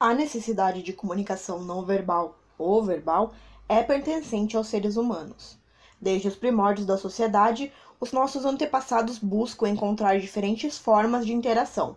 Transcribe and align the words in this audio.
A 0.00 0.14
necessidade 0.14 0.80
de 0.80 0.92
comunicação 0.92 1.64
não 1.64 1.84
verbal 1.84 2.38
ou 2.56 2.84
verbal 2.84 3.34
é 3.68 3.82
pertencente 3.82 4.56
aos 4.56 4.68
seres 4.68 4.96
humanos. 4.96 5.58
Desde 6.00 6.28
os 6.28 6.36
primórdios 6.36 6.86
da 6.86 6.96
sociedade, 6.96 7.72
os 7.98 8.12
nossos 8.12 8.44
antepassados 8.44 9.18
buscam 9.18 9.68
encontrar 9.68 10.20
diferentes 10.20 10.78
formas 10.78 11.26
de 11.26 11.32
interação. 11.32 11.96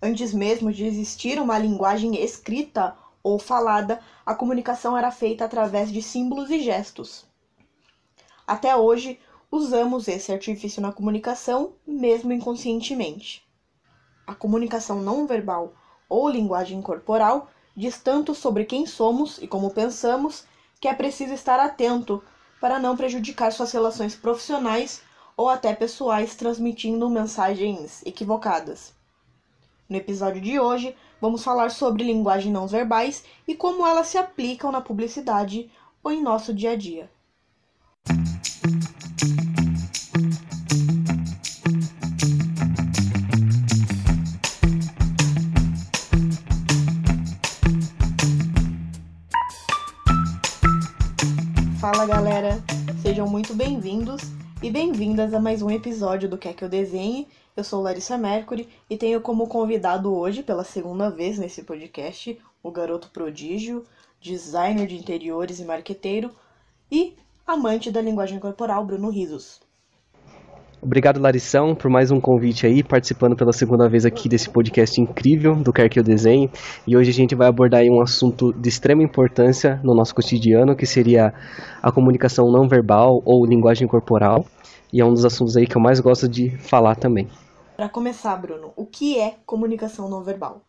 Antes 0.00 0.32
mesmo 0.32 0.72
de 0.72 0.84
existir 0.84 1.40
uma 1.40 1.58
linguagem 1.58 2.14
escrita 2.22 2.96
ou 3.24 3.40
falada, 3.40 4.00
a 4.24 4.32
comunicação 4.32 4.96
era 4.96 5.10
feita 5.10 5.44
através 5.44 5.90
de 5.90 6.00
símbolos 6.02 6.48
e 6.48 6.60
gestos. 6.60 7.26
Até 8.46 8.76
hoje, 8.76 9.18
usamos 9.50 10.06
esse 10.06 10.30
artifício 10.30 10.80
na 10.80 10.92
comunicação, 10.92 11.72
mesmo 11.84 12.32
inconscientemente. 12.32 13.44
A 14.24 14.32
comunicação 14.32 15.00
não 15.00 15.26
verbal 15.26 15.74
ou 16.08 16.28
linguagem 16.28 16.80
corporal 16.80 17.50
diz 17.76 17.98
tanto 17.98 18.34
sobre 18.34 18.64
quem 18.64 18.86
somos 18.86 19.38
e 19.38 19.46
como 19.46 19.70
pensamos 19.70 20.44
que 20.80 20.88
é 20.88 20.94
preciso 20.94 21.34
estar 21.34 21.60
atento 21.60 22.22
para 22.60 22.78
não 22.78 22.96
prejudicar 22.96 23.52
suas 23.52 23.72
relações 23.72 24.14
profissionais 24.14 25.02
ou 25.36 25.48
até 25.48 25.74
pessoais 25.74 26.34
transmitindo 26.34 27.08
mensagens 27.10 28.04
equivocadas. 28.06 28.94
No 29.88 29.96
episódio 29.96 30.40
de 30.40 30.58
hoje, 30.58 30.96
vamos 31.20 31.44
falar 31.44 31.70
sobre 31.70 32.02
linguagem 32.02 32.50
não 32.50 32.66
verbais 32.66 33.22
e 33.46 33.54
como 33.54 33.86
elas 33.86 34.08
se 34.08 34.18
aplicam 34.18 34.72
na 34.72 34.80
publicidade 34.80 35.70
ou 36.02 36.10
em 36.10 36.22
nosso 36.22 36.52
dia 36.52 36.72
a 36.72 36.76
dia. 36.76 37.10
Muito 53.36 53.54
bem-vindos 53.54 54.22
e 54.62 54.70
bem-vindas 54.70 55.34
a 55.34 55.38
mais 55.38 55.60
um 55.60 55.70
episódio 55.70 56.26
do 56.26 56.38
Quer 56.38 56.54
Que 56.54 56.64
Eu 56.64 56.70
Desenhe. 56.70 57.28
Eu 57.54 57.62
sou 57.62 57.82
Larissa 57.82 58.16
Mercury 58.16 58.66
e 58.88 58.96
tenho 58.96 59.20
como 59.20 59.46
convidado 59.46 60.10
hoje, 60.10 60.42
pela 60.42 60.64
segunda 60.64 61.10
vez 61.10 61.38
nesse 61.38 61.62
podcast, 61.62 62.40
o 62.62 62.70
garoto 62.70 63.10
prodígio, 63.10 63.84
designer 64.22 64.86
de 64.86 64.96
interiores 64.96 65.60
e 65.60 65.66
marqueteiro 65.66 66.34
e 66.90 67.14
amante 67.46 67.90
da 67.90 68.00
linguagem 68.00 68.40
corporal, 68.40 68.86
Bruno 68.86 69.10
Risos. 69.10 69.60
Obrigado, 70.86 71.20
Larissão, 71.20 71.74
por 71.74 71.90
mais 71.90 72.12
um 72.12 72.20
convite 72.20 72.64
aí, 72.64 72.80
participando 72.80 73.34
pela 73.34 73.52
segunda 73.52 73.88
vez 73.88 74.06
aqui 74.06 74.28
desse 74.28 74.48
podcast 74.48 75.00
incrível 75.00 75.56
do 75.56 75.72
Quer 75.72 75.88
Que 75.88 75.98
Eu 75.98 76.04
Desenhe. 76.04 76.48
E 76.86 76.96
hoje 76.96 77.10
a 77.10 77.12
gente 77.12 77.34
vai 77.34 77.48
abordar 77.48 77.82
um 77.86 78.00
assunto 78.00 78.52
de 78.52 78.68
extrema 78.68 79.02
importância 79.02 79.80
no 79.82 79.96
nosso 79.96 80.14
cotidiano, 80.14 80.76
que 80.76 80.86
seria 80.86 81.34
a 81.82 81.90
comunicação 81.90 82.52
não 82.52 82.68
verbal 82.68 83.20
ou 83.24 83.44
linguagem 83.44 83.88
corporal. 83.88 84.46
E 84.92 85.00
é 85.00 85.04
um 85.04 85.12
dos 85.12 85.24
assuntos 85.24 85.56
aí 85.56 85.66
que 85.66 85.76
eu 85.76 85.82
mais 85.82 85.98
gosto 85.98 86.28
de 86.28 86.56
falar 86.56 86.94
também. 86.94 87.26
Para 87.76 87.88
começar, 87.88 88.36
Bruno, 88.36 88.72
o 88.76 88.86
que 88.86 89.18
é 89.18 89.34
comunicação 89.44 90.08
não 90.08 90.22
verbal? 90.22 90.62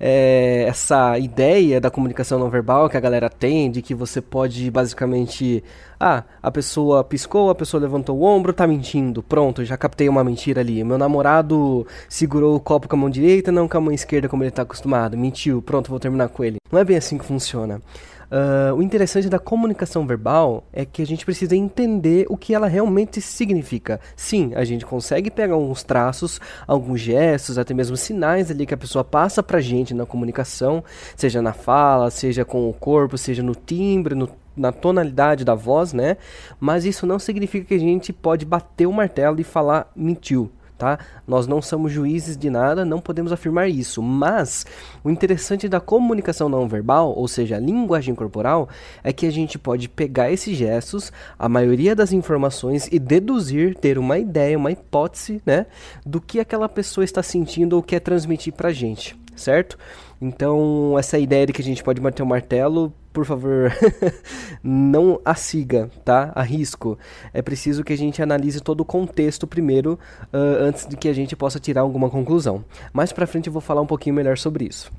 É, 0.00 0.64
essa 0.68 1.18
ideia 1.18 1.80
da 1.80 1.90
comunicação 1.90 2.38
não 2.38 2.50
verbal 2.50 2.88
que 2.88 2.96
a 2.96 3.00
galera 3.00 3.28
tem, 3.28 3.70
de 3.70 3.82
que 3.82 3.94
você 3.94 4.20
pode 4.20 4.70
basicamente. 4.70 5.62
Ah, 5.98 6.24
a 6.42 6.50
pessoa 6.50 7.02
piscou, 7.02 7.48
a 7.48 7.54
pessoa 7.54 7.80
levantou 7.80 8.18
o 8.18 8.22
ombro, 8.22 8.52
tá 8.52 8.66
mentindo. 8.66 9.22
Pronto, 9.22 9.64
já 9.64 9.76
captei 9.76 10.08
uma 10.08 10.22
mentira 10.22 10.60
ali. 10.60 10.84
Meu 10.84 10.98
namorado 10.98 11.86
segurou 12.08 12.54
o 12.54 12.60
copo 12.60 12.86
com 12.86 12.96
a 12.96 12.98
mão 12.98 13.08
direita, 13.08 13.50
não 13.50 13.66
com 13.66 13.78
a 13.78 13.80
mão 13.80 13.92
esquerda, 13.92 14.28
como 14.28 14.42
ele 14.44 14.50
tá 14.50 14.62
acostumado. 14.62 15.16
Mentiu, 15.16 15.62
pronto, 15.62 15.88
vou 15.88 15.98
terminar 15.98 16.28
com 16.28 16.44
ele. 16.44 16.56
Não 16.70 16.80
é 16.80 16.84
bem 16.84 16.98
assim 16.98 17.16
que 17.16 17.24
funciona. 17.24 17.80
Uh, 18.30 18.74
o 18.74 18.82
interessante 18.82 19.28
da 19.28 19.38
comunicação 19.38 20.06
verbal 20.06 20.64
é 20.72 20.84
que 20.84 21.00
a 21.00 21.06
gente 21.06 21.24
precisa 21.24 21.54
entender 21.54 22.26
o 22.28 22.36
que 22.36 22.54
ela 22.54 22.66
realmente 22.66 23.20
significa. 23.20 24.00
Sim, 24.16 24.52
a 24.54 24.64
gente 24.64 24.84
consegue 24.84 25.30
pegar 25.30 25.54
alguns 25.54 25.82
traços, 25.82 26.40
alguns 26.66 27.00
gestos, 27.00 27.58
até 27.58 27.72
mesmo 27.72 27.96
sinais 27.96 28.50
ali 28.50 28.66
que 28.66 28.74
a 28.74 28.78
pessoa 28.78 29.04
passa 29.04 29.42
pra 29.42 29.60
gente 29.60 29.94
na 29.94 30.04
comunicação, 30.04 30.82
seja 31.14 31.40
na 31.40 31.52
fala, 31.52 32.10
seja 32.10 32.44
com 32.44 32.68
o 32.68 32.72
corpo, 32.72 33.16
seja 33.16 33.42
no 33.42 33.54
timbre, 33.54 34.14
no 34.14 34.28
na 34.56 34.72
tonalidade 34.72 35.44
da 35.44 35.54
voz, 35.54 35.92
né? 35.92 36.16
Mas 36.58 36.86
isso 36.86 37.06
não 37.06 37.18
significa 37.18 37.66
que 37.66 37.74
a 37.74 37.78
gente 37.78 38.10
pode 38.10 38.46
bater 38.46 38.86
o 38.86 38.92
martelo 38.92 39.38
e 39.38 39.44
falar 39.44 39.92
mentiu 39.94 40.50
tá? 40.76 40.98
Nós 41.26 41.46
não 41.46 41.62
somos 41.62 41.92
juízes 41.92 42.36
de 42.36 42.50
nada, 42.50 42.84
não 42.84 43.00
podemos 43.00 43.32
afirmar 43.32 43.68
isso. 43.68 44.02
Mas 44.02 44.66
o 45.02 45.10
interessante 45.10 45.68
da 45.68 45.80
comunicação 45.80 46.48
não 46.48 46.68
verbal, 46.68 47.12
ou 47.16 47.26
seja, 47.26 47.56
a 47.56 47.60
linguagem 47.60 48.14
corporal, 48.14 48.68
é 49.02 49.12
que 49.12 49.26
a 49.26 49.30
gente 49.30 49.58
pode 49.58 49.88
pegar 49.88 50.30
esses 50.30 50.56
gestos, 50.56 51.12
a 51.38 51.48
maioria 51.48 51.94
das 51.94 52.12
informações 52.12 52.88
e 52.90 52.98
deduzir, 52.98 53.74
ter 53.76 53.98
uma 53.98 54.18
ideia, 54.18 54.58
uma 54.58 54.70
hipótese, 54.70 55.42
né, 55.44 55.66
do 56.04 56.20
que 56.20 56.40
aquela 56.40 56.68
pessoa 56.68 57.04
está 57.04 57.22
sentindo 57.22 57.74
ou 57.74 57.82
quer 57.82 58.00
transmitir 58.00 58.52
pra 58.52 58.72
gente, 58.72 59.18
certo? 59.34 59.78
Então, 60.20 60.98
essa 60.98 61.18
ideia 61.18 61.46
de 61.46 61.52
que 61.52 61.60
a 61.60 61.64
gente 61.64 61.82
pode 61.84 62.00
bater 62.00 62.22
o 62.22 62.26
martelo 62.26 62.92
por 63.16 63.24
favor, 63.24 63.72
não 64.62 65.18
a 65.24 65.34
siga, 65.34 65.90
tá? 66.04 66.32
Arrisco. 66.34 66.98
É 67.32 67.40
preciso 67.40 67.82
que 67.82 67.94
a 67.94 67.96
gente 67.96 68.22
analise 68.22 68.60
todo 68.60 68.82
o 68.82 68.84
contexto 68.84 69.46
primeiro, 69.46 69.98
uh, 70.24 70.60
antes 70.60 70.86
de 70.86 70.98
que 70.98 71.08
a 71.08 71.14
gente 71.14 71.34
possa 71.34 71.58
tirar 71.58 71.80
alguma 71.80 72.10
conclusão. 72.10 72.62
Mais 72.92 73.14
pra 73.14 73.26
frente 73.26 73.46
eu 73.46 73.52
vou 73.54 73.62
falar 73.62 73.80
um 73.80 73.86
pouquinho 73.86 74.14
melhor 74.14 74.36
sobre 74.36 74.66
isso. 74.66 74.92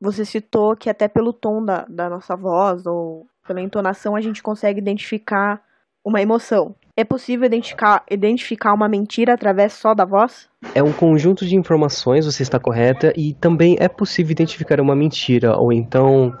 Você 0.00 0.24
citou 0.24 0.74
que 0.74 0.90
até 0.90 1.06
pelo 1.06 1.32
tom 1.32 1.64
da, 1.64 1.86
da 1.88 2.10
nossa 2.10 2.34
voz 2.34 2.84
ou 2.84 3.28
pela 3.46 3.60
entonação 3.60 4.16
a 4.16 4.20
gente 4.20 4.42
consegue 4.42 4.80
identificar 4.80 5.62
uma 6.04 6.20
emoção. 6.20 6.74
É 6.96 7.04
possível 7.04 7.46
identificar, 7.46 8.04
identificar 8.10 8.74
uma 8.74 8.88
mentira 8.88 9.34
através 9.34 9.74
só 9.74 9.94
da 9.94 10.04
voz? 10.04 10.48
É 10.74 10.82
um 10.82 10.92
conjunto 10.92 11.46
de 11.46 11.54
informações, 11.54 12.26
você 12.26 12.42
está 12.42 12.58
correta, 12.58 13.12
e 13.16 13.34
também 13.34 13.76
é 13.78 13.88
possível 13.88 14.32
identificar 14.32 14.80
uma 14.80 14.96
mentira, 14.96 15.56
ou 15.56 15.72
então 15.72 16.36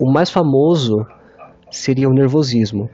o 0.00 0.10
mais 0.10 0.30
famoso 0.30 1.06
seria 1.70 2.08
o 2.08 2.12
nervosismo. 2.12 2.88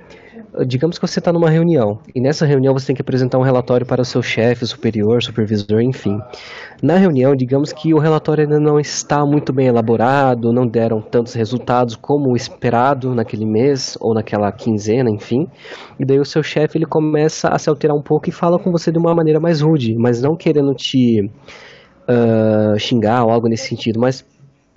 Digamos 0.67 0.99
que 0.99 1.07
você 1.07 1.19
está 1.19 1.33
numa 1.33 1.51
reunião 1.51 1.99
e 2.15 2.21
nessa 2.21 2.47
reunião 2.47 2.73
você 2.73 2.87
tem 2.87 2.97
que 2.97 3.03
apresentar 3.03 3.39
um 3.39 3.43
relatório 3.43 3.87
para 3.87 4.01
o 4.01 4.05
seu 4.05 4.23
chefe, 4.23 4.67
superior, 4.67 5.23
supervisor, 5.23 5.83
enfim. 5.83 6.19
Na 6.83 6.97
reunião, 6.97 7.37
digamos 7.37 7.75
que 7.75 7.93
o 7.93 7.99
relatório 7.99 8.45
ainda 8.45 8.59
não 8.59 8.81
está 8.81 9.25
muito 9.27 9.53
bem 9.53 9.67
elaborado, 9.67 10.53
não 10.53 10.67
deram 10.67 11.01
tantos 11.01 11.35
resultados 11.35 11.95
como 11.95 12.35
esperado 12.35 13.15
naquele 13.15 13.45
mês 13.45 13.99
ou 14.01 14.15
naquela 14.15 14.51
quinzena, 14.51 15.11
enfim. 15.11 15.47
E 16.01 16.07
daí 16.07 16.19
o 16.19 16.25
seu 16.25 16.43
chefe 16.43 16.79
ele 16.79 16.87
começa 16.87 17.49
a 17.49 17.59
se 17.59 17.69
alterar 17.69 17.97
um 17.97 18.03
pouco 18.03 18.31
e 18.31 18.33
fala 18.33 18.59
com 18.59 18.73
você 18.73 18.91
de 18.91 18.99
uma 18.99 19.15
maneira 19.15 19.39
mais 19.39 19.61
rude, 19.61 19.95
mas 19.99 20.23
não 20.23 20.35
querendo 20.35 20.75
te 20.75 21.21
uh, 22.09 22.79
xingar 22.79 23.25
ou 23.25 23.31
algo 23.31 23.47
nesse 23.47 23.69
sentido, 23.69 24.01
mas 24.01 24.25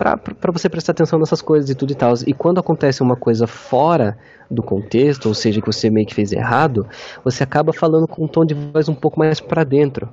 para 0.00 0.50
você 0.50 0.66
prestar 0.66 0.92
atenção 0.92 1.18
nessas 1.18 1.42
coisas 1.42 1.68
e 1.68 1.74
tudo 1.74 1.92
e 1.92 1.94
tal. 1.94 2.14
E 2.26 2.32
quando 2.32 2.58
acontece 2.58 3.02
uma 3.02 3.16
coisa 3.16 3.46
fora 3.46 4.16
do 4.50 4.62
contexto, 4.62 5.26
ou 5.26 5.34
seja, 5.34 5.60
que 5.60 5.66
você 5.66 5.90
meio 5.90 6.06
que 6.06 6.14
fez 6.14 6.32
errado, 6.32 6.86
você 7.22 7.42
acaba 7.42 7.70
falando 7.70 8.08
com 8.08 8.24
um 8.24 8.28
tom 8.28 8.46
de 8.46 8.54
voz 8.54 8.88
um 8.88 8.94
pouco 8.94 9.18
mais 9.18 9.40
para 9.40 9.62
dentro. 9.62 10.08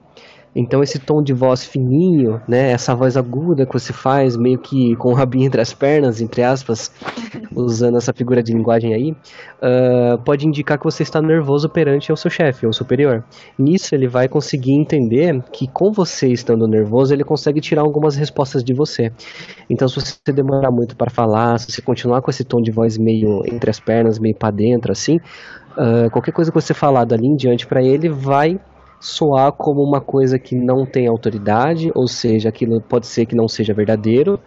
Então 0.57 0.81
esse 0.81 0.97
tom 0.97 1.22
de 1.22 1.34
voz 1.34 1.63
fininho, 1.63 2.41
né, 2.47 2.72
essa 2.72 2.95
voz 2.95 3.16
aguda 3.16 3.63
que 3.63 3.73
você 3.73 3.94
faz, 3.94 4.35
meio 4.35 4.57
que 4.57 4.95
com 4.95 5.12
o 5.12 5.13
rabinho 5.13 5.45
entre 5.45 5.62
as 5.62 5.72
pernas, 5.72 6.19
entre 6.19 6.41
aspas, 6.41 6.91
usando 7.56 7.95
essa 7.95 8.12
figura 8.12 8.41
de 8.41 8.51
linguagem 8.53 8.91
aí, 8.91 9.12
uh, 9.12 10.18
pode 10.25 10.47
indicar 10.47 10.79
que 10.79 10.84
você 10.84 11.03
está 11.03 11.22
nervoso 11.22 11.69
perante 11.69 12.12
o 12.12 12.18
seu 12.18 12.31
chefe 12.31 12.66
ou 12.66 12.73
superior. 12.73 13.23
Nisso 13.57 13.94
ele 13.94 14.07
vai 14.07 14.28
conseguir 14.28 14.73
entender 14.73 15.44
que 15.53 15.68
com 15.68 15.91
você 15.91 16.28
estando 16.29 16.68
nervoso, 16.68 17.13
ele 17.13 17.24
consegue 17.24 17.62
tirar 17.62 17.84
algumas 17.84 18.15
respostas 18.15 18.63
de 18.63 18.74
você. 18.74 19.12
Então 19.69 19.88
se 19.88 20.01
você 20.01 20.33
demorar 20.33 20.71
muito 20.71 20.98
para 20.98 21.12
falar, 21.12 21.60
se 21.60 21.71
você 21.71 21.83
continuar 21.83 22.24
com 22.24 22.31
esse 22.31 22.44
tom 22.44 22.63
de 22.63 22.71
voz 22.71 22.98
meio 22.98 23.44
entre 23.45 23.69
as 23.69 23.80
pernas, 23.80 24.18
meio 24.18 24.36
para 24.36 24.50
dentro 24.50 24.92
assim, 24.92 25.18
uh, 25.18 26.10
qualquer 26.12 26.31
coisa 26.31 26.51
que 26.51 26.60
você 26.60 26.74
falar 26.74 27.06
dali 27.06 27.27
em 27.27 27.36
diante 27.36 27.68
para 27.68 27.83
ele 27.83 28.10
vai 28.10 28.60
soar 29.00 29.52
como 29.52 29.84
uma 29.84 30.02
coisa 30.02 30.40
que 30.40 30.56
não 30.56 30.86
tem 30.86 31.08
autoridade, 31.08 31.92
ou 31.94 32.08
seja, 32.08 32.50
aquilo 32.50 32.82
pode 32.82 33.08
ser 33.08 33.26
que 33.26 33.36
não 33.36 33.48
seja 33.48 33.74
verdadeiro 33.74 34.40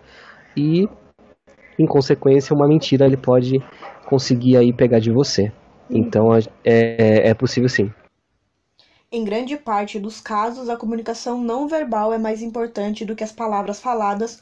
e, 0.56 0.88
em 1.79 1.87
consequência, 1.87 2.55
uma 2.55 2.67
mentira 2.67 3.06
ele 3.06 3.17
pode 3.17 3.62
conseguir 4.06 4.56
aí 4.56 4.73
pegar 4.73 4.99
de 4.99 5.11
você. 5.11 5.52
Então 5.88 6.35
é, 6.35 6.41
é, 6.64 7.29
é 7.29 7.35
possível 7.35 7.69
sim. 7.69 7.93
Em 9.12 9.25
grande 9.25 9.56
parte 9.56 9.99
dos 9.99 10.20
casos, 10.20 10.69
a 10.69 10.76
comunicação 10.76 11.41
não 11.41 11.67
verbal 11.67 12.12
é 12.12 12.19
mais 12.19 12.43
importante 12.43 13.05
do 13.05 13.17
que 13.17 13.25
as 13.25 13.32
palavras 13.32 13.81
faladas 13.81 14.41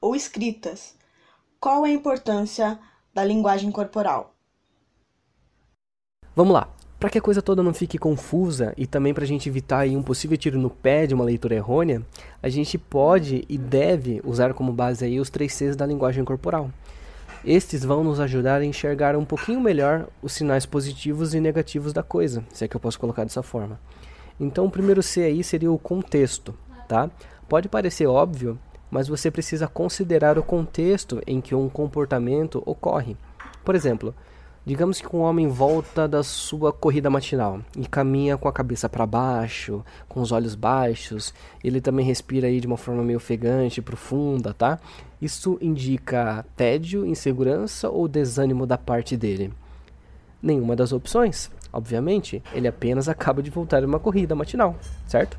ou 0.00 0.14
escritas. 0.14 0.94
Qual 1.58 1.86
é 1.86 1.90
a 1.90 1.92
importância 1.92 2.78
da 3.14 3.24
linguagem 3.24 3.70
corporal? 3.70 4.34
Vamos 6.36 6.52
lá. 6.52 6.68
Para 7.00 7.08
que 7.08 7.16
a 7.16 7.22
coisa 7.22 7.40
toda 7.40 7.62
não 7.62 7.72
fique 7.72 7.96
confusa 7.96 8.74
e 8.76 8.86
também 8.86 9.14
para 9.14 9.24
a 9.24 9.26
gente 9.26 9.48
evitar 9.48 9.88
um 9.88 10.02
possível 10.02 10.36
tiro 10.36 10.58
no 10.58 10.68
pé 10.68 11.06
de 11.06 11.14
uma 11.14 11.24
leitura 11.24 11.54
errônea, 11.54 12.02
a 12.42 12.48
gente 12.50 12.76
pode 12.76 13.42
e 13.48 13.56
deve 13.56 14.20
usar 14.22 14.52
como 14.52 14.70
base 14.70 15.06
aí 15.06 15.18
os 15.18 15.30
três 15.30 15.54
Cs 15.54 15.74
da 15.76 15.86
linguagem 15.86 16.22
corporal. 16.26 16.70
Estes 17.42 17.86
vão 17.86 18.04
nos 18.04 18.20
ajudar 18.20 18.60
a 18.60 18.64
enxergar 18.66 19.16
um 19.16 19.24
pouquinho 19.24 19.62
melhor 19.62 20.08
os 20.20 20.34
sinais 20.34 20.66
positivos 20.66 21.32
e 21.32 21.40
negativos 21.40 21.94
da 21.94 22.02
coisa, 22.02 22.44
se 22.52 22.66
é 22.66 22.68
que 22.68 22.76
eu 22.76 22.80
posso 22.80 23.00
colocar 23.00 23.24
dessa 23.24 23.42
forma. 23.42 23.80
Então, 24.38 24.66
o 24.66 24.70
primeiro 24.70 25.02
C 25.02 25.22
aí 25.22 25.42
seria 25.42 25.72
o 25.72 25.78
contexto, 25.78 26.54
tá? 26.86 27.10
Pode 27.48 27.66
parecer 27.66 28.06
óbvio, 28.06 28.58
mas 28.90 29.08
você 29.08 29.30
precisa 29.30 29.66
considerar 29.66 30.38
o 30.38 30.42
contexto 30.42 31.22
em 31.26 31.40
que 31.40 31.54
um 31.54 31.66
comportamento 31.70 32.62
ocorre. 32.66 33.16
Por 33.64 33.74
exemplo, 33.74 34.14
Digamos 34.64 35.00
que 35.00 35.16
um 35.16 35.20
homem 35.20 35.48
volta 35.48 36.06
da 36.06 36.22
sua 36.22 36.70
corrida 36.70 37.08
matinal 37.08 37.60
e 37.78 37.86
caminha 37.86 38.36
com 38.36 38.46
a 38.46 38.52
cabeça 38.52 38.90
para 38.90 39.06
baixo, 39.06 39.82
com 40.06 40.20
os 40.20 40.32
olhos 40.32 40.54
baixos. 40.54 41.32
Ele 41.64 41.80
também 41.80 42.04
respira 42.04 42.46
aí 42.46 42.60
de 42.60 42.66
uma 42.66 42.76
forma 42.76 43.02
meio 43.02 43.16
ofegante, 43.16 43.80
profunda, 43.80 44.52
tá? 44.52 44.78
Isso 45.20 45.56
indica 45.62 46.44
tédio, 46.56 47.06
insegurança 47.06 47.88
ou 47.88 48.06
desânimo 48.06 48.66
da 48.66 48.76
parte 48.76 49.16
dele? 49.16 49.50
Nenhuma 50.42 50.76
das 50.76 50.92
opções. 50.92 51.50
Obviamente, 51.72 52.42
ele 52.52 52.68
apenas 52.68 53.08
acaba 53.08 53.42
de 53.42 53.50
voltar 53.50 53.80
de 53.80 53.86
uma 53.86 53.98
corrida 53.98 54.34
matinal, 54.34 54.76
certo? 55.06 55.38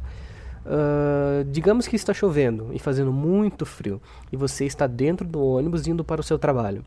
Uh, 0.66 1.44
digamos 1.46 1.88
que 1.88 1.96
está 1.96 2.14
chovendo 2.14 2.70
e 2.74 2.80
fazendo 2.80 3.12
muito 3.12 3.68
frio 3.68 4.02
e 4.32 4.38
você 4.38 4.66
está 4.66 4.88
dentro 4.88 5.28
do 5.28 5.44
ônibus 5.44 5.88
indo 5.88 6.04
para 6.04 6.22
o 6.22 6.24
seu 6.24 6.38
trabalho 6.38 6.84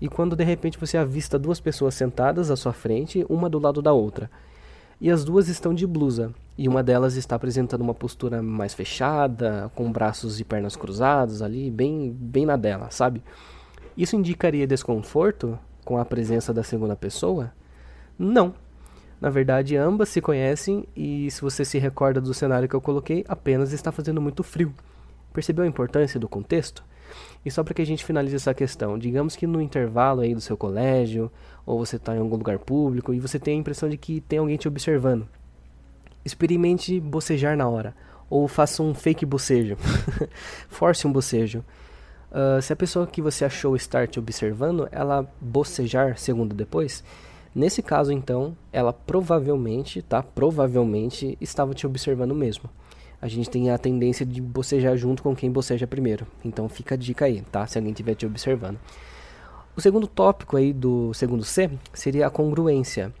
e 0.00 0.08
quando 0.08 0.34
de 0.34 0.44
repente 0.44 0.78
você 0.78 0.96
avista 0.96 1.38
duas 1.38 1.60
pessoas 1.60 1.94
sentadas 1.94 2.50
à 2.50 2.56
sua 2.56 2.72
frente, 2.72 3.24
uma 3.28 3.48
do 3.48 3.58
lado 3.58 3.82
da 3.82 3.92
outra. 3.92 4.30
E 5.00 5.10
as 5.10 5.24
duas 5.24 5.48
estão 5.48 5.72
de 5.72 5.86
blusa, 5.86 6.32
e 6.58 6.68
uma 6.68 6.82
delas 6.82 7.16
está 7.16 7.36
apresentando 7.36 7.80
uma 7.80 7.94
postura 7.94 8.42
mais 8.42 8.74
fechada, 8.74 9.70
com 9.74 9.90
braços 9.90 10.40
e 10.40 10.44
pernas 10.44 10.76
cruzados 10.76 11.40
ali, 11.40 11.70
bem, 11.70 12.14
bem 12.18 12.44
na 12.44 12.56
dela, 12.56 12.90
sabe? 12.90 13.22
Isso 13.96 14.16
indicaria 14.16 14.66
desconforto 14.66 15.58
com 15.84 15.96
a 15.96 16.04
presença 16.04 16.52
da 16.52 16.62
segunda 16.62 16.94
pessoa? 16.94 17.52
Não. 18.18 18.54
Na 19.20 19.28
verdade, 19.28 19.76
ambas 19.76 20.08
se 20.08 20.20
conhecem 20.20 20.86
e, 20.96 21.30
se 21.30 21.42
você 21.42 21.64
se 21.64 21.78
recorda 21.78 22.20
do 22.20 22.32
cenário 22.32 22.68
que 22.68 22.74
eu 22.74 22.80
coloquei, 22.80 23.24
apenas 23.28 23.72
está 23.72 23.90
fazendo 23.92 24.20
muito 24.20 24.42
frio. 24.42 24.74
Percebeu 25.32 25.64
a 25.64 25.68
importância 25.68 26.18
do 26.18 26.28
contexto? 26.28 26.84
E 27.44 27.50
só 27.50 27.62
para 27.62 27.74
que 27.74 27.82
a 27.82 27.86
gente 27.86 28.04
finalize 28.04 28.36
essa 28.36 28.54
questão, 28.54 28.98
digamos 28.98 29.36
que 29.36 29.46
no 29.46 29.60
intervalo 29.60 30.20
aí 30.20 30.34
do 30.34 30.40
seu 30.40 30.56
colégio, 30.56 31.30
ou 31.64 31.78
você 31.78 31.96
está 31.96 32.14
em 32.14 32.18
algum 32.18 32.36
lugar 32.36 32.58
público 32.58 33.14
e 33.14 33.20
você 33.20 33.38
tem 33.38 33.56
a 33.56 33.60
impressão 33.60 33.88
de 33.88 33.96
que 33.96 34.20
tem 34.20 34.38
alguém 34.38 34.56
te 34.56 34.68
observando. 34.68 35.26
Experimente 36.24 37.00
bocejar 37.00 37.56
na 37.56 37.68
hora, 37.68 37.94
ou 38.28 38.46
faça 38.46 38.82
um 38.82 38.94
fake 38.94 39.24
bocejo. 39.24 39.76
Force 40.68 41.06
um 41.06 41.12
bocejo. 41.12 41.64
Uh, 42.30 42.62
se 42.62 42.72
a 42.72 42.76
pessoa 42.76 43.06
que 43.06 43.22
você 43.22 43.44
achou 43.44 43.74
estar 43.74 44.06
te 44.06 44.18
observando, 44.18 44.88
ela 44.92 45.28
bocejar 45.40 46.16
segundo 46.16 46.54
depois, 46.54 47.02
nesse 47.54 47.82
caso 47.82 48.12
então, 48.12 48.56
ela 48.72 48.92
provavelmente, 48.92 50.00
tá? 50.02 50.22
Provavelmente 50.22 51.36
estava 51.40 51.74
te 51.74 51.86
observando 51.86 52.34
mesmo 52.34 52.70
a 53.20 53.28
gente 53.28 53.50
tem 53.50 53.70
a 53.70 53.78
tendência 53.78 54.24
de 54.24 54.40
bocejar 54.40 54.96
junto 54.96 55.22
com 55.22 55.34
quem 55.34 55.50
boceja 55.50 55.86
primeiro. 55.86 56.26
Então 56.44 56.68
fica 56.68 56.94
a 56.94 56.98
dica 56.98 57.24
aí, 57.24 57.42
tá? 57.42 57.66
Se 57.66 57.78
alguém 57.78 57.92
estiver 57.92 58.14
te 58.14 58.26
observando. 58.26 58.78
O 59.76 59.80
segundo 59.80 60.06
tópico 60.06 60.56
aí 60.56 60.72
do 60.72 61.12
segundo 61.14 61.44
C 61.44 61.70
seria 61.92 62.26
a 62.26 62.30
congruência. 62.30 63.12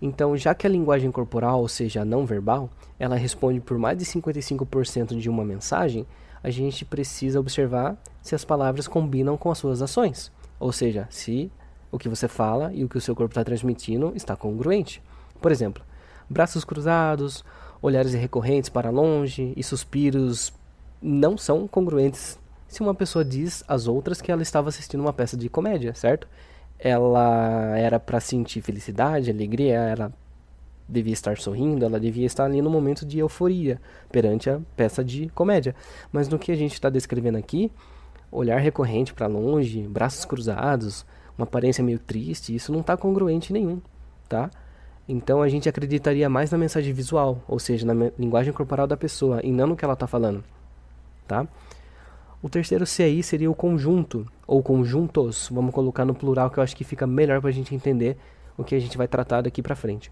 Então, 0.00 0.36
já 0.36 0.54
que 0.54 0.66
a 0.66 0.70
linguagem 0.70 1.10
corporal, 1.10 1.60
ou 1.60 1.68
seja, 1.68 2.04
não 2.04 2.26
verbal, 2.26 2.70
ela 2.98 3.16
responde 3.16 3.60
por 3.60 3.78
mais 3.78 3.96
de 3.96 4.04
55% 4.04 5.18
de 5.18 5.28
uma 5.30 5.44
mensagem, 5.44 6.06
a 6.42 6.50
gente 6.50 6.84
precisa 6.84 7.40
observar 7.40 7.96
se 8.20 8.34
as 8.34 8.44
palavras 8.44 8.86
combinam 8.86 9.36
com 9.36 9.50
as 9.50 9.58
suas 9.58 9.80
ações. 9.80 10.30
Ou 10.60 10.70
seja, 10.70 11.08
se 11.10 11.50
o 11.90 11.98
que 11.98 12.08
você 12.08 12.28
fala 12.28 12.72
e 12.74 12.84
o 12.84 12.88
que 12.88 12.98
o 12.98 13.00
seu 13.00 13.16
corpo 13.16 13.32
está 13.32 13.42
transmitindo 13.42 14.12
está 14.14 14.36
congruente. 14.36 15.02
Por 15.40 15.50
exemplo, 15.50 15.82
braços 16.28 16.64
cruzados, 16.64 17.44
olhares 17.80 18.14
recorrentes 18.14 18.68
para 18.68 18.90
longe 18.90 19.52
e 19.56 19.62
suspiros 19.62 20.52
não 21.00 21.36
são 21.36 21.68
congruentes 21.68 22.38
se 22.68 22.80
uma 22.80 22.94
pessoa 22.94 23.24
diz 23.24 23.62
às 23.68 23.86
outras 23.86 24.20
que 24.20 24.30
ela 24.30 24.42
estava 24.42 24.68
assistindo 24.68 25.00
uma 25.00 25.12
peça 25.12 25.36
de 25.36 25.48
comédia, 25.48 25.94
certo? 25.94 26.28
Ela 26.78 27.76
era 27.78 27.98
para 27.98 28.20
sentir 28.20 28.60
felicidade, 28.60 29.30
alegria, 29.30 29.76
ela 29.76 30.12
devia 30.88 31.12
estar 31.12 31.38
sorrindo, 31.38 31.84
ela 31.84 31.98
devia 31.98 32.26
estar 32.26 32.44
ali 32.44 32.60
no 32.60 32.70
momento 32.70 33.04
de 33.06 33.18
euforia 33.18 33.80
perante 34.10 34.50
a 34.50 34.60
peça 34.76 35.02
de 35.04 35.28
comédia. 35.30 35.74
Mas 36.12 36.28
no 36.28 36.38
que 36.38 36.52
a 36.52 36.56
gente 36.56 36.74
está 36.74 36.90
descrevendo 36.90 37.38
aqui, 37.38 37.70
olhar 38.30 38.58
recorrente 38.58 39.14
para 39.14 39.26
longe, 39.26 39.82
braços 39.88 40.24
cruzados, 40.24 41.06
uma 41.36 41.44
aparência 41.44 41.82
meio 41.82 41.98
triste, 41.98 42.54
isso 42.54 42.72
não 42.72 42.80
está 42.80 42.96
congruente 42.96 43.52
nenhum, 43.52 43.80
tá? 44.28 44.50
Então 45.08 45.40
a 45.40 45.48
gente 45.48 45.68
acreditaria 45.68 46.28
mais 46.28 46.50
na 46.50 46.58
mensagem 46.58 46.92
visual, 46.92 47.40
ou 47.46 47.58
seja, 47.58 47.86
na 47.86 48.10
linguagem 48.18 48.52
corporal 48.52 48.86
da 48.86 48.96
pessoa 48.96 49.40
e 49.44 49.52
não 49.52 49.68
no 49.68 49.76
que 49.76 49.84
ela 49.84 49.94
está 49.94 50.06
falando, 50.06 50.42
tá? 51.28 51.46
O 52.42 52.48
terceiro 52.48 52.84
C 52.84 53.04
aí 53.04 53.22
seria 53.22 53.50
o 53.50 53.54
conjunto, 53.54 54.26
ou 54.46 54.62
conjuntos, 54.62 55.48
vamos 55.50 55.74
colocar 55.74 56.04
no 56.04 56.14
plural 56.14 56.50
que 56.50 56.58
eu 56.58 56.62
acho 56.62 56.76
que 56.76 56.84
fica 56.84 57.06
melhor 57.06 57.40
para 57.40 57.50
a 57.50 57.52
gente 57.52 57.74
entender 57.74 58.16
o 58.56 58.64
que 58.64 58.74
a 58.74 58.78
gente 58.80 58.98
vai 58.98 59.08
tratar 59.08 59.42
daqui 59.42 59.62
para 59.62 59.76
frente. 59.76 60.10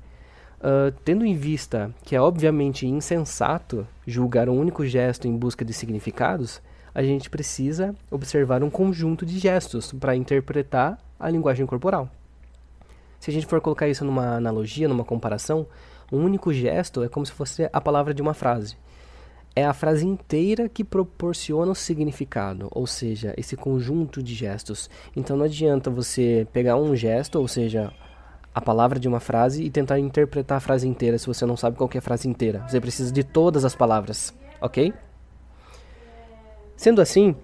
Uh, 0.60 0.90
tendo 1.04 1.26
em 1.26 1.34
vista 1.34 1.94
que 2.04 2.16
é 2.16 2.20
obviamente 2.20 2.86
insensato 2.86 3.86
julgar 4.06 4.48
um 4.48 4.58
único 4.58 4.86
gesto 4.86 5.28
em 5.28 5.36
busca 5.36 5.64
de 5.64 5.72
significados, 5.72 6.62
a 6.94 7.02
gente 7.02 7.28
precisa 7.28 7.94
observar 8.10 8.62
um 8.62 8.70
conjunto 8.70 9.26
de 9.26 9.38
gestos 9.38 9.92
para 9.92 10.16
interpretar 10.16 10.98
a 11.18 11.28
linguagem 11.28 11.66
corporal. 11.66 12.08
Se 13.24 13.30
a 13.30 13.32
gente 13.32 13.46
for 13.46 13.58
colocar 13.58 13.88
isso 13.88 14.04
numa 14.04 14.36
analogia, 14.36 14.86
numa 14.86 15.02
comparação, 15.02 15.66
um 16.12 16.18
único 16.18 16.52
gesto 16.52 17.02
é 17.02 17.08
como 17.08 17.24
se 17.24 17.32
fosse 17.32 17.66
a 17.72 17.80
palavra 17.80 18.12
de 18.12 18.20
uma 18.20 18.34
frase. 18.34 18.76
É 19.56 19.64
a 19.64 19.72
frase 19.72 20.06
inteira 20.06 20.68
que 20.68 20.84
proporciona 20.84 21.72
o 21.72 21.74
significado, 21.74 22.68
ou 22.70 22.86
seja, 22.86 23.32
esse 23.38 23.56
conjunto 23.56 24.22
de 24.22 24.34
gestos. 24.34 24.90
Então 25.16 25.38
não 25.38 25.46
adianta 25.46 25.88
você 25.88 26.46
pegar 26.52 26.76
um 26.76 26.94
gesto, 26.94 27.36
ou 27.36 27.48
seja, 27.48 27.90
a 28.54 28.60
palavra 28.60 29.00
de 29.00 29.08
uma 29.08 29.20
frase 29.20 29.64
e 29.64 29.70
tentar 29.70 29.98
interpretar 29.98 30.58
a 30.58 30.60
frase 30.60 30.86
inteira 30.86 31.16
se 31.16 31.26
você 31.26 31.46
não 31.46 31.56
sabe 31.56 31.78
qual 31.78 31.88
é 31.94 31.96
a 31.96 32.02
frase 32.02 32.28
inteira. 32.28 32.62
Você 32.68 32.78
precisa 32.78 33.10
de 33.10 33.24
todas 33.24 33.64
as 33.64 33.74
palavras, 33.74 34.34
ok? 34.60 34.92
Sendo 36.76 37.00
assim, 37.00 37.34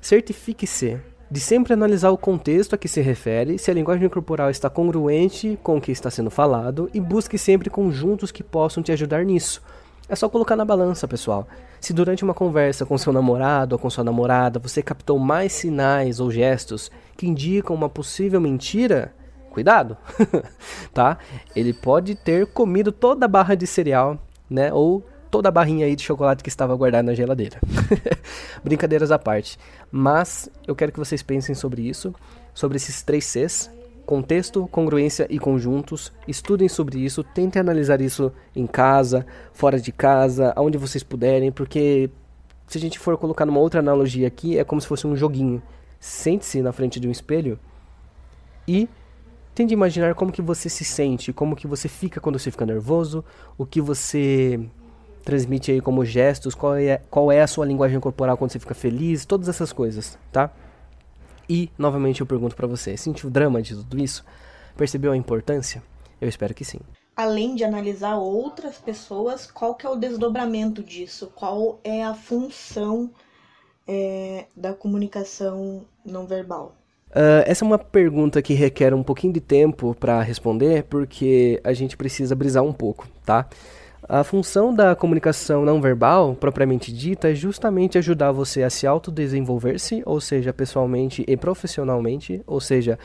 certifique-se 0.00 1.00
de 1.30 1.40
sempre 1.40 1.72
analisar 1.72 2.10
o 2.10 2.18
contexto 2.18 2.74
a 2.74 2.78
que 2.78 2.88
se 2.88 3.00
refere, 3.00 3.58
se 3.58 3.70
a 3.70 3.74
linguagem 3.74 4.08
corporal 4.08 4.50
está 4.50 4.68
congruente 4.68 5.58
com 5.62 5.78
o 5.78 5.80
que 5.80 5.90
está 5.90 6.10
sendo 6.10 6.30
falado 6.30 6.90
e 6.92 7.00
busque 7.00 7.38
sempre 7.38 7.70
conjuntos 7.70 8.30
que 8.30 8.42
possam 8.42 8.82
te 8.82 8.92
ajudar 8.92 9.24
nisso. 9.24 9.62
É 10.08 10.14
só 10.14 10.28
colocar 10.28 10.54
na 10.54 10.64
balança, 10.64 11.08
pessoal. 11.08 11.48
Se 11.80 11.92
durante 11.92 12.22
uma 12.22 12.34
conversa 12.34 12.84
com 12.84 12.96
seu 12.98 13.12
namorado 13.12 13.74
ou 13.74 13.78
com 13.78 13.88
sua 13.88 14.04
namorada 14.04 14.58
você 14.58 14.82
captou 14.82 15.18
mais 15.18 15.52
sinais 15.52 16.20
ou 16.20 16.30
gestos 16.30 16.90
que 17.16 17.26
indicam 17.26 17.74
uma 17.74 17.88
possível 17.88 18.40
mentira, 18.40 19.14
cuidado, 19.50 19.96
tá? 20.92 21.18
Ele 21.54 21.72
pode 21.72 22.14
ter 22.14 22.46
comido 22.46 22.92
toda 22.92 23.24
a 23.24 23.28
barra 23.28 23.54
de 23.54 23.66
cereal, 23.66 24.18
né? 24.48 24.72
Ou 24.72 25.04
toda 25.34 25.48
a 25.48 25.50
barrinha 25.50 25.84
aí 25.84 25.96
de 25.96 26.02
chocolate 26.04 26.44
que 26.44 26.48
estava 26.48 26.76
guardada 26.76 27.02
na 27.02 27.12
geladeira. 27.12 27.58
Brincadeiras 28.62 29.10
à 29.10 29.18
parte. 29.18 29.58
Mas 29.90 30.48
eu 30.64 30.76
quero 30.76 30.92
que 30.92 30.98
vocês 31.00 31.24
pensem 31.24 31.56
sobre 31.56 31.82
isso, 31.82 32.14
sobre 32.54 32.76
esses 32.76 33.02
três 33.02 33.24
Cs: 33.24 33.68
contexto, 34.06 34.68
congruência 34.68 35.26
e 35.28 35.40
conjuntos. 35.40 36.12
Estudem 36.28 36.68
sobre 36.68 37.00
isso, 37.00 37.24
tentem 37.24 37.58
analisar 37.58 38.00
isso 38.00 38.30
em 38.54 38.64
casa, 38.64 39.26
fora 39.52 39.80
de 39.80 39.90
casa, 39.90 40.52
aonde 40.54 40.78
vocês 40.78 41.02
puderem, 41.02 41.50
porque 41.50 42.08
se 42.68 42.78
a 42.78 42.80
gente 42.80 43.00
for 43.00 43.18
colocar 43.18 43.44
numa 43.44 43.58
outra 43.58 43.80
analogia 43.80 44.28
aqui, 44.28 44.56
é 44.56 44.62
como 44.62 44.80
se 44.80 44.86
fosse 44.86 45.04
um 45.04 45.16
joguinho. 45.16 45.60
Sente-se 45.98 46.62
na 46.62 46.70
frente 46.70 47.00
de 47.00 47.08
um 47.08 47.10
espelho 47.10 47.58
e 48.68 48.88
tente 49.52 49.74
imaginar 49.74 50.14
como 50.14 50.30
que 50.30 50.40
você 50.40 50.68
se 50.68 50.84
sente, 50.84 51.32
como 51.32 51.56
que 51.56 51.66
você 51.66 51.88
fica 51.88 52.20
quando 52.20 52.38
você 52.38 52.52
fica 52.52 52.64
nervoso, 52.64 53.24
o 53.58 53.66
que 53.66 53.80
você 53.80 54.70
transmite 55.24 55.72
aí 55.72 55.80
como 55.80 56.04
gestos, 56.04 56.54
qual 56.54 56.76
é, 56.76 57.00
qual 57.10 57.32
é 57.32 57.40
a 57.40 57.46
sua 57.46 57.66
linguagem 57.66 57.98
corporal 57.98 58.36
quando 58.36 58.52
você 58.52 58.58
fica 58.58 58.74
feliz, 58.74 59.24
todas 59.24 59.48
essas 59.48 59.72
coisas, 59.72 60.18
tá? 60.30 60.50
E, 61.48 61.70
novamente, 61.76 62.20
eu 62.20 62.26
pergunto 62.26 62.56
para 62.56 62.66
você, 62.66 62.96
sentiu 62.96 63.28
o 63.28 63.32
drama 63.32 63.60
de 63.60 63.74
tudo 63.74 63.98
isso? 63.98 64.24
Percebeu 64.76 65.12
a 65.12 65.16
importância? 65.16 65.82
Eu 66.20 66.28
espero 66.28 66.54
que 66.54 66.64
sim. 66.64 66.80
Além 67.16 67.54
de 67.54 67.64
analisar 67.64 68.16
outras 68.16 68.78
pessoas, 68.78 69.50
qual 69.50 69.74
que 69.74 69.86
é 69.86 69.90
o 69.90 69.96
desdobramento 69.96 70.82
disso? 70.82 71.30
Qual 71.34 71.78
é 71.84 72.02
a 72.02 72.14
função 72.14 73.10
é, 73.86 74.46
da 74.56 74.72
comunicação 74.72 75.84
não 76.04 76.26
verbal? 76.26 76.74
Uh, 77.10 77.46
essa 77.46 77.64
é 77.64 77.66
uma 77.66 77.78
pergunta 77.78 78.42
que 78.42 78.54
requer 78.54 78.92
um 78.92 79.04
pouquinho 79.04 79.32
de 79.32 79.40
tempo 79.40 79.94
para 79.94 80.20
responder, 80.20 80.82
porque 80.84 81.60
a 81.62 81.72
gente 81.72 81.96
precisa 81.96 82.34
brisar 82.34 82.64
um 82.64 82.72
pouco, 82.72 83.06
tá? 83.24 83.48
A 84.06 84.22
função 84.22 84.74
da 84.74 84.94
comunicação 84.94 85.64
não 85.64 85.80
verbal, 85.80 86.34
propriamente 86.34 86.92
dita, 86.92 87.30
é 87.30 87.34
justamente 87.34 87.96
ajudar 87.96 88.32
você 88.32 88.62
a 88.62 88.68
se 88.68 88.86
autodesenvolver-se, 88.86 90.02
ou 90.04 90.20
seja, 90.20 90.52
pessoalmente 90.52 91.24
e 91.26 91.36
profissionalmente, 91.38 92.42
ou 92.46 92.60
seja, 92.60 92.98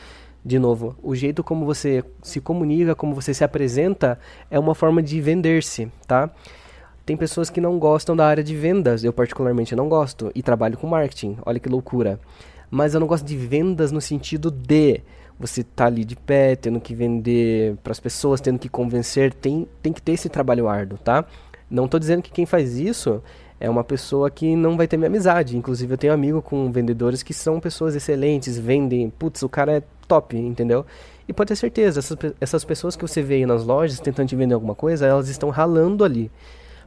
de 0.44 0.58
novo, 0.58 0.94
o 1.02 1.14
jeito 1.14 1.42
como 1.42 1.64
você 1.64 2.04
se 2.22 2.38
comunica, 2.38 2.94
como 2.94 3.14
você 3.14 3.32
se 3.32 3.42
apresenta, 3.42 4.18
é 4.50 4.58
uma 4.58 4.74
forma 4.74 5.02
de 5.02 5.20
vender-se, 5.22 5.90
tá? 6.06 6.28
Tem 7.06 7.16
pessoas 7.16 7.48
que 7.48 7.62
não 7.62 7.78
gostam 7.78 8.14
da 8.14 8.26
área 8.26 8.44
de 8.44 8.54
vendas, 8.54 9.02
eu 9.02 9.12
particularmente 9.12 9.74
não 9.74 9.88
gosto, 9.88 10.30
e 10.34 10.42
trabalho 10.42 10.76
com 10.76 10.86
marketing, 10.86 11.38
olha 11.46 11.58
que 11.58 11.68
loucura 11.68 12.20
mas 12.70 12.94
eu 12.94 13.00
não 13.00 13.06
gosto 13.06 13.26
de 13.26 13.36
vendas 13.36 13.90
no 13.90 14.00
sentido 14.00 14.50
de 14.50 15.00
você 15.40 15.64
tá 15.64 15.86
ali 15.86 16.04
de 16.04 16.14
pé, 16.14 16.54
tendo 16.54 16.78
que 16.78 16.94
vender 16.94 17.74
para 17.82 17.92
as 17.92 17.98
pessoas, 17.98 18.42
tendo 18.42 18.58
que 18.58 18.68
convencer, 18.68 19.32
tem, 19.32 19.66
tem 19.82 19.90
que 19.90 20.02
ter 20.02 20.12
esse 20.12 20.28
trabalho 20.28 20.68
árduo, 20.68 20.98
tá? 20.98 21.24
Não 21.70 21.86
estou 21.86 21.98
dizendo 21.98 22.20
que 22.20 22.30
quem 22.30 22.44
faz 22.44 22.78
isso 22.78 23.22
é 23.58 23.68
uma 23.70 23.82
pessoa 23.82 24.30
que 24.30 24.54
não 24.54 24.76
vai 24.76 24.86
ter 24.86 24.98
minha 24.98 25.08
amizade. 25.08 25.56
Inclusive, 25.56 25.94
eu 25.94 25.98
tenho 25.98 26.12
amigo 26.12 26.42
com 26.42 26.70
vendedores 26.70 27.22
que 27.22 27.32
são 27.32 27.58
pessoas 27.58 27.96
excelentes, 27.96 28.58
vendem, 28.58 29.08
putz, 29.08 29.42
o 29.42 29.48
cara 29.48 29.78
é 29.78 29.82
top, 30.06 30.36
entendeu? 30.36 30.84
E 31.26 31.32
pode 31.32 31.48
ter 31.48 31.56
certeza, 31.56 32.00
essas, 32.00 32.18
essas 32.40 32.64
pessoas 32.64 32.94
que 32.94 33.02
você 33.02 33.22
vê 33.22 33.36
aí 33.36 33.46
nas 33.46 33.64
lojas 33.64 33.98
tentando 33.98 34.28
te 34.28 34.36
vender 34.36 34.52
alguma 34.52 34.74
coisa, 34.74 35.06
elas 35.06 35.28
estão 35.28 35.48
ralando 35.48 36.04
ali 36.04 36.30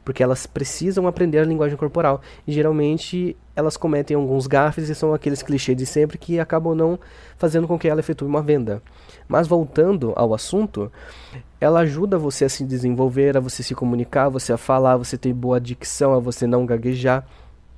porque 0.04 0.22
elas 0.22 0.46
precisam 0.46 1.06
aprender 1.06 1.38
a 1.38 1.44
linguagem 1.44 1.76
corporal. 1.76 2.20
E 2.46 2.52
geralmente 2.52 3.36
elas 3.56 3.76
cometem 3.76 4.16
alguns 4.16 4.46
gafes 4.46 4.88
e 4.88 4.94
são 4.94 5.14
aqueles 5.14 5.42
clichês 5.42 5.76
de 5.76 5.86
sempre 5.86 6.18
que 6.18 6.38
acabam 6.38 6.74
não 6.74 6.98
fazendo 7.36 7.66
com 7.66 7.78
que 7.78 7.88
ela 7.88 8.00
efetue 8.00 8.28
uma 8.28 8.42
venda. 8.42 8.82
Mas 9.26 9.48
voltando 9.48 10.12
ao 10.16 10.34
assunto, 10.34 10.92
ela 11.60 11.80
ajuda 11.80 12.18
você 12.18 12.44
a 12.44 12.48
se 12.48 12.64
desenvolver, 12.64 13.36
a 13.36 13.40
você 13.40 13.62
se 13.62 13.74
comunicar, 13.74 14.26
a 14.26 14.28
você 14.28 14.52
a 14.52 14.58
falar, 14.58 14.92
a 14.92 14.96
você 14.98 15.16
ter 15.16 15.32
boa 15.32 15.60
dicção, 15.60 16.12
a 16.12 16.18
você 16.18 16.46
não 16.46 16.66
gaguejar, 16.66 17.26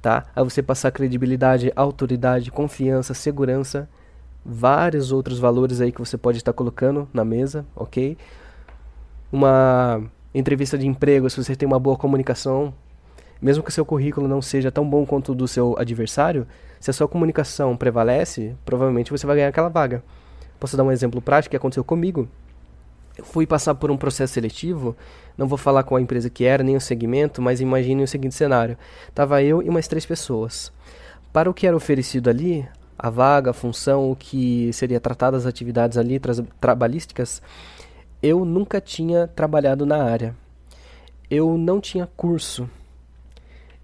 tá? 0.03 0.25
A 0.35 0.43
você 0.43 0.63
passar 0.63 0.91
credibilidade, 0.91 1.73
autoridade, 1.77 2.51
confiança, 2.51 3.15
segurança, 3.15 3.89
vários 4.45 5.13
outros 5.13 5.39
valores 5.39 5.81
aí 5.81 5.93
que 5.93 6.01
você 6.01 6.17
pode 6.17 6.39
estar 6.39 6.53
colocando 6.53 7.09
na 7.13 7.25
mesa, 7.25 7.67
ok? 7.77 8.17
Uma 9.31 10.03
entrevista 10.39 10.77
de 10.77 10.87
emprego, 10.87 11.31
se 11.31 11.43
você 11.43 11.57
tem 11.57 11.67
uma 11.67 11.79
boa 11.79 11.97
comunicação, 11.97 12.73
mesmo 13.41 13.63
que 13.63 13.71
o 13.71 13.73
seu 13.73 13.85
currículo 13.85 14.29
não 14.29 14.43
seja 14.43 14.71
tão 14.71 14.89
bom 14.89 15.07
quanto 15.07 15.33
o 15.33 15.35
do 15.35 15.49
seu 15.49 15.75
adversário, 15.79 16.47
se 16.79 16.91
a 16.91 16.93
sua 16.93 17.09
comunicação 17.09 17.77
prevalece, 17.77 18.55
provavelmente 18.65 19.11
você 19.11 19.27
vai 19.27 19.37
ganhar 19.37 19.49
aquela 19.49 19.69
vaga. 19.69 20.03
Posso 20.61 20.77
dar 20.77 20.85
um 20.85 20.93
exemplo 20.93 21.21
prático 21.21 21.51
que 21.51 21.57
aconteceu 21.57 21.85
comigo? 21.85 22.29
Eu 23.17 23.25
fui 23.25 23.47
passar 23.47 23.75
por 23.75 23.91
um 23.91 23.97
processo 23.97 24.35
seletivo, 24.35 24.95
não 25.39 25.49
vou 25.49 25.57
falar 25.57 25.83
qual 25.83 25.97
a 25.97 26.03
empresa 26.03 26.29
que 26.29 26.45
era, 26.45 26.63
nem 26.63 26.77
o 26.77 26.81
segmento, 26.81 27.41
mas 27.41 27.61
imagine 27.61 28.03
o 28.03 28.09
seguinte 28.09 28.35
cenário. 28.35 28.77
Tava 29.15 29.43
eu 29.43 29.63
e 29.63 29.71
mais 29.71 29.89
três 29.89 30.05
pessoas. 30.05 30.71
Para 31.33 31.49
o 31.49 31.55
que 31.55 31.67
era 31.67 31.77
oferecido 31.77 32.29
ali, 32.29 32.67
a 32.99 33.09
vaga, 33.11 33.51
a 33.51 33.55
função, 33.55 34.11
o 34.11 34.17
que 34.17 34.71
seria 34.73 35.01
tratado 35.01 35.37
as 35.37 35.47
atividades 35.47 35.99
ali, 35.99 36.19
tra 36.19 36.35
trabalhísticas, 36.61 37.43
eu 38.27 38.45
nunca 38.45 38.81
tinha 38.81 39.29
trabalhado 39.29 39.87
na 39.87 40.03
área. 40.03 40.35
Eu 41.31 41.57
não 41.57 41.81
tinha 41.81 42.09
curso. 42.17 42.69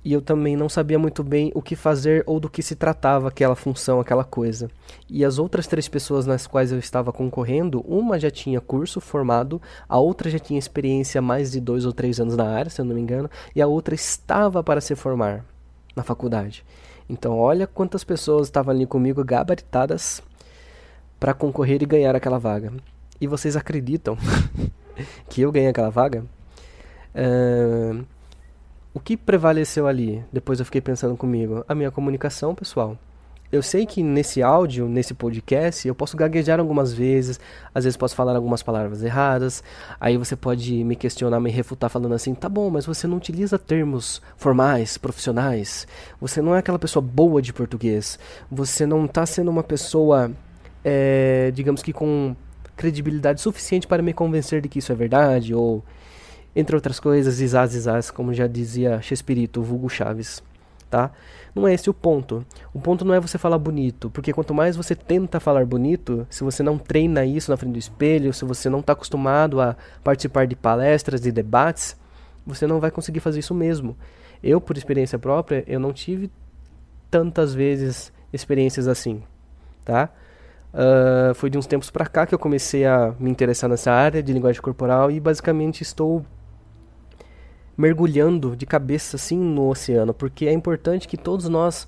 E 0.05 0.13
eu 0.13 0.21
também 0.21 0.57
não 0.57 0.69
sabia 0.69 0.99
muito 0.99 1.23
bem 1.23 1.53
o 1.55 1.63
que 1.63 1.77
fazer 1.77 2.25
ou 2.27 2.41
do 2.41 2.51
que 2.51 2.61
se 2.61 2.75
tratava 2.75 3.29
aquela 3.29 3.55
função, 3.55 4.01
aquela 4.01 4.25
coisa. 4.25 4.69
E 5.09 5.25
as 5.25 5.39
outras 5.39 5.69
três 5.69 5.87
pessoas 5.87 6.27
nas 6.27 6.45
quais 6.45 6.73
eu 6.73 6.79
estava 6.81 7.13
concorrendo, 7.13 7.85
uma 7.87 8.19
já 8.19 8.33
tinha 8.33 8.61
curso 8.61 9.01
formado, 9.01 9.63
a 9.89 9.97
outra 9.97 10.29
já 10.29 10.41
tinha 10.41 10.59
experiência 10.59 11.23
mais 11.23 11.53
de 11.53 11.61
dois 11.61 11.85
ou 11.85 11.93
três 11.93 12.19
anos 12.19 12.37
na 12.37 12.49
área, 12.49 12.69
se 12.69 12.81
eu 12.81 12.85
não 12.85 12.97
me 12.97 13.01
engano, 13.01 13.31
e 13.55 13.63
a 13.63 13.69
outra 13.69 13.95
estava 13.95 14.61
para 14.61 14.81
se 14.81 14.97
formar 14.97 15.45
na 15.95 16.03
faculdade. 16.03 16.65
Então, 17.09 17.39
olha 17.39 17.65
quantas 17.65 18.03
pessoas 18.03 18.49
estavam 18.49 18.75
ali 18.75 18.87
comigo 18.87 19.25
gabaritadas 19.25 20.21
para 21.21 21.33
concorrer 21.33 21.81
e 21.81 21.87
ganhar 21.87 22.17
aquela 22.17 22.41
vaga 22.41 22.73
e 23.23 23.27
vocês 23.29 23.55
acreditam 23.57 24.19
que 25.31 25.43
eu 25.43 25.53
ganhei 25.53 25.69
aquela 25.69 25.91
vaga, 25.91 26.25
uh, 27.15 28.05
o 28.93 28.99
que 28.99 29.17
prevaleceu 29.17 29.87
ali? 29.87 30.25
Depois 30.33 30.59
eu 30.59 30.65
fiquei 30.65 30.81
pensando 30.81 31.17
comigo. 31.17 31.65
A 31.69 31.75
minha 31.75 31.93
comunicação, 31.93 32.53
pessoal. 32.53 32.99
Eu 33.53 33.63
sei 33.63 33.87
que 33.87 34.03
nesse 34.03 34.43
áudio, 34.43 34.89
nesse 34.89 35.15
podcast, 35.15 35.87
eu 35.87 35.95
posso 35.95 36.17
gaguejar 36.17 36.59
algumas 36.59 36.93
vezes, 36.93 37.39
às 37.73 37.85
vezes 37.85 37.97
posso 37.97 38.17
falar 38.17 38.35
algumas 38.35 38.63
palavras 38.63 39.05
erradas, 39.05 39.63
aí 40.01 40.17
você 40.17 40.35
pode 40.35 40.83
me 40.83 40.97
questionar, 40.97 41.39
me 41.39 41.51
refutar 41.51 41.91
falando 41.91 42.15
assim, 42.15 42.35
tá 42.35 42.49
bom, 42.49 42.71
mas 42.71 42.87
você 42.87 43.07
não 43.07 43.19
utiliza 43.19 43.59
termos 43.59 44.21
formais, 44.37 44.97
profissionais, 44.97 45.87
você 46.19 46.41
não 46.41 46.57
é 46.57 46.59
aquela 46.59 46.79
pessoa 46.79 47.03
boa 47.03 47.43
de 47.43 47.53
português, 47.53 48.19
você 48.51 48.87
não 48.87 49.05
está 49.05 49.27
sendo 49.27 49.51
uma 49.51 49.63
pessoa, 49.63 50.33
é, 50.83 51.53
digamos 51.55 51.83
que 51.83 51.93
com 51.93 52.35
credibilidade 52.83 53.41
suficiente 53.41 53.87
para 53.87 54.03
me 54.03 54.13
convencer 54.13 54.61
de 54.61 54.69
que 54.69 54.81
isso 54.81 54.91
é 54.91 54.95
verdade, 54.95 55.55
ou, 55.55 55.85
entre 56.55 56.75
outras 56.75 56.99
coisas, 56.99 57.41
isás, 57.41 57.77
isás, 57.77 58.11
como 58.11 58.35
já 58.35 58.49
dizia 58.49 59.01
Chespirito, 59.01 59.63
vulgo 59.63 59.89
Chaves, 59.89 60.43
tá? 60.91 61.13
Não 61.55 61.69
é 61.69 61.75
esse 61.75 61.89
o 61.89 61.95
ponto. 61.95 62.45
O 62.75 62.81
ponto 62.81 63.05
não 63.05 63.15
é 63.15 63.21
você 63.21 63.39
falar 63.39 63.59
bonito, 63.59 64.11
porque 64.11 64.33
quanto 64.33 64.53
mais 64.53 64.75
você 64.75 64.97
tenta 64.97 65.39
falar 65.39 65.65
bonito, 65.65 66.27
se 66.29 66.43
você 66.43 66.61
não 66.61 66.77
treina 66.77 67.25
isso 67.25 67.53
na 67.53 67.57
frente 67.57 67.75
do 67.75 67.79
espelho, 67.79 68.33
se 68.33 68.45
você 68.45 68.69
não 68.69 68.81
está 68.81 68.95
acostumado 68.95 69.61
a 69.61 69.77
participar 70.03 70.49
de 70.49 70.57
palestras 70.57 71.21
de 71.21 71.31
debates, 71.31 71.97
você 72.45 72.67
não 72.67 72.81
vai 72.81 72.91
conseguir 72.91 73.21
fazer 73.21 73.39
isso 73.39 73.55
mesmo. 73.55 73.97
Eu, 74.43 74.61
por 74.61 74.77
experiência 74.77 75.21
própria, 75.21 75.63
eu 75.69 75.79
não 75.79 75.93
tive 75.93 76.33
tantas 77.09 77.55
vezes 77.55 78.13
experiências 78.33 78.89
assim, 78.89 79.23
tá? 79.85 80.11
Uh, 80.73 81.35
foi 81.35 81.51
de 81.51 81.59
uns 81.59 81.67
tempos 81.67 81.91
para 81.91 82.07
cá 82.07 82.27
que 82.27 82.35
eu 82.35 82.39
comecei 82.39 82.87
a 82.87 83.15
me 83.19 83.31
interessar 83.31 83.69
nessa 83.69 83.93
área 83.93 84.23
de 84.23 84.33
linguagem 84.33 84.63
corporal 84.63 85.11
e 85.11 85.21
basicamente 85.21 85.83
estou 85.83 86.25
mergulhando 87.77 88.57
de 88.57 88.65
cabeça 88.65 89.17
assim 89.17 89.39
no 89.39 89.69
oceano, 89.69 90.15
porque 90.15 90.47
é 90.47 90.53
importante 90.53 91.07
que 91.07 91.17
todos 91.17 91.49
nós 91.49 91.87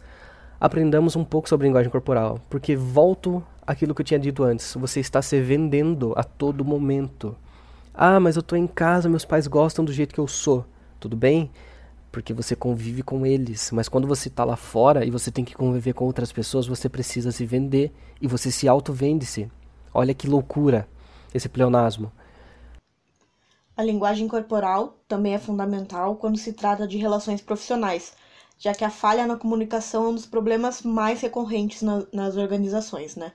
aprendamos 0.61 1.17
um 1.17 1.25
pouco 1.25 1.49
sobre 1.49 1.67
linguagem 1.67 1.91
corporal, 1.91 2.39
porque 2.51 2.77
volto 2.77 3.43
aquilo 3.67 3.95
que 3.95 4.03
eu 4.03 4.05
tinha 4.05 4.21
dito 4.21 4.43
antes, 4.43 4.75
você 4.75 5.01
está 5.01 5.23
se 5.23 5.41
vendendo 5.41 6.13
a 6.17 6.25
todo 6.25 6.65
momento. 6.65 7.35
Ah, 7.93 8.19
mas 8.19 8.37
eu 8.37 8.41
estou 8.41 8.59
em 8.59 8.67
casa, 8.67 9.09
meus 9.09 9.25
pais 9.25 9.47
gostam 9.47 9.85
do 9.85 9.93
jeito 9.93 10.15
que 10.15 10.21
eu 10.21 10.27
sou. 10.27 10.65
Tudo 10.99 11.17
bem? 11.17 11.51
Porque 12.15 12.33
você 12.33 12.55
convive 12.55 13.03
com 13.03 13.27
eles. 13.27 13.73
Mas 13.73 13.89
quando 13.89 14.07
você 14.07 14.29
está 14.29 14.45
lá 14.45 14.55
fora 14.55 15.05
e 15.05 15.11
você 15.11 15.33
tem 15.33 15.45
que 15.45 15.53
conviver 15.53 15.95
com 15.95 16.05
outras 16.05 16.31
pessoas, 16.31 16.65
você 16.65 16.89
precisa 16.89 17.33
se 17.33 17.45
vender 17.45 17.93
e 18.23 18.29
você 18.29 18.53
se 18.53 18.69
auto-vende-se. 18.69 19.51
Olha 19.93 20.15
que 20.15 20.29
loucura 20.29 20.89
esse 21.35 21.49
pleonasmo. 21.49 22.13
A 23.77 23.83
linguagem 23.83 24.29
corporal 24.29 24.97
também 25.09 25.35
é 25.35 25.39
fundamental 25.41 26.15
quando 26.15 26.39
se 26.39 26.53
trata 26.53 26.87
de 26.87 26.99
relações 26.99 27.41
profissionais, 27.41 28.13
já 28.57 28.73
que 28.73 28.85
a 28.85 28.91
falha 28.91 29.27
na 29.27 29.37
comunicação 29.37 30.05
é 30.05 30.09
um 30.11 30.15
dos 30.15 30.27
problemas 30.27 30.83
mais 30.83 31.21
recorrentes 31.21 31.83
na, 31.83 32.07
nas 32.13 32.37
organizações, 32.37 33.17
né? 33.17 33.33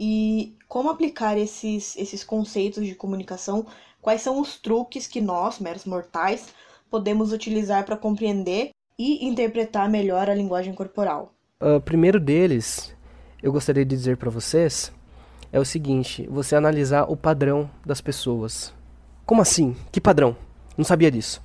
E 0.00 0.56
como 0.66 0.88
aplicar 0.88 1.36
esses, 1.36 1.94
esses 1.98 2.24
conceitos 2.24 2.82
de 2.86 2.94
comunicação? 2.94 3.66
Quais 4.00 4.22
são 4.22 4.40
os 4.40 4.56
truques 4.56 5.06
que 5.06 5.20
nós, 5.20 5.58
meros 5.58 5.84
mortais, 5.84 6.46
podemos 6.90 7.32
utilizar 7.32 7.84
para 7.84 7.96
compreender 7.96 8.70
e 8.98 9.26
interpretar 9.26 9.88
melhor 9.88 10.28
a 10.30 10.34
linguagem 10.34 10.72
corporal? 10.72 11.32
O 11.60 11.76
uh, 11.76 11.80
primeiro 11.80 12.18
deles, 12.20 12.94
eu 13.42 13.52
gostaria 13.52 13.84
de 13.84 13.96
dizer 13.96 14.16
para 14.16 14.30
vocês, 14.30 14.92
é 15.52 15.60
o 15.60 15.64
seguinte: 15.64 16.26
você 16.30 16.56
analisar 16.56 17.04
o 17.04 17.16
padrão 17.16 17.70
das 17.84 18.00
pessoas. 18.00 18.74
Como 19.24 19.42
assim? 19.42 19.76
Que 19.90 20.00
padrão? 20.00 20.36
Não 20.76 20.84
sabia 20.84 21.10
disso. 21.10 21.42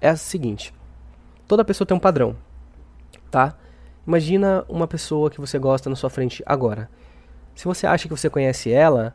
É 0.00 0.12
o 0.12 0.16
seguinte: 0.16 0.72
toda 1.46 1.64
pessoa 1.64 1.86
tem 1.86 1.96
um 1.96 2.00
padrão, 2.00 2.36
tá? 3.30 3.56
Imagina 4.06 4.64
uma 4.68 4.86
pessoa 4.86 5.30
que 5.30 5.40
você 5.40 5.58
gosta 5.58 5.90
na 5.90 5.96
sua 5.96 6.08
frente 6.08 6.42
agora. 6.46 6.88
Se 7.54 7.64
você 7.64 7.86
acha 7.86 8.08
que 8.08 8.16
você 8.16 8.30
conhece 8.30 8.70
ela, 8.70 9.14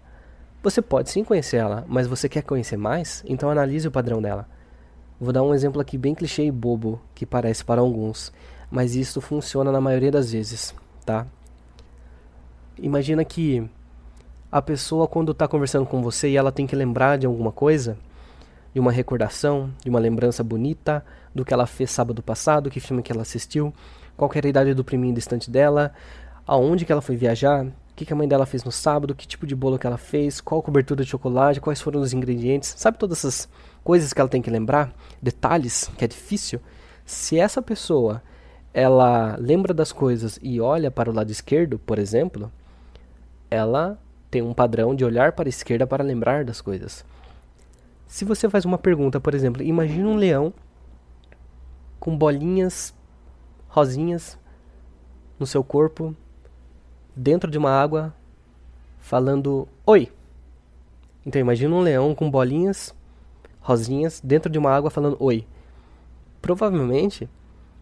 você 0.62 0.82
pode 0.82 1.10
sim 1.10 1.24
conhecer 1.24 1.58
ela, 1.58 1.84
mas 1.88 2.08
você 2.08 2.30
quer 2.30 2.44
conhecer 2.44 2.78
mais? 2.78 3.24
Então 3.28 3.50
analise 3.50 3.88
o 3.88 3.92
padrão 3.92 4.22
dela. 4.22 4.48
Vou 5.24 5.32
dar 5.32 5.42
um 5.42 5.54
exemplo 5.54 5.80
aqui 5.80 5.98
bem 5.98 6.14
clichê 6.14 6.44
e 6.44 6.52
bobo, 6.52 7.00
que 7.16 7.26
parece 7.26 7.64
para 7.64 7.80
alguns, 7.80 8.30
mas 8.70 8.94
isso 8.94 9.22
funciona 9.22 9.72
na 9.72 9.80
maioria 9.80 10.12
das 10.12 10.34
vezes, 10.34 10.76
tá? 11.06 11.26
Imagina 12.78 13.24
que 13.24 13.66
a 14.52 14.62
pessoa 14.62 15.08
quando 15.08 15.32
está 15.32 15.48
conversando 15.48 15.86
com 15.86 16.02
você 16.02 16.28
e 16.28 16.36
ela 16.36 16.52
tem 16.52 16.68
que 16.68 16.76
lembrar 16.76 17.18
de 17.18 17.26
alguma 17.26 17.54
coisa, 17.54 17.98
de 18.74 18.82
uma 18.82 18.92
recordação, 18.92 19.72
de 19.82 19.90
uma 19.90 19.98
lembrança 19.98 20.44
bonita, 20.44 21.06
do 21.34 21.46
que 21.46 21.54
ela 21.54 21.66
fez 21.66 21.90
sábado 21.90 22.22
passado, 22.22 22.70
que 22.70 22.82
filme 22.82 23.02
que 23.02 23.14
ela 23.14 23.22
assistiu, 23.22 23.74
qual 24.18 24.30
era 24.36 24.46
a 24.46 24.50
idade 24.50 24.74
do 24.74 24.84
priminho 24.84 25.16
distante 25.16 25.50
dela, 25.50 25.94
aonde 26.46 26.84
que 26.84 26.92
ela 26.92 27.02
foi 27.02 27.16
viajar, 27.16 27.64
o 27.66 27.96
que, 27.96 28.06
que 28.06 28.12
a 28.12 28.16
mãe 28.16 28.28
dela 28.28 28.46
fez 28.46 28.66
no 28.66 28.74
sábado, 28.74 29.16
que 29.16 29.26
tipo 29.26 29.48
de 29.48 29.56
bolo 29.56 29.80
que 29.80 29.88
ela 29.88 29.98
fez, 29.98 30.42
qual 30.42 30.62
cobertura 30.62 31.02
de 31.02 31.10
chocolate, 31.10 31.62
quais 31.62 31.80
foram 31.80 32.02
os 32.02 32.12
ingredientes, 32.12 32.74
sabe 32.76 32.98
todas 32.98 33.20
essas 33.20 33.48
coisas 33.84 34.14
que 34.14 34.22
ela 34.22 34.30
tem 34.30 34.42
que 34.42 34.50
lembrar, 34.50 34.94
detalhes 35.22 35.92
que 35.98 36.06
é 36.06 36.08
difícil. 36.08 36.60
Se 37.06 37.38
essa 37.38 37.62
pessoa 37.62 38.22
ela 38.74 39.36
lembra 39.40 39.74
das 39.74 39.92
coisas 39.92 40.40
e 40.42 40.60
olha 40.60 40.90
para 40.90 41.10
o 41.10 41.14
lado 41.14 41.32
esquerdo, 41.32 41.78
por 41.78 42.00
exemplo, 42.00 42.52
ela 43.50 44.00
tem 44.32 44.42
um 44.42 44.54
padrão 44.54 44.96
de 44.96 45.06
olhar 45.06 45.34
para 45.34 45.48
a 45.48 45.50
esquerda 45.50 45.86
para 45.86 46.04
lembrar 46.04 46.44
das 46.44 46.60
coisas. 46.60 47.06
Se 48.08 48.26
você 48.26 48.50
faz 48.50 48.66
uma 48.66 48.78
pergunta, 48.78 49.20
por 49.20 49.36
exemplo, 49.36 49.62
imagine 49.62 50.06
um 50.06 50.16
leão 50.16 50.52
com 52.00 52.18
bolinhas 52.18 52.94
rosinhas 53.68 54.38
no 55.40 55.46
seu 55.46 55.64
corpo, 55.64 56.16
dentro 57.16 57.50
de 57.50 57.58
uma 57.58 57.72
água, 57.72 58.14
falando 59.00 59.68
oi. 59.86 60.12
Então 61.26 61.40
imagine 61.40 61.74
um 61.74 61.82
leão 61.82 62.16
com 62.16 62.30
bolinhas 62.30 62.94
rosinhas 63.64 64.22
dentro 64.24 64.52
de 64.52 64.60
uma 64.60 64.70
água 64.70 64.92
falando 64.92 65.18
oi. 65.20 65.48
Provavelmente 66.42 67.28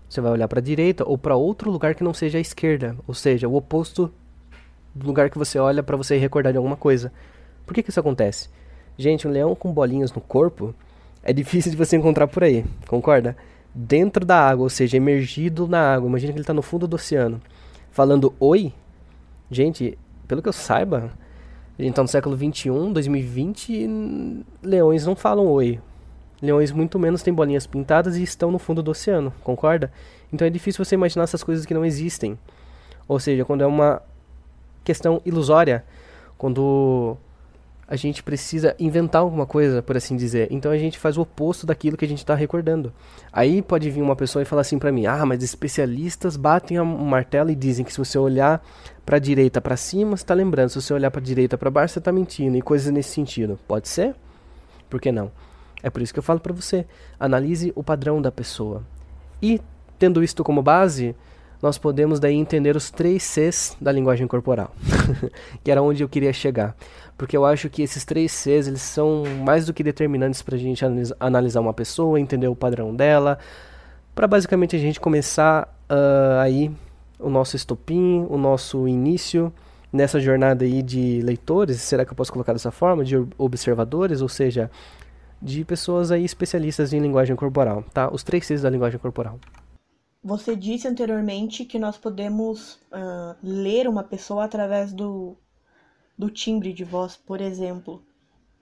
você 0.07 0.21
vai 0.21 0.31
olhar 0.31 0.47
para 0.47 0.59
a 0.59 0.63
direita 0.63 1.03
ou 1.07 1.17
para 1.17 1.35
outro 1.35 1.71
lugar 1.71 1.95
que 1.95 2.03
não 2.03 2.13
seja 2.13 2.37
a 2.37 2.41
esquerda, 2.41 2.95
ou 3.07 3.13
seja, 3.13 3.47
o 3.47 3.55
oposto 3.55 4.11
do 4.93 5.07
lugar 5.07 5.29
que 5.29 5.37
você 5.37 5.57
olha 5.57 5.81
para 5.81 5.97
você 5.97 6.17
recordar 6.17 6.53
de 6.53 6.57
alguma 6.57 6.75
coisa. 6.75 7.11
Por 7.65 7.73
que, 7.73 7.81
que 7.81 7.89
isso 7.89 7.99
acontece? 7.99 8.49
Gente, 8.97 9.27
um 9.27 9.31
leão 9.31 9.55
com 9.55 9.73
bolinhas 9.73 10.11
no 10.13 10.21
corpo 10.21 10.75
é 11.23 11.33
difícil 11.33 11.71
de 11.71 11.77
você 11.77 11.95
encontrar 11.95 12.27
por 12.27 12.43
aí, 12.43 12.65
concorda? 12.87 13.35
Dentro 13.73 14.25
da 14.25 14.37
água, 14.37 14.63
ou 14.63 14.69
seja, 14.69 14.97
emergido 14.97 15.67
na 15.67 15.93
água. 15.93 16.09
Imagina 16.09 16.33
que 16.33 16.37
ele 16.37 16.43
está 16.43 16.53
no 16.53 16.61
fundo 16.61 16.87
do 16.87 16.95
oceano. 16.95 17.41
Falando 17.89 18.33
oi, 18.39 18.73
gente, 19.49 19.97
pelo 20.27 20.41
que 20.41 20.49
eu 20.49 20.53
saiba, 20.53 21.11
a 21.77 21.81
gente 21.81 21.99
no 21.99 22.07
século 22.07 22.35
21, 22.35 22.93
2020, 22.93 23.69
e 23.69 24.45
leões 24.61 25.05
não 25.05 25.15
falam 25.15 25.47
oi. 25.47 25.79
Leões 26.41 26.71
muito 26.71 26.97
menos 26.97 27.21
têm 27.21 27.33
bolinhas 27.33 27.67
pintadas 27.67 28.17
e 28.17 28.23
estão 28.23 28.51
no 28.51 28.57
fundo 28.57 28.81
do 28.81 28.91
oceano, 28.91 29.31
concorda? 29.43 29.91
Então 30.33 30.47
é 30.47 30.49
difícil 30.49 30.83
você 30.83 30.95
imaginar 30.95 31.23
essas 31.23 31.43
coisas 31.43 31.65
que 31.65 31.73
não 31.73 31.85
existem. 31.85 32.37
Ou 33.07 33.19
seja, 33.19 33.45
quando 33.45 33.61
é 33.61 33.67
uma 33.67 34.01
questão 34.83 35.21
ilusória, 35.25 35.83
quando 36.37 37.15
a 37.91 37.97
gente 37.97 38.23
precisa 38.23 38.73
inventar 38.79 39.21
alguma 39.21 39.45
coisa, 39.45 39.81
por 39.81 39.97
assim 39.97 40.15
dizer. 40.15 40.47
Então 40.49 40.71
a 40.71 40.77
gente 40.77 40.97
faz 40.97 41.17
o 41.17 41.21
oposto 41.23 41.65
daquilo 41.65 41.97
que 41.97 42.05
a 42.05 42.07
gente 42.07 42.19
está 42.19 42.33
recordando. 42.33 42.93
Aí 43.33 43.61
pode 43.61 43.89
vir 43.89 44.01
uma 44.01 44.15
pessoa 44.15 44.41
e 44.41 44.45
falar 44.45 44.61
assim 44.61 44.79
para 44.79 44.93
mim: 44.93 45.07
"Ah, 45.07 45.25
mas 45.25 45.43
especialistas 45.43 46.37
batem 46.37 46.79
o 46.79 46.85
martelo 46.85 47.51
e 47.51 47.55
dizem 47.55 47.83
que 47.83 47.91
se 47.91 47.97
você 47.97 48.17
olhar 48.17 48.65
para 49.05 49.19
direita 49.19 49.59
para 49.59 49.75
cima, 49.75 50.15
você 50.15 50.23
está 50.23 50.33
lembrando, 50.33 50.69
se 50.69 50.81
você 50.81 50.93
olhar 50.93 51.11
para 51.11 51.19
direita 51.19 51.57
para 51.57 51.69
baixo, 51.69 51.95
você 51.95 51.99
está 51.99 52.13
mentindo" 52.13 52.55
e 52.55 52.61
coisas 52.61 52.89
nesse 52.93 53.09
sentido. 53.09 53.59
Pode 53.67 53.89
ser? 53.89 54.15
Por 54.89 55.01
que 55.01 55.11
não? 55.11 55.29
É 55.83 55.89
por 55.89 56.01
isso 56.01 56.13
que 56.13 56.19
eu 56.19 56.23
falo 56.23 56.39
para 56.39 56.53
você, 56.53 56.85
analise 57.19 57.73
o 57.75 57.83
padrão 57.83 58.21
da 58.21 58.31
pessoa. 58.31 58.83
E 59.41 59.59
tendo 59.99 60.23
isto 60.23 60.45
como 60.45 60.63
base, 60.63 61.13
nós 61.61 61.77
podemos 61.77 62.19
daí 62.19 62.35
entender 62.35 62.75
os 62.75 62.89
três 62.89 63.23
Cs 63.23 63.77
da 63.79 63.91
linguagem 63.91 64.27
corporal, 64.27 64.73
que 65.63 65.69
era 65.69 65.81
onde 65.81 66.03
eu 66.03 66.09
queria 66.09 66.33
chegar. 66.33 66.75
Porque 67.17 67.37
eu 67.37 67.45
acho 67.45 67.69
que 67.69 67.83
esses 67.83 68.03
três 68.03 68.31
Cs 68.31 68.67
eles 68.67 68.81
são 68.81 69.23
mais 69.45 69.65
do 69.65 69.73
que 69.73 69.83
determinantes 69.83 70.41
para 70.41 70.55
a 70.55 70.57
gente 70.57 70.83
analisar 71.19 71.61
uma 71.61 71.73
pessoa, 71.73 72.19
entender 72.19 72.47
o 72.47 72.55
padrão 72.55 72.95
dela, 72.95 73.37
para 74.15 74.27
basicamente 74.27 74.75
a 74.75 74.79
gente 74.79 74.99
começar 74.99 75.73
uh, 75.89 76.39
aí 76.41 76.71
o 77.19 77.29
nosso 77.29 77.55
estopim, 77.55 78.25
o 78.27 78.37
nosso 78.37 78.87
início 78.87 79.53
nessa 79.93 80.19
jornada 80.19 80.65
aí 80.65 80.81
de 80.81 81.21
leitores, 81.21 81.81
será 81.81 82.05
que 82.05 82.11
eu 82.11 82.15
posso 82.15 82.31
colocar 82.31 82.53
dessa 82.53 82.71
forma, 82.71 83.03
de 83.03 83.15
observadores, 83.37 84.21
ou 84.21 84.29
seja, 84.29 84.71
de 85.41 85.63
pessoas 85.65 86.11
aí 86.11 86.23
especialistas 86.23 86.93
em 86.93 86.99
linguagem 86.99 87.35
corporal, 87.35 87.83
tá? 87.93 88.09
Os 88.11 88.23
três 88.23 88.45
Cs 88.45 88.61
da 88.61 88.69
linguagem 88.69 88.97
corporal. 88.99 89.39
Você 90.23 90.55
disse 90.55 90.87
anteriormente 90.87 91.65
que 91.65 91.79
nós 91.79 91.97
podemos 91.97 92.75
uh, 92.91 93.35
ler 93.41 93.87
uma 93.87 94.03
pessoa 94.03 94.45
através 94.45 94.93
do, 94.93 95.35
do 96.17 96.29
timbre 96.29 96.71
de 96.73 96.83
voz, 96.83 97.17
por 97.17 97.41
exemplo, 97.41 98.03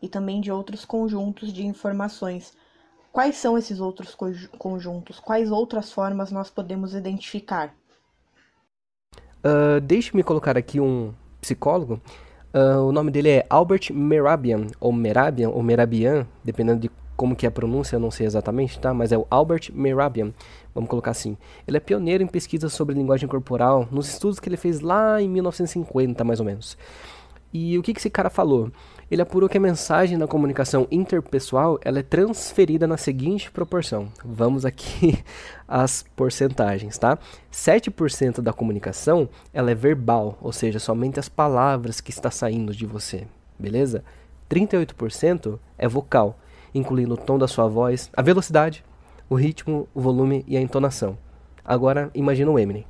e 0.01 0.07
também 0.07 0.39
de 0.39 0.51
outros 0.51 0.85
conjuntos 0.85 1.51
de 1.51 1.65
informações. 1.65 2.53
Quais 3.11 3.35
são 3.35 3.57
esses 3.57 3.79
outros 3.79 4.15
conjuntos? 4.57 5.19
Quais 5.19 5.51
outras 5.51 5.91
formas 5.91 6.31
nós 6.31 6.49
podemos 6.49 6.93
identificar? 6.93 7.75
Uh, 9.43 9.81
Deixe-me 9.81 10.23
colocar 10.23 10.57
aqui 10.57 10.79
um 10.79 11.13
psicólogo 11.41 12.01
Uh, 12.51 12.81
o 12.81 12.91
nome 12.91 13.11
dele 13.11 13.29
é 13.29 13.45
Albert 13.47 13.93
Merabian, 13.93 14.65
ou 14.79 14.91
Merabian, 14.91 15.49
ou 15.49 15.61
Merabian, 15.61 16.25
dependendo 16.43 16.79
de 16.79 16.89
como 17.19 17.35
que 17.35 17.45
é 17.45 17.49
a 17.49 17.51
pronúncia, 17.51 17.97
eu 17.97 17.99
não 17.99 18.09
sei 18.09 18.25
exatamente, 18.25 18.79
tá? 18.79 18.93
Mas 18.93 19.11
é 19.11 19.17
o 19.17 19.27
Albert 19.29 19.71
Merabian, 19.73 20.31
vamos 20.73 20.89
colocar 20.89 21.11
assim. 21.11 21.35
Ele 21.67 21.75
é 21.75 21.79
pioneiro 21.81 22.23
em 22.23 22.27
pesquisas 22.27 22.71
sobre 22.71 22.95
linguagem 22.95 23.27
corporal, 23.27 23.85
nos 23.91 24.07
estudos 24.07 24.39
que 24.39 24.47
ele 24.47 24.55
fez 24.55 24.79
lá 24.79 25.21
em 25.21 25.27
1950, 25.27 26.23
mais 26.23 26.39
ou 26.39 26.45
menos. 26.45 26.77
E 27.51 27.77
o 27.77 27.83
que, 27.83 27.93
que 27.93 27.99
esse 27.99 28.09
cara 28.09 28.29
falou? 28.29 28.71
Ele 29.11 29.21
apurou 29.21 29.49
que 29.49 29.57
a 29.57 29.59
mensagem 29.59 30.17
na 30.17 30.27
comunicação 30.27 30.87
interpessoal 30.89 31.77
ela 31.83 31.99
é 31.99 32.03
transferida 32.03 32.87
na 32.87 32.95
seguinte 32.95 33.51
proporção. 33.51 34.07
Vamos 34.23 34.63
aqui 34.63 35.21
as 35.67 36.05
porcentagens, 36.15 36.97
tá? 36.97 37.19
7% 37.51 38.39
da 38.39 38.53
comunicação 38.53 39.27
ela 39.53 39.71
é 39.71 39.75
verbal, 39.75 40.37
ou 40.39 40.53
seja, 40.53 40.79
somente 40.79 41.19
as 41.19 41.27
palavras 41.27 41.99
que 41.99 42.11
está 42.11 42.31
saindo 42.31 42.73
de 42.73 42.85
você, 42.85 43.27
beleza? 43.59 44.05
38% 44.49 45.59
é 45.77 45.85
vocal, 45.85 46.39
incluindo 46.73 47.13
o 47.13 47.17
tom 47.17 47.37
da 47.37 47.47
sua 47.47 47.67
voz, 47.67 48.09
a 48.15 48.21
velocidade, 48.21 48.83
o 49.29 49.35
ritmo, 49.35 49.87
o 49.93 50.01
volume 50.01 50.43
e 50.47 50.57
a 50.57 50.61
entonação. 50.61 51.17
Agora, 51.63 52.09
imagina 52.15 52.49
o 52.49 52.57
Eminem. 52.57 52.85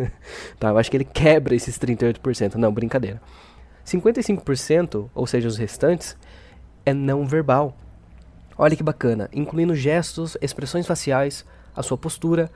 tá, 0.58 0.68
eu 0.68 0.78
acho 0.78 0.90
que 0.90 0.96
ele 0.96 1.04
quebra 1.04 1.54
esses 1.54 1.76
38%. 1.76 2.54
Não, 2.54 2.72
brincadeira. 2.72 3.20
55%, 3.84 5.10
ou 5.12 5.26
seja, 5.26 5.48
os 5.48 5.56
restantes, 5.56 6.16
é 6.86 6.94
não 6.94 7.26
verbal. 7.26 7.76
Olha 8.56 8.76
que 8.76 8.82
bacana, 8.82 9.28
incluindo 9.32 9.74
gestos, 9.74 10.36
expressões 10.40 10.86
faciais, 10.86 11.44
a 11.74 11.82
sua 11.82 11.98
postura 11.98 12.50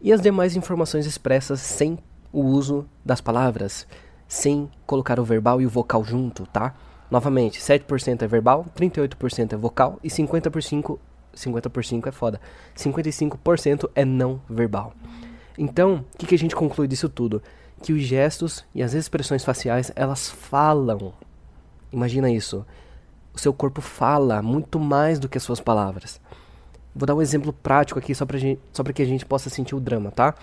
e 0.00 0.12
as 0.12 0.20
demais 0.20 0.56
informações 0.56 1.06
expressas 1.06 1.60
sem 1.60 1.98
o 2.32 2.42
uso 2.42 2.86
das 3.04 3.20
palavras, 3.20 3.86
sem 4.28 4.68
colocar 4.86 5.18
o 5.18 5.24
verbal 5.24 5.60
e 5.60 5.66
o 5.66 5.70
vocal 5.70 6.04
junto, 6.04 6.46
tá? 6.46 6.74
Novamente, 7.10 7.60
7% 7.60 8.22
é 8.22 8.26
verbal, 8.26 8.66
38% 8.76 9.52
é 9.52 9.56
vocal 9.56 9.98
e 10.02 10.10
50 10.10 10.50
por 10.50 10.62
5, 10.62 10.98
50 11.32 11.70
por 11.70 11.84
5 11.84 12.08
é 12.08 12.12
foda. 12.12 12.40
55% 12.76 13.90
é 13.94 14.04
não 14.04 14.40
verbal. 14.48 14.92
Então, 15.56 16.04
o 16.14 16.18
que, 16.18 16.26
que 16.26 16.34
a 16.34 16.38
gente 16.38 16.56
conclui 16.56 16.88
disso 16.88 17.08
tudo? 17.08 17.42
que 17.82 17.92
os 17.92 18.02
gestos 18.02 18.64
e 18.74 18.82
as 18.82 18.94
expressões 18.94 19.44
faciais 19.44 19.92
elas 19.94 20.30
falam. 20.30 21.12
Imagina 21.92 22.30
isso. 22.30 22.64
O 23.32 23.38
seu 23.38 23.52
corpo 23.52 23.80
fala 23.80 24.42
muito 24.42 24.80
mais 24.80 25.18
do 25.18 25.28
que 25.28 25.38
as 25.38 25.44
suas 25.44 25.60
palavras. 25.60 26.20
Vou 26.94 27.06
dar 27.06 27.14
um 27.14 27.20
exemplo 27.20 27.52
prático 27.52 27.98
aqui 27.98 28.14
só 28.14 28.24
para 28.24 28.38
só 28.72 28.82
que 28.82 29.02
a 29.02 29.06
gente 29.06 29.26
possa 29.26 29.50
sentir 29.50 29.74
o 29.74 29.80
drama, 29.80 30.10
tá? 30.10 30.34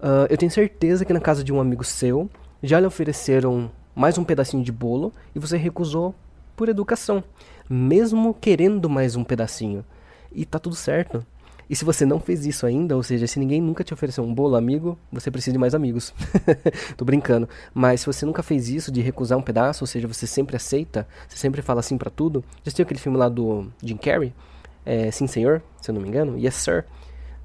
Uh, 0.00 0.26
eu 0.30 0.36
tenho 0.36 0.50
certeza 0.50 1.04
que 1.04 1.12
na 1.12 1.20
casa 1.20 1.44
de 1.44 1.52
um 1.52 1.60
amigo 1.60 1.84
seu 1.84 2.30
já 2.62 2.80
lhe 2.80 2.86
ofereceram 2.86 3.70
mais 3.96 4.18
um 4.18 4.24
pedacinho 4.24 4.62
de 4.62 4.70
bolo 4.70 5.10
e 5.34 5.38
você 5.38 5.56
recusou 5.56 6.14
por 6.54 6.68
educação, 6.68 7.24
mesmo 7.68 8.34
querendo 8.34 8.90
mais 8.90 9.16
um 9.16 9.24
pedacinho. 9.24 9.82
E 10.30 10.44
tá 10.44 10.58
tudo 10.58 10.76
certo. 10.76 11.24
E 11.68 11.74
se 11.74 11.82
você 11.82 12.04
não 12.04 12.20
fez 12.20 12.44
isso 12.44 12.66
ainda, 12.66 12.94
ou 12.94 13.02
seja, 13.02 13.26
se 13.26 13.40
ninguém 13.40 13.60
nunca 13.60 13.82
te 13.82 13.94
ofereceu 13.94 14.22
um 14.22 14.32
bolo 14.32 14.54
amigo, 14.54 14.98
você 15.10 15.30
precisa 15.30 15.52
de 15.52 15.58
mais 15.58 15.74
amigos. 15.74 16.14
Tô 16.96 17.06
brincando. 17.06 17.48
Mas 17.72 18.00
se 18.02 18.06
você 18.06 18.26
nunca 18.26 18.42
fez 18.42 18.68
isso 18.68 18.92
de 18.92 19.00
recusar 19.00 19.38
um 19.38 19.42
pedaço, 19.42 19.82
ou 19.82 19.86
seja, 19.86 20.06
você 20.06 20.26
sempre 20.26 20.56
aceita, 20.56 21.08
você 21.26 21.38
sempre 21.38 21.62
fala 21.62 21.80
assim 21.80 21.96
para 21.96 22.10
tudo. 22.10 22.44
Já 22.56 22.68
assistiu 22.68 22.82
aquele 22.84 23.00
filme 23.00 23.16
lá 23.16 23.30
do 23.30 23.66
Jim 23.82 23.96
Carrey? 23.96 24.32
É, 24.84 25.10
Sim, 25.10 25.26
senhor, 25.26 25.62
se 25.80 25.90
eu 25.90 25.94
não 25.94 26.02
me 26.02 26.08
engano. 26.08 26.38
Yes, 26.38 26.54
sir. 26.54 26.84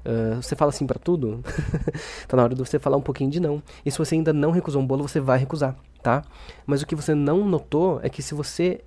Uh, 0.04 0.42
você 0.42 0.56
fala 0.56 0.70
assim 0.70 0.84
para 0.84 0.98
tudo, 0.98 1.44
tá 2.26 2.36
na 2.36 2.42
hora 2.42 2.54
de 2.56 2.60
você 2.60 2.76
falar 2.76 2.96
um 2.96 3.02
pouquinho 3.02 3.30
de 3.30 3.38
não. 3.38 3.62
E 3.86 3.90
se 3.90 3.98
você 3.98 4.16
ainda 4.16 4.32
não 4.32 4.50
recusou 4.50 4.82
um 4.82 4.86
bolo, 4.86 5.06
você 5.06 5.20
vai 5.20 5.38
recusar, 5.38 5.76
tá? 6.02 6.24
Mas 6.66 6.82
o 6.82 6.86
que 6.86 6.96
você 6.96 7.14
não 7.14 7.46
notou 7.46 8.00
é 8.02 8.08
que 8.08 8.22
se 8.22 8.34
você 8.34 8.82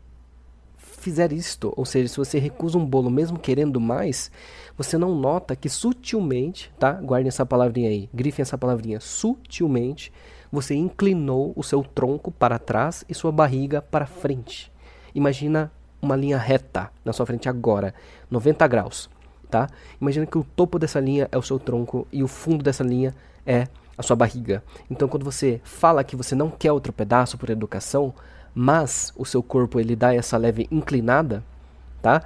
fizer 0.78 1.32
isto, 1.32 1.72
ou 1.78 1.86
seja, 1.86 2.08
se 2.08 2.18
você 2.18 2.40
recusa 2.40 2.78
um 2.78 2.86
bolo 2.86 3.12
mesmo 3.12 3.38
querendo 3.38 3.80
mais, 3.80 4.32
você 4.76 4.98
não 4.98 5.14
nota 5.16 5.56
que 5.56 5.70
sutilmente, 5.70 6.74
tá? 6.80 6.94
Guardem 6.94 7.28
essa 7.28 7.46
palavrinha 7.46 7.90
aí, 7.90 8.10
grifem 8.12 8.42
essa 8.42 8.58
palavrinha, 8.58 9.00
sutilmente, 9.00 10.12
você 10.52 10.74
inclinou 10.74 11.54
o 11.56 11.64
seu 11.64 11.84
tronco 11.84 12.32
para 12.32 12.58
trás 12.58 13.06
e 13.08 13.14
sua 13.14 13.32
barriga 13.32 13.82
para 13.84 14.08
frente. 14.08 14.72
Imagina 15.14 15.72
uma 16.02 16.16
linha 16.16 16.38
reta 16.38 16.92
na 17.04 17.14
sua 17.14 17.26
frente 17.26 17.48
agora, 17.48 17.94
90 18.30 18.68
graus, 18.68 19.10
tá? 19.50 19.68
Imagina 20.02 20.26
que 20.26 20.38
o 20.38 20.44
topo 20.56 20.80
dessa 20.80 21.00
linha 21.00 21.28
é 21.32 21.38
o 21.38 21.42
seu 21.42 21.60
tronco 21.60 22.08
e 22.12 22.24
o 22.24 22.28
fundo 22.28 22.64
dessa 22.64 22.84
linha 22.84 23.14
é 23.46 23.68
a 23.98 24.04
sua 24.04 24.16
barriga. 24.16 24.64
Então, 24.90 25.08
quando 25.08 25.24
você 25.24 25.62
fala 25.64 26.04
que 26.04 26.16
você 26.16 26.36
não 26.36 26.50
quer 26.50 26.72
outro 26.72 26.92
pedaço 26.92 27.38
por 27.38 27.50
educação, 27.50 28.14
mas 28.54 29.14
o 29.18 29.26
seu 29.26 29.44
corpo 29.44 29.80
ele 29.80 29.96
dá 29.96 30.14
essa 30.14 30.38
leve 30.38 30.68
inclinada, 30.72 31.44
tá? 32.02 32.24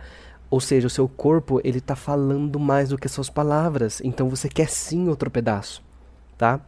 Ou 0.50 0.60
seja, 0.60 0.88
o 0.88 0.90
seu 0.90 1.08
corpo 1.08 1.62
ele 1.64 1.80
está 1.80 1.96
falando 1.96 2.60
mais 2.60 2.90
do 2.90 2.98
que 2.98 3.08
suas 3.08 3.30
palavras. 3.30 4.02
Então 4.04 4.30
você 4.30 4.50
quer 4.50 4.70
sim 4.70 5.08
outro 5.08 5.30
pedaço, 5.30 5.82
tá? 6.38 6.60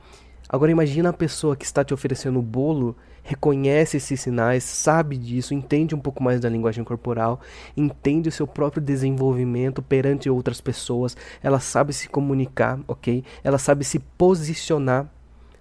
Agora 0.52 0.70
imagina 0.70 1.10
a 1.10 1.14
pessoa 1.14 1.56
que 1.56 1.64
está 1.64 1.82
te 1.84 1.94
oferecendo 1.94 2.40
o 2.40 2.42
bolo, 2.42 2.94
reconhece 3.24 3.96
esses 3.96 4.20
sinais, 4.20 4.66
sabe 4.66 5.18
disso, 5.18 5.54
entende 5.54 5.96
um 5.96 6.00
pouco 6.00 6.22
mais 6.22 6.42
da 6.42 6.50
linguagem 6.50 6.84
corporal, 6.84 7.40
entende 7.78 8.28
o 8.28 8.32
seu 8.32 8.46
próprio 8.46 8.82
desenvolvimento 8.82 9.82
perante 9.82 10.30
outras 10.30 10.60
pessoas, 10.60 11.16
ela 11.42 11.60
sabe 11.62 11.94
se 11.94 12.10
comunicar, 12.10 12.80
ok? 12.86 13.24
Ela 13.44 13.58
sabe 13.58 13.86
se 13.86 14.00
posicionar 14.00 15.10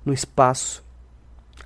no 0.05 0.13
espaço 0.13 0.83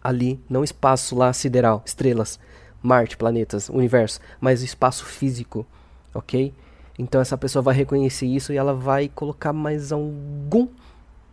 ali, 0.03 0.39
não 0.51 0.63
espaço 0.63 1.17
lá 1.17 1.33
sideral, 1.33 1.83
estrelas, 1.87 2.39
Marte, 2.83 3.17
planetas, 3.17 3.71
universo, 3.71 4.21
mas 4.39 4.63
espaço 4.63 5.07
físico 5.07 5.67
ok? 6.15 6.55
Então 6.99 7.21
essa 7.21 7.37
pessoa 7.37 7.63
vai 7.63 7.75
reconhecer 7.75 8.27
isso 8.27 8.53
e 8.53 8.57
ela 8.57 8.73
vai 8.73 9.09
colocar 9.09 9.53
mais 9.53 9.91
algum 9.91 10.69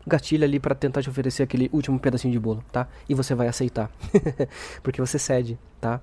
gatilho 0.06 0.44
ali 0.44 0.60
para 0.60 0.76
tentar 0.76 1.02
te 1.02 1.10
oferecer 1.10 1.44
aquele 1.44 1.70
último 1.74 2.00
pedacinho 2.00 2.32
de 2.32 2.40
bolo, 2.40 2.64
tá? 2.72 2.88
E 3.08 3.14
você 3.14 3.36
vai 3.36 3.48
aceitar, 3.48 3.90
porque 4.82 5.02
você 5.02 5.20
cede, 5.20 5.60
tá? 5.80 6.02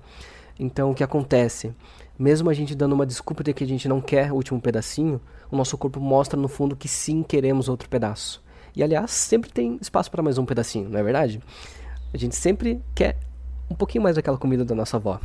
Então 0.59 0.91
o 0.91 0.95
que 0.95 1.03
acontece? 1.03 1.73
Mesmo 2.17 2.49
a 2.49 2.53
gente 2.53 2.75
dando 2.75 2.93
uma 2.93 3.05
desculpa 3.05 3.43
de 3.43 3.53
que 3.53 3.63
a 3.63 3.67
gente 3.67 3.87
não 3.87 4.01
quer 4.01 4.31
o 4.31 4.35
último 4.35 4.59
pedacinho, 4.59 5.21
o 5.49 5.55
nosso 5.55 5.77
corpo 5.77 5.99
mostra 5.99 6.39
no 6.39 6.47
fundo 6.47 6.75
que 6.75 6.87
sim 6.87 7.23
queremos 7.23 7.69
outro 7.69 7.87
pedaço. 7.87 8.43
E 8.75 8.83
aliás, 8.83 9.11
sempre 9.11 9.49
tem 9.49 9.77
espaço 9.81 10.11
para 10.11 10.21
mais 10.21 10.37
um 10.37 10.45
pedacinho, 10.45 10.89
não 10.89 10.99
é 10.99 11.03
verdade? 11.03 11.41
A 12.13 12.17
gente 12.17 12.35
sempre 12.35 12.81
quer 12.93 13.17
um 13.69 13.75
pouquinho 13.75 14.03
mais 14.03 14.15
daquela 14.15 14.37
comida 14.37 14.65
da 14.65 14.73
nossa 14.73 14.97
avó. 14.97 15.19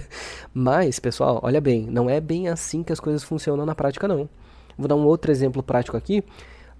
Mas, 0.52 0.98
pessoal, 0.98 1.40
olha 1.42 1.60
bem, 1.60 1.86
não 1.86 2.10
é 2.10 2.20
bem 2.20 2.48
assim 2.48 2.82
que 2.82 2.92
as 2.92 3.00
coisas 3.00 3.22
funcionam 3.22 3.64
na 3.64 3.74
prática, 3.74 4.08
não. 4.08 4.28
Vou 4.76 4.88
dar 4.88 4.96
um 4.96 5.04
outro 5.04 5.30
exemplo 5.30 5.62
prático 5.62 5.96
aqui. 5.96 6.24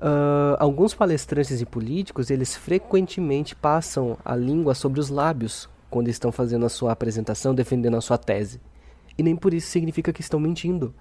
Uh, 0.05 0.55
alguns 0.59 0.93
palestrantes 0.93 1.63
e 1.63 1.65
políticos, 1.65 2.29
eles 2.29 2.55
frequentemente 2.55 3.57
passam 3.57 4.19
a 4.23 4.37
língua 4.37 4.75
sobre 4.75 5.01
os 5.01 5.09
lábios 5.09 5.67
quando 5.89 6.09
estão 6.09 6.31
fazendo 6.31 6.67
a 6.67 6.69
sua 6.69 6.93
apresentação, 6.93 7.55
defendendo 7.55 7.97
a 7.97 8.03
sua 8.03 8.19
tese. 8.19 8.61
E 9.17 9.23
nem 9.23 9.35
por 9.35 9.55
isso 9.55 9.69
significa 9.69 10.13
que 10.13 10.21
estão 10.21 10.39
mentindo. 10.39 10.95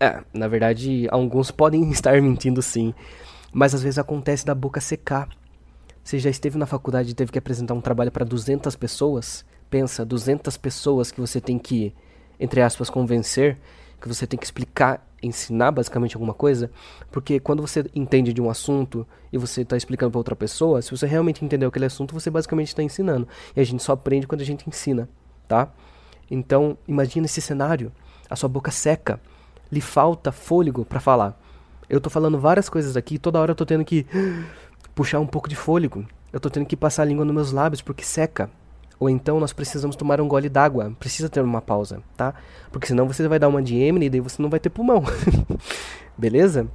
É, 0.00 0.24
na 0.34 0.48
verdade, 0.48 1.06
alguns 1.10 1.52
podem 1.52 1.88
estar 1.92 2.20
mentindo 2.20 2.60
sim, 2.60 2.92
mas 3.52 3.74
às 3.74 3.82
vezes 3.82 3.98
acontece 3.98 4.44
da 4.44 4.54
boca 4.54 4.80
secar 4.80 5.28
você 6.06 6.20
já 6.20 6.30
esteve 6.30 6.56
na 6.56 6.66
faculdade 6.66 7.10
e 7.10 7.14
teve 7.14 7.32
que 7.32 7.38
apresentar 7.38 7.74
um 7.74 7.80
trabalho 7.80 8.12
para 8.12 8.24
200 8.24 8.76
pessoas? 8.76 9.44
Pensa, 9.68 10.04
200 10.04 10.56
pessoas 10.56 11.10
que 11.10 11.20
você 11.20 11.40
tem 11.40 11.58
que, 11.58 11.92
entre 12.38 12.62
aspas, 12.62 12.88
convencer, 12.88 13.58
que 14.00 14.08
você 14.08 14.26
tem 14.26 14.38
que 14.38 14.44
explicar, 14.44 15.06
ensinar 15.22 15.72
basicamente 15.72 16.14
alguma 16.14 16.34
coisa, 16.34 16.70
porque 17.10 17.40
quando 17.40 17.60
você 17.60 17.84
entende 17.94 18.32
de 18.32 18.40
um 18.40 18.50
assunto 18.50 19.06
e 19.32 19.38
você 19.38 19.62
está 19.62 19.76
explicando 19.76 20.10
para 20.10 20.18
outra 20.18 20.36
pessoa, 20.36 20.80
se 20.82 20.90
você 20.90 21.06
realmente 21.06 21.44
entendeu 21.44 21.68
aquele 21.68 21.86
assunto, 21.86 22.14
você 22.14 22.30
basicamente 22.30 22.68
está 22.68 22.82
ensinando. 22.82 23.26
E 23.54 23.60
a 23.60 23.64
gente 23.64 23.82
só 23.82 23.92
aprende 23.92 24.26
quando 24.26 24.40
a 24.40 24.44
gente 24.44 24.68
ensina, 24.68 25.08
tá? 25.48 25.72
Então, 26.30 26.76
imagina 26.86 27.26
esse 27.26 27.40
cenário, 27.40 27.92
a 28.28 28.36
sua 28.36 28.48
boca 28.48 28.70
seca, 28.70 29.20
lhe 29.70 29.80
falta 29.80 30.32
fôlego 30.32 30.84
para 30.84 31.00
falar. 31.00 31.40
Eu 31.88 32.00
tô 32.00 32.10
falando 32.10 32.38
várias 32.38 32.68
coisas 32.68 32.96
aqui, 32.96 33.18
toda 33.18 33.40
hora 33.40 33.52
eu 33.52 33.56
tô 33.56 33.64
tendo 33.64 33.84
que 33.84 34.06
puxar 34.94 35.20
um 35.20 35.26
pouco 35.26 35.48
de 35.48 35.56
fôlego. 35.56 36.04
Eu 36.32 36.40
tô 36.40 36.50
tendo 36.50 36.66
que 36.66 36.76
passar 36.76 37.02
a 37.02 37.04
língua 37.06 37.24
nos 37.24 37.34
meus 37.34 37.52
lábios 37.52 37.80
porque 37.80 38.04
seca. 38.04 38.50
Ou 38.98 39.10
então 39.10 39.38
nós 39.38 39.52
precisamos 39.52 39.94
tomar 39.94 40.20
um 40.20 40.28
gole 40.28 40.48
d'água. 40.48 40.94
Precisa 40.98 41.28
ter 41.28 41.42
uma 41.42 41.60
pausa, 41.60 42.02
tá? 42.16 42.34
Porque 42.70 42.86
senão 42.86 43.06
você 43.06 43.26
vai 43.28 43.38
dar 43.38 43.48
uma 43.48 43.60
Emily 43.60 44.06
e 44.06 44.10
daí 44.10 44.20
você 44.20 44.40
não 44.40 44.48
vai 44.48 44.58
ter 44.58 44.70
pulmão. 44.70 45.04
Beleza? 46.16 46.66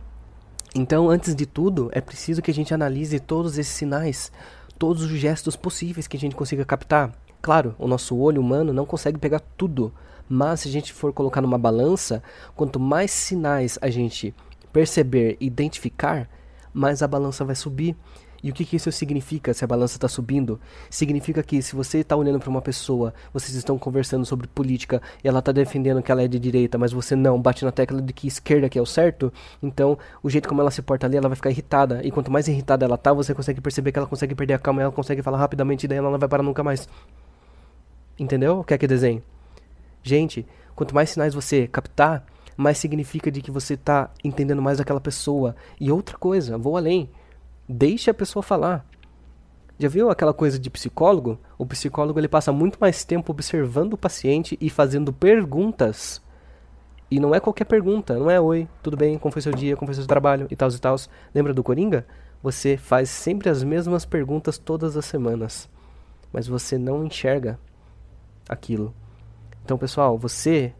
Então, 0.74 1.10
antes 1.10 1.36
de 1.36 1.46
tudo, 1.46 1.90
é 1.92 2.00
preciso 2.00 2.42
que 2.42 2.52
a 2.52 2.54
gente 2.54 2.74
analise 2.74 3.20
todos 3.20 3.58
esses 3.58 3.74
sinais, 3.74 4.32
todos 4.80 5.04
os 5.04 5.12
gestos 5.12 5.56
possíveis 5.56 6.08
que 6.08 6.16
a 6.16 6.20
gente 6.20 6.36
consiga 6.36 6.64
captar. 6.64 7.12
Claro, 7.42 7.76
o 7.78 7.88
nosso 7.88 8.16
olho 8.16 8.40
humano 8.40 8.72
não 8.72 8.86
consegue 8.86 9.18
pegar 9.18 9.42
tudo, 9.58 9.92
mas 10.30 10.62
se 10.62 10.70
a 10.70 10.72
gente 10.72 10.94
for 10.94 11.12
colocar 11.12 11.42
numa 11.42 11.58
balança, 11.58 12.24
quanto 12.56 12.80
mais 12.80 13.12
sinais 13.12 13.78
a 13.82 13.90
gente 13.90 14.34
perceber, 14.72 15.36
identificar, 15.42 16.30
mais 16.74 17.02
a 17.02 17.08
balança 17.08 17.44
vai 17.44 17.56
subir. 17.56 17.98
E 18.44 18.50
o 18.50 18.54
que, 18.54 18.66
que 18.66 18.76
isso 18.76 18.92
significa 18.92 19.54
se 19.54 19.64
a 19.64 19.68
balança 19.68 19.98
está 19.98 20.08
subindo? 20.08 20.60
Significa 20.90 21.44
que 21.44 21.62
se 21.62 21.76
você 21.76 22.00
está 22.00 22.16
olhando 22.16 22.40
para 22.40 22.50
uma 22.50 22.62
pessoa, 22.62 23.14
vocês 23.34 23.56
estão 23.56 23.78
conversando 23.78 24.26
sobre 24.26 24.48
política 24.48 25.02
e 25.24 25.28
ela 25.28 25.40
está 25.40 25.52
defendendo 25.52 26.02
que 26.02 26.12
ela 26.12 26.24
é 26.24 26.28
de 26.28 26.40
direita, 26.40 26.78
mas 26.78 26.92
você 26.92 27.16
não 27.16 27.42
bate 27.42 27.64
na 27.64 27.72
tecla 27.72 28.02
de 28.02 28.12
que 28.14 28.28
esquerda 28.28 28.70
que 28.70 28.80
é 28.80 28.82
o 28.82 28.86
certo, 28.86 29.32
então 29.62 29.98
o 30.24 30.30
jeito 30.30 30.50
como 30.50 30.62
ela 30.62 30.72
se 30.72 30.82
porta 30.82 31.06
ali, 31.06 31.18
ela 31.18 31.30
vai 31.30 31.36
ficar 31.36 31.52
irritada. 31.52 32.02
E 32.04 32.12
quanto 32.12 32.32
mais 32.32 32.48
irritada 32.48 32.86
ela 32.86 32.98
tá, 32.98 33.14
você 33.14 33.34
consegue 33.34 33.62
perceber 33.62 33.92
que 33.92 34.00
ela 34.00 34.08
consegue 34.08 34.34
perder 34.34 34.56
a 34.56 34.60
calma, 34.60 34.82
ela 34.82 34.92
consegue 34.92 35.22
falar 35.22 35.38
rapidamente 35.38 35.84
e 35.84 35.88
daí 35.88 35.98
ela 35.98 36.10
não 36.10 36.20
vai 36.20 36.30
parar 36.30 36.44
nunca 36.44 36.64
mais. 36.64 36.88
Entendeu? 38.18 38.60
O 38.60 38.64
que 38.64 38.74
é 38.74 38.78
que 38.78 38.88
desenho? 38.88 39.22
Gente, 40.04 40.46
quanto 40.76 40.96
mais 40.96 41.10
sinais 41.12 41.34
você 41.34 41.68
captar, 41.68 42.26
mais 42.58 42.78
significa 42.78 43.32
de 43.32 43.42
que 43.42 43.52
você 43.52 43.74
está 43.76 44.10
entendendo 44.24 44.62
mais 44.62 44.78
daquela 44.78 45.02
pessoa. 45.02 45.56
E 45.80 45.92
outra 45.92 46.18
coisa, 46.18 46.58
vou 46.58 46.78
além. 46.78 47.10
Deixe 47.74 48.10
a 48.10 48.14
pessoa 48.14 48.44
falar. 48.44 48.86
Já 49.80 49.88
viu 49.88 50.10
aquela 50.10 50.34
coisa 50.34 50.60
de 50.60 50.70
psicólogo? 50.70 51.40
O 51.58 51.66
psicólogo 51.66 52.20
ele 52.20 52.28
passa 52.28 52.52
muito 52.52 52.78
mais 52.82 53.06
tempo 53.06 53.32
observando 53.32 53.94
o 53.94 53.98
paciente 53.98 54.58
e 54.60 54.70
fazendo 54.70 55.14
perguntas. 55.14 56.22
E 57.10 57.18
não 57.18 57.34
é 57.34 57.40
qualquer 57.40 57.64
pergunta, 57.64 58.20
não 58.20 58.30
é 58.30 58.42
oi, 58.42 58.68
tudo 58.84 58.98
bem, 58.98 59.18
como 59.18 59.32
foi 59.32 59.42
seu 59.42 59.54
dia, 59.54 59.78
como 59.78 59.88
foi 59.88 59.96
seu 59.96 60.06
trabalho 60.06 60.48
e 60.52 60.56
tal 60.56 60.70
e 60.70 60.80
tal. 60.80 60.98
Lembra 61.34 61.54
do 61.54 61.64
Coringa? 61.64 62.06
Você 62.44 62.76
faz 62.76 63.10
sempre 63.10 63.48
as 63.48 63.64
mesmas 63.64 64.04
perguntas 64.04 64.58
todas 64.58 64.98
as 64.98 65.06
semanas, 65.06 65.70
mas 66.34 66.48
você 66.48 66.78
não 66.78 67.06
enxerga 67.06 67.58
aquilo. 68.50 68.94
Então, 69.64 69.78
pessoal, 69.78 70.18
você 70.18 70.74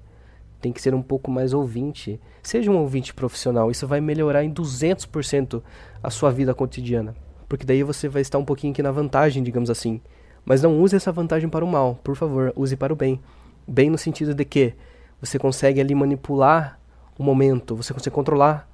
tem 0.62 0.72
que 0.72 0.82
ser 0.82 0.94
um 0.94 1.02
pouco 1.02 1.32
mais 1.32 1.54
ouvinte. 1.54 2.20
Seja 2.44 2.70
um 2.70 2.78
ouvinte 2.78 3.14
profissional, 3.14 3.72
isso 3.72 3.88
vai 3.88 4.00
melhorar 4.00 4.44
em 4.44 4.54
200% 4.54 5.62
a 6.02 6.10
sua 6.10 6.32
vida 6.32 6.54
cotidiana. 6.54 7.16
Porque 7.50 7.66
daí 7.66 7.84
você 7.84 8.08
vai 8.08 8.22
estar 8.22 8.38
um 8.38 8.46
pouquinho 8.46 8.72
aqui 8.72 8.84
na 8.84 8.92
vantagem, 8.92 9.44
digamos 9.44 9.70
assim. 9.70 10.00
Mas 10.46 10.62
não 10.62 10.80
use 10.80 10.96
essa 10.96 11.12
vantagem 11.12 11.50
para 11.50 11.66
o 11.66 11.68
mal, 11.68 12.00
por 12.04 12.16
favor, 12.16 12.54
use 12.56 12.76
para 12.76 12.94
o 12.94 12.96
bem. 12.96 13.20
Bem 13.68 13.90
no 13.90 13.98
sentido 13.98 14.34
de 14.34 14.46
que 14.46 14.74
você 15.20 15.38
consegue 15.38 15.82
ali 15.82 15.94
manipular 15.94 16.80
o 17.18 17.24
momento, 17.24 17.76
você 17.76 17.94
consegue 17.94 18.16
controlar 18.16 18.70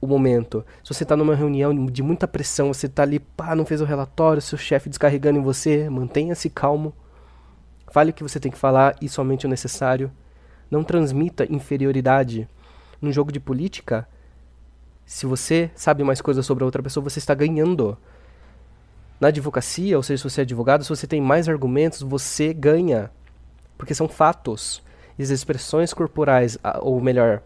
o 0.00 0.06
momento. 0.06 0.64
Se 0.82 0.92
você 0.94 1.02
está 1.02 1.16
numa 1.16 1.34
reunião 1.34 1.86
de 1.86 2.02
muita 2.02 2.28
pressão, 2.28 2.72
você 2.72 2.86
está 2.86 3.02
ali, 3.02 3.18
pá, 3.18 3.54
não 3.54 3.64
fez 3.64 3.80
o 3.80 3.84
relatório, 3.84 4.40
seu 4.42 4.58
chefe 4.58 4.88
descarregando 4.88 5.38
em 5.38 5.42
você, 5.42 5.88
mantenha-se 5.88 6.50
calmo. 6.50 6.92
Fale 7.90 8.10
o 8.10 8.14
que 8.14 8.22
você 8.22 8.38
tem 8.38 8.52
que 8.52 8.58
falar 8.58 8.94
e 9.00 9.08
somente 9.08 9.46
o 9.46 9.48
necessário. 9.48 10.10
Não 10.70 10.84
transmita 10.84 11.50
inferioridade. 11.50 12.48
Num 13.00 13.12
jogo 13.12 13.30
de 13.30 13.40
política, 13.40 14.08
se 15.06 15.24
você 15.24 15.70
sabe 15.74 16.04
mais 16.04 16.20
coisas 16.20 16.44
sobre 16.44 16.64
a 16.64 16.66
outra 16.66 16.82
pessoa, 16.82 17.02
você 17.02 17.18
está 17.18 17.34
ganhando. 17.34 17.96
Na 19.20 19.28
advocacia, 19.28 19.96
ou 19.96 20.02
seja, 20.02 20.22
se 20.22 20.30
você 20.30 20.40
é 20.40 20.42
advogado, 20.42 20.84
se 20.84 20.90
você 20.90 21.06
tem 21.06 21.20
mais 21.20 21.48
argumentos, 21.48 22.02
você 22.02 22.52
ganha. 22.52 23.10
Porque 23.76 23.94
são 23.94 24.08
fatos. 24.08 24.82
E 25.18 25.22
as 25.22 25.30
expressões 25.30 25.92
corporais, 25.92 26.58
ou 26.80 27.00
melhor, 27.00 27.42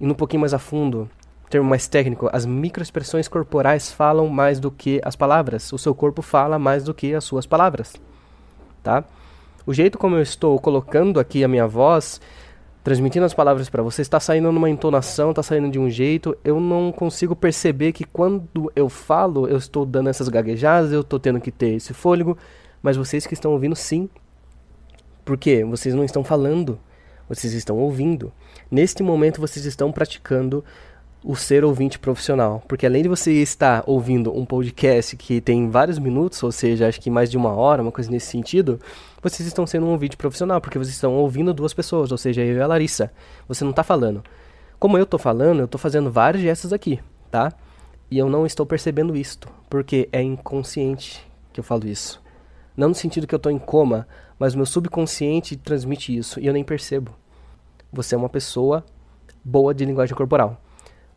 indo 0.00 0.12
um 0.12 0.16
pouquinho 0.16 0.40
mais 0.40 0.54
a 0.54 0.58
fundo, 0.58 1.08
termo 1.52 1.68
mais 1.68 1.86
técnico, 1.86 2.30
as 2.32 2.46
microexpressões 2.46 3.28
corporais 3.28 3.92
falam 3.92 4.26
mais 4.28 4.58
do 4.58 4.70
que 4.70 5.00
as 5.04 5.14
palavras. 5.14 5.70
O 5.70 5.78
seu 5.78 5.94
corpo 5.94 6.22
fala 6.22 6.58
mais 6.58 6.82
do 6.82 6.94
que 6.94 7.14
as 7.14 7.24
suas 7.24 7.44
palavras. 7.44 7.94
Tá? 8.82 9.04
O 9.66 9.74
jeito 9.74 9.98
como 9.98 10.16
eu 10.16 10.22
estou 10.22 10.58
colocando 10.58 11.20
aqui 11.20 11.44
a 11.44 11.48
minha 11.48 11.66
voz 11.66 12.20
transmitindo 12.82 13.24
as 13.24 13.34
palavras 13.34 13.70
para 13.70 13.82
você, 13.82 14.02
está 14.02 14.18
saindo 14.18 14.50
numa 14.50 14.68
entonação, 14.68 15.30
está 15.30 15.42
saindo 15.42 15.70
de 15.70 15.78
um 15.78 15.88
jeito, 15.88 16.36
eu 16.44 16.58
não 16.60 16.90
consigo 16.90 17.36
perceber 17.36 17.92
que 17.92 18.04
quando 18.04 18.72
eu 18.74 18.88
falo, 18.88 19.46
eu 19.46 19.56
estou 19.56 19.86
dando 19.86 20.08
essas 20.08 20.28
gaguejadas, 20.28 20.92
eu 20.92 21.02
estou 21.02 21.18
tendo 21.18 21.40
que 21.40 21.52
ter 21.52 21.74
esse 21.74 21.94
fôlego, 21.94 22.36
mas 22.82 22.96
vocês 22.96 23.26
que 23.26 23.34
estão 23.34 23.52
ouvindo, 23.52 23.76
sim. 23.76 24.08
Por 25.24 25.36
quê? 25.36 25.64
Vocês 25.64 25.94
não 25.94 26.04
estão 26.04 26.24
falando, 26.24 26.78
vocês 27.28 27.52
estão 27.52 27.78
ouvindo. 27.78 28.32
Neste 28.68 29.02
momento, 29.02 29.40
vocês 29.40 29.64
estão 29.64 29.92
praticando 29.92 30.64
o 31.24 31.36
ser 31.36 31.64
ouvinte 31.64 31.98
profissional. 31.98 32.62
Porque 32.66 32.86
além 32.86 33.02
de 33.02 33.08
você 33.08 33.32
estar 33.32 33.84
ouvindo 33.86 34.36
um 34.36 34.44
podcast 34.44 35.16
que 35.16 35.40
tem 35.40 35.68
vários 35.70 35.98
minutos, 35.98 36.42
ou 36.42 36.50
seja, 36.50 36.88
acho 36.88 37.00
que 37.00 37.10
mais 37.10 37.30
de 37.30 37.36
uma 37.36 37.52
hora, 37.52 37.82
uma 37.82 37.92
coisa 37.92 38.10
nesse 38.10 38.26
sentido, 38.26 38.80
vocês 39.22 39.46
estão 39.46 39.66
sendo 39.66 39.86
um 39.86 39.90
ouvinte 39.90 40.16
profissional, 40.16 40.60
porque 40.60 40.78
vocês 40.78 40.94
estão 40.94 41.14
ouvindo 41.14 41.54
duas 41.54 41.72
pessoas, 41.72 42.10
ou 42.10 42.18
seja, 42.18 42.42
eu 42.42 42.56
e 42.56 42.60
a 42.60 42.66
Larissa. 42.66 43.12
Você 43.46 43.62
não 43.64 43.70
está 43.70 43.82
falando. 43.82 44.22
Como 44.78 44.98
eu 44.98 45.04
estou 45.04 45.18
falando, 45.18 45.60
eu 45.60 45.66
estou 45.66 45.78
fazendo 45.78 46.10
vários 46.10 46.42
gestos 46.42 46.72
aqui, 46.72 47.00
tá? 47.30 47.52
E 48.10 48.18
eu 48.18 48.28
não 48.28 48.44
estou 48.44 48.66
percebendo 48.66 49.16
isto. 49.16 49.48
porque 49.70 50.06
é 50.12 50.20
inconsciente 50.20 51.26
que 51.50 51.58
eu 51.58 51.64
falo 51.64 51.86
isso. 51.86 52.20
Não 52.76 52.88
no 52.88 52.94
sentido 52.94 53.26
que 53.26 53.34
eu 53.34 53.38
estou 53.38 53.50
em 53.50 53.58
coma, 53.58 54.06
mas 54.38 54.54
meu 54.54 54.66
subconsciente 54.66 55.56
transmite 55.56 56.14
isso 56.14 56.40
e 56.40 56.46
eu 56.46 56.52
nem 56.52 56.64
percebo. 56.64 57.12
Você 57.92 58.14
é 58.14 58.18
uma 58.18 58.28
pessoa 58.28 58.84
boa 59.44 59.72
de 59.72 59.84
linguagem 59.84 60.14
corporal. 60.14 60.60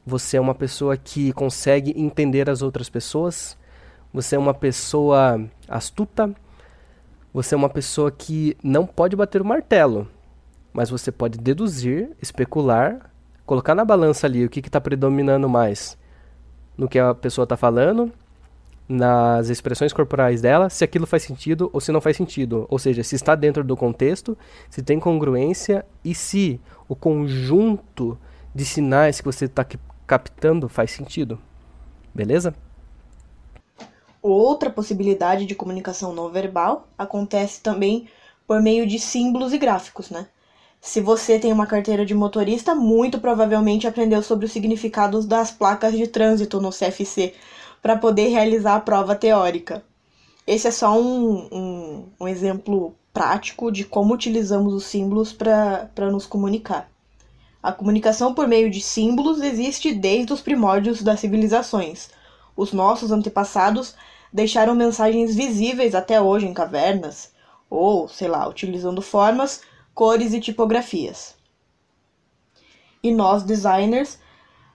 Você 0.06 0.38
é 0.38 0.41
uma 0.41 0.54
pessoa 0.54 0.96
que 0.96 1.32
consegue 1.34 1.94
entender 2.00 2.50
as 2.50 2.62
outras 2.62 2.89
pessoas. 2.89 3.58
Você 4.13 4.36
é 4.36 4.39
uma 4.39 4.54
pessoa 4.54 5.44
astuta. 5.68 6.34
Você 7.34 7.56
é 7.56 7.58
uma 7.58 7.70
pessoa 7.70 8.12
que 8.12 8.56
não 8.63 8.86
pode 8.86 9.15
bater 9.15 9.41
o 9.41 9.46
martelo, 9.46 10.08
mas 10.72 10.89
você 10.89 11.12
pode 11.12 11.38
deduzir, 11.38 12.12
especular, 12.22 13.12
colocar 13.46 13.76
na 13.76 13.84
balança 13.84 14.26
ali 14.26 14.46
o 14.46 14.50
que 14.50 14.60
está 14.60 14.80
predominando 14.80 15.50
mais 15.50 15.98
no 16.78 16.88
que 16.88 17.00
a 17.00 17.13
pessoa 17.13 17.44
está 17.44 17.58
falando 17.58 18.12
nas 18.88 19.50
expressões 19.50 19.91
corporais 19.91 20.41
dela, 20.41 20.70
se 20.70 20.84
aquilo 20.84 21.08
faz 21.08 21.24
sentido 21.24 21.70
ou 21.74 21.82
se 21.82 21.91
não 21.91 22.00
faz 22.00 22.15
sentido. 22.15 22.68
Ou 22.70 22.78
seja, 22.78 23.04
se 23.04 23.15
está 23.15 23.34
dentro 23.34 23.63
do 23.63 23.76
contexto, 23.76 24.38
se 24.70 24.84
tem 24.84 25.00
congruência 25.00 25.86
e 26.04 26.13
se 26.13 26.60
o 26.88 26.96
conjunto 26.96 28.18
de 28.54 28.63
sinais 28.63 29.20
que 29.20 29.26
você 29.26 29.46
está 29.46 29.65
captando 30.06 30.70
faz 30.70 30.91
sentido. 30.91 31.39
Beleza? 32.13 32.56
Outra 34.22 34.70
possibilidade 34.70 35.46
de 35.46 35.54
comunicação 35.54 36.13
não 36.13 36.30
verbal 36.30 36.88
acontece 36.98 37.62
também 37.62 38.08
por 38.48 38.62
meio 38.62 38.88
de 38.88 38.98
símbolos 39.00 39.54
e 39.54 39.58
gráficos, 39.58 40.10
né? 40.10 40.28
Se 40.82 41.02
você 41.02 41.39
tem 41.39 41.52
uma 41.52 41.65
carteira 41.65 42.06
de 42.06 42.13
motorista, 42.13 42.76
muito 42.76 43.20
provavelmente 43.20 43.88
aprendeu 43.88 44.22
sobre 44.22 44.46
os 44.46 44.52
significados 44.52 45.26
das 45.26 45.52
placas 45.52 45.94
de 45.94 46.08
trânsito 46.08 46.62
no 46.62 46.70
CFC 46.70 47.34
para 47.82 47.98
poder 47.98 48.30
realizar 48.30 48.76
a 48.76 48.80
prova 48.80 49.15
teórica. 49.15 49.84
Esse 50.46 50.68
é 50.68 50.72
só 50.72 51.00
um, 51.00 51.48
um, 51.52 52.10
um 52.22 52.28
exemplo 52.28 52.96
prático 53.12 53.72
de 53.72 53.84
como 53.84 54.13
utilizamos 54.13 54.74
os 54.74 54.86
símbolos 54.86 55.34
para 55.34 56.12
nos 56.12 56.28
comunicar. 56.28 56.89
A 57.65 57.71
comunicação 57.71 58.32
por 58.32 58.47
meio 58.47 58.69
de 58.69 58.80
símbolos 58.80 59.41
existe 59.41 59.91
desde 59.91 60.32
os 60.32 60.39
primórdios 60.39 61.01
das 61.01 61.19
civilizações. 61.19 62.12
Os 62.56 62.71
nossos 62.71 63.12
antepassados 63.12 63.95
deixaram 64.32 64.75
mensagens 64.75 65.34
visíveis 65.34 65.95
até 65.95 66.21
hoje 66.21 66.45
em 66.45 66.54
cavernas, 66.54 67.32
ou, 67.67 68.08
sei 68.08 68.28
lá, 68.28 68.47
utilizando 68.47 69.01
formas, 69.01 69.63
cores 69.95 70.32
e 70.32 70.39
tipografias. 70.39 71.34
E 73.01 73.12
nós, 73.12 73.41
designers, 73.41 74.19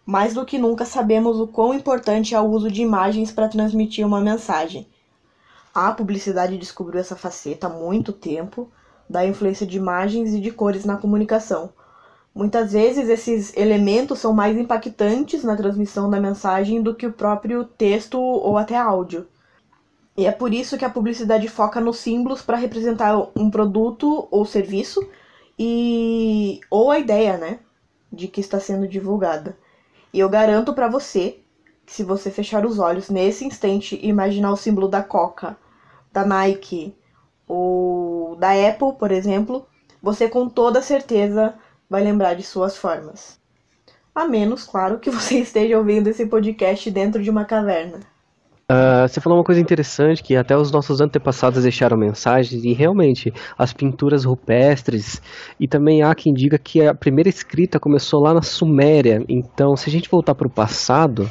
mais 0.04 0.34
do 0.34 0.44
que 0.44 0.58
nunca 0.58 0.84
sabemos 0.84 1.38
o 1.38 1.46
quão 1.46 1.72
importante 1.72 2.34
é 2.34 2.40
o 2.40 2.50
uso 2.50 2.68
de 2.68 2.82
imagens 2.82 3.30
para 3.30 3.46
transmitir 3.46 4.04
uma 4.04 4.20
mensagem. 4.20 4.84
A 5.72 5.92
publicidade 5.92 6.58
descobriu 6.58 7.00
essa 7.00 7.14
faceta 7.14 7.68
há 7.68 7.70
muito 7.70 8.12
tempo 8.12 8.68
da 9.08 9.24
influência 9.24 9.64
de 9.64 9.76
imagens 9.76 10.34
e 10.34 10.40
de 10.40 10.50
cores 10.50 10.84
na 10.84 10.96
comunicação. 10.96 11.72
Muitas 12.34 12.72
vezes 12.72 13.08
esses 13.08 13.56
elementos 13.56 14.20
são 14.20 14.32
mais 14.32 14.56
impactantes 14.56 15.42
na 15.42 15.56
transmissão 15.56 16.08
da 16.08 16.20
mensagem 16.20 16.80
do 16.80 16.94
que 16.94 17.06
o 17.06 17.12
próprio 17.12 17.64
texto 17.64 18.20
ou 18.20 18.56
até 18.56 18.76
áudio. 18.76 19.26
E 20.16 20.26
é 20.26 20.32
por 20.32 20.52
isso 20.52 20.78
que 20.78 20.84
a 20.84 20.90
publicidade 20.90 21.48
foca 21.48 21.80
nos 21.80 21.98
símbolos 21.98 22.42
para 22.42 22.56
representar 22.56 23.16
um 23.34 23.50
produto 23.50 24.28
ou 24.30 24.44
serviço 24.44 25.08
e 25.58 26.60
ou 26.70 26.90
a 26.90 26.98
ideia, 26.98 27.36
né, 27.36 27.58
de 28.12 28.28
que 28.28 28.40
está 28.40 28.60
sendo 28.60 28.86
divulgada. 28.86 29.56
E 30.12 30.18
eu 30.18 30.28
garanto 30.28 30.72
para 30.72 30.88
você 30.88 31.40
que 31.84 31.92
se 31.92 32.04
você 32.04 32.30
fechar 32.30 32.64
os 32.64 32.78
olhos 32.78 33.08
nesse 33.08 33.44
instante 33.44 33.98
e 34.00 34.08
imaginar 34.08 34.52
o 34.52 34.56
símbolo 34.56 34.88
da 34.88 35.02
Coca, 35.02 35.56
da 36.12 36.24
Nike 36.24 36.94
ou 37.48 38.36
da 38.36 38.52
Apple, 38.52 38.92
por 38.98 39.10
exemplo, 39.10 39.66
você 40.02 40.28
com 40.28 40.48
toda 40.48 40.82
certeza 40.82 41.54
vai 41.90 42.04
lembrar 42.04 42.34
de 42.34 42.44
suas 42.44 42.78
formas. 42.78 43.40
A 44.14 44.24
menos, 44.26 44.64
claro, 44.64 45.00
que 45.00 45.10
você 45.10 45.38
esteja 45.42 45.76
ouvindo 45.76 46.06
esse 46.06 46.24
podcast 46.26 46.88
dentro 46.90 47.20
de 47.20 47.28
uma 47.28 47.44
caverna. 47.44 47.98
Uh, 48.70 49.08
você 49.08 49.20
falou 49.20 49.36
uma 49.36 49.44
coisa 49.44 49.60
interessante 49.60 50.22
que 50.22 50.36
até 50.36 50.56
os 50.56 50.70
nossos 50.70 51.00
antepassados 51.00 51.64
deixaram 51.64 51.96
mensagens 51.96 52.62
e 52.62 52.72
realmente 52.72 53.32
as 53.58 53.72
pinturas 53.72 54.24
rupestres 54.24 55.20
e 55.58 55.66
também 55.66 56.04
há 56.04 56.14
quem 56.14 56.32
diga 56.32 56.56
que 56.56 56.86
a 56.86 56.94
primeira 56.94 57.28
escrita 57.28 57.80
começou 57.80 58.22
lá 58.22 58.32
na 58.32 58.42
Suméria. 58.42 59.24
Então, 59.28 59.74
se 59.74 59.88
a 59.88 59.92
gente 59.92 60.08
voltar 60.08 60.36
para 60.36 60.46
o 60.46 60.50
passado, 60.50 61.28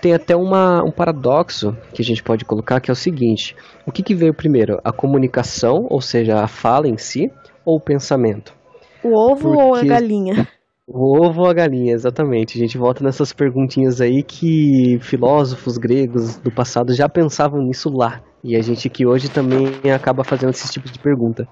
tem 0.00 0.14
até 0.14 0.34
uma, 0.34 0.82
um 0.82 0.90
paradoxo 0.90 1.76
que 1.94 2.02
a 2.02 2.04
gente 2.04 2.24
pode 2.24 2.44
colocar 2.44 2.80
que 2.80 2.90
é 2.90 2.92
o 2.92 2.96
seguinte: 2.96 3.54
o 3.86 3.92
que, 3.92 4.02
que 4.02 4.14
veio 4.14 4.34
primeiro, 4.34 4.80
a 4.82 4.90
comunicação, 4.90 5.86
ou 5.88 6.00
seja, 6.00 6.42
a 6.42 6.48
fala 6.48 6.88
em 6.88 6.98
si, 6.98 7.30
ou 7.64 7.76
o 7.76 7.80
pensamento? 7.80 8.61
O 9.02 9.14
ovo 9.14 9.50
Porque... 9.50 9.62
ou 9.62 9.74
a 9.74 9.82
galinha? 9.82 10.48
O 10.86 11.26
ovo 11.26 11.42
ou 11.42 11.48
a 11.48 11.54
galinha, 11.54 11.92
exatamente. 11.92 12.56
A 12.56 12.60
gente 12.60 12.76
volta 12.76 13.02
nessas 13.02 13.32
perguntinhas 13.32 14.00
aí 14.00 14.22
que 14.22 14.98
filósofos 15.00 15.78
gregos 15.78 16.36
do 16.36 16.50
passado 16.50 16.92
já 16.92 17.08
pensavam 17.08 17.60
nisso 17.62 17.88
lá. 17.90 18.20
E 18.44 18.56
a 18.56 18.60
gente 18.60 18.88
que 18.90 19.06
hoje 19.06 19.30
também 19.30 19.68
acaba 19.94 20.24
fazendo 20.24 20.50
esses 20.50 20.70
tipos 20.70 20.90
de 20.90 20.98
pergunta. 20.98 21.46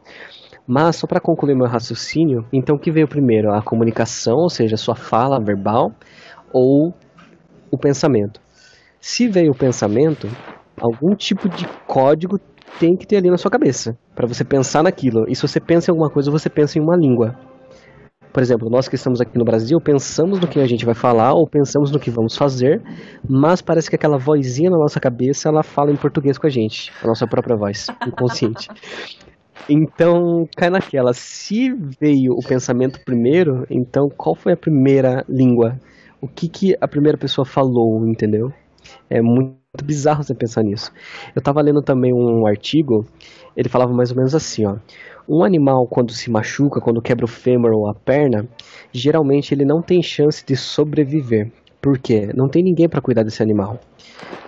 Mas, 0.67 0.97
só 0.97 1.07
para 1.07 1.21
concluir 1.21 1.55
meu 1.55 1.67
raciocínio, 1.67 2.45
então 2.53 2.77
o 2.77 2.79
que 2.79 2.93
veio 2.93 3.09
primeiro? 3.09 3.53
A 3.53 3.63
comunicação, 3.63 4.37
ou 4.37 4.51
seja, 4.51 4.75
a 4.75 4.79
sua 4.79 4.95
fala 4.95 5.43
verbal, 5.43 5.93
ou 6.53 6.95
o 7.71 7.79
pensamento? 7.79 8.41
Se 9.01 9.27
veio 9.27 9.53
o 9.53 9.57
pensamento, 9.57 10.29
algum 10.81 11.15
tipo 11.15 11.49
de 11.49 11.67
código 11.87 12.39
tem 12.79 12.97
que 12.97 13.07
ter 13.07 13.17
ali 13.17 13.31
na 13.31 13.37
sua 13.37 13.51
cabeça, 13.51 13.97
para 14.15 14.27
você 14.27 14.45
pensar 14.45 14.83
naquilo. 14.83 15.25
E 15.29 15.35
se 15.35 15.43
você 15.43 15.61
pensa 15.61 15.91
em 15.91 15.93
alguma 15.93 16.11
coisa, 16.11 16.31
você 16.31 16.49
pensa 16.49 16.79
em 16.79 16.83
uma 16.83 16.97
língua. 16.97 17.37
Por 18.33 18.43
exemplo, 18.43 18.71
nós 18.71 18.89
que 18.89 18.95
estamos 18.95 19.21
aqui 19.21 19.37
no 19.37 19.45
Brasil, 19.45 19.81
pensamos 19.81 20.39
no 20.39 20.47
que 20.47 20.61
a 20.61 20.67
gente 20.67 20.87
vai 20.87 20.95
falar 20.95 21.33
ou 21.33 21.49
pensamos 21.49 21.91
no 21.91 21.99
que 21.99 22.11
vamos 22.11 22.37
fazer, 22.37 22.81
mas 23.29 23.61
parece 23.61 23.91
que 23.91 23.97
aquela 23.97 24.19
vozinha 24.19 24.71
na 24.71 24.79
nossa 24.79 25.01
cabeça, 25.01 25.49
ela 25.49 25.65
fala 25.65 25.91
em 25.91 25.97
português 25.97 26.39
com 26.39 26.47
a 26.47 26.51
gente, 26.51 26.93
a 27.03 27.07
nossa 27.09 27.27
própria 27.27 27.57
voz, 27.57 27.87
inconsciente. 28.07 28.69
Então, 29.69 30.49
cai 30.57 30.69
naquela, 30.69 31.13
se 31.13 31.73
veio 32.01 32.33
o 32.33 32.45
pensamento 32.45 32.99
primeiro, 33.05 33.65
então 33.71 34.09
qual 34.17 34.35
foi 34.35 34.55
a 34.55 34.57
primeira 34.57 35.25
língua? 35.29 35.79
O 36.21 36.27
que, 36.27 36.49
que 36.49 36.77
a 36.81 36.89
primeira 36.89 37.17
pessoa 37.17 37.45
falou, 37.45 38.05
entendeu? 38.05 38.53
É 39.09 39.21
muito 39.23 39.60
bizarro 39.85 40.23
você 40.23 40.35
pensar 40.35 40.63
nisso. 40.63 40.91
Eu 41.35 41.39
estava 41.39 41.61
lendo 41.61 41.83
também 41.83 42.13
um 42.13 42.47
artigo, 42.47 43.07
ele 43.57 43.69
falava 43.69 43.93
mais 43.93 44.11
ou 44.11 44.17
menos 44.17 44.35
assim, 44.35 44.67
ó. 44.67 44.77
Um 45.29 45.45
animal, 45.45 45.87
quando 45.87 46.13
se 46.13 46.29
machuca, 46.31 46.81
quando 46.81 47.01
quebra 47.01 47.25
o 47.25 47.29
fêmur 47.29 47.71
ou 47.73 47.89
a 47.89 47.95
perna, 47.95 48.49
geralmente 48.93 49.55
ele 49.55 49.65
não 49.65 49.81
tem 49.81 50.03
chance 50.03 50.45
de 50.45 50.57
sobreviver. 50.57 51.53
Por 51.81 51.99
quê? 51.99 52.31
Não 52.35 52.49
tem 52.49 52.65
ninguém 52.65 52.89
para 52.89 53.01
cuidar 53.01 53.23
desse 53.23 53.43
animal. 53.43 53.79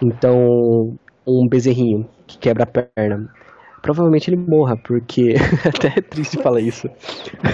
Então, 0.02 0.96
um 1.24 1.46
bezerrinho 1.48 2.08
que 2.26 2.36
quebra 2.36 2.64
a 2.64 2.66
perna, 2.66 3.32
provavelmente 3.82 4.30
ele 4.30 4.36
morra, 4.36 4.76
porque 4.76 5.34
até 5.66 5.88
é 5.98 6.00
triste 6.00 6.40
falar 6.40 6.60
isso. 6.60 6.88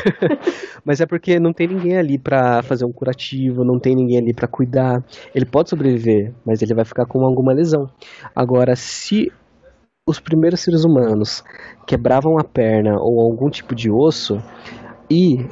Mas 0.85 1.01
é 1.01 1.07
porque 1.07 1.41
não 1.41 1.53
tem 1.53 1.67
ninguém 1.67 1.97
ali 1.97 2.19
para 2.19 2.63
fazer 2.63 2.85
um 2.85 2.93
curativo, 2.93 3.65
não 3.65 3.81
tem 3.81 3.97
ninguém 3.97 4.19
ali 4.19 4.35
para 4.35 4.47
cuidar. 4.47 5.03
Ele 5.35 5.47
pode 5.47 5.71
sobreviver, 5.71 6.33
mas 6.45 6.63
ele 6.63 6.75
vai 6.75 6.85
ficar 6.85 7.05
com 7.05 7.25
alguma 7.25 7.53
lesão. 7.53 7.91
Agora, 8.35 8.77
se 8.77 9.33
os 10.07 10.21
primeiros 10.21 10.61
seres 10.61 10.85
humanos 10.85 11.45
quebravam 11.87 12.39
a 12.39 12.45
perna 12.45 12.97
ou 12.99 13.21
algum 13.21 13.51
tipo 13.51 13.75
de 13.75 13.91
osso 13.91 14.43
e 15.11 15.45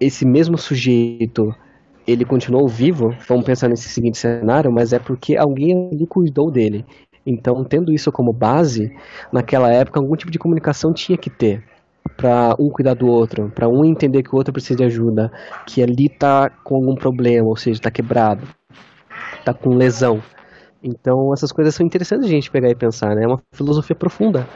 esse 0.00 0.26
mesmo 0.26 0.58
sujeito 0.58 1.54
ele 2.06 2.24
continuou 2.24 2.66
vivo, 2.68 3.14
vamos 3.28 3.44
pensar 3.44 3.68
nesse 3.68 3.88
seguinte 3.88 4.18
cenário, 4.18 4.72
mas 4.72 4.92
é 4.92 4.98
porque 4.98 5.36
alguém 5.36 5.90
ali 5.92 6.06
cuidou 6.06 6.50
dele. 6.50 6.84
Então, 7.24 7.64
tendo 7.64 7.92
isso 7.92 8.10
como 8.10 8.32
base, 8.32 8.94
naquela 9.32 9.72
época 9.72 10.00
algum 10.00 10.16
tipo 10.16 10.30
de 10.30 10.38
comunicação 10.38 10.92
tinha 10.92 11.16
que 11.16 11.30
ter 11.30 11.62
para 12.16 12.54
um 12.58 12.68
cuidar 12.68 12.94
do 12.94 13.06
outro, 13.06 13.50
para 13.54 13.68
um 13.68 13.84
entender 13.84 14.22
que 14.22 14.34
o 14.34 14.36
outro 14.36 14.52
precisa 14.52 14.76
de 14.76 14.84
ajuda, 14.84 15.30
que 15.66 15.82
ali 15.82 16.08
tá 16.08 16.50
com 16.50 16.74
algum 16.74 16.94
problema, 16.94 17.48
ou 17.48 17.56
seja, 17.56 17.80
tá 17.80 17.90
quebrado, 17.90 18.46
tá 19.44 19.54
com 19.54 19.70
lesão. 19.70 20.20
Então, 20.82 21.32
essas 21.32 21.52
coisas 21.52 21.74
são 21.74 21.86
interessantes 21.86 22.26
a 22.26 22.30
gente 22.30 22.50
pegar 22.50 22.68
e 22.68 22.74
pensar, 22.74 23.14
né? 23.14 23.22
É 23.22 23.26
uma 23.26 23.40
filosofia 23.52 23.94
profunda. 23.94 24.48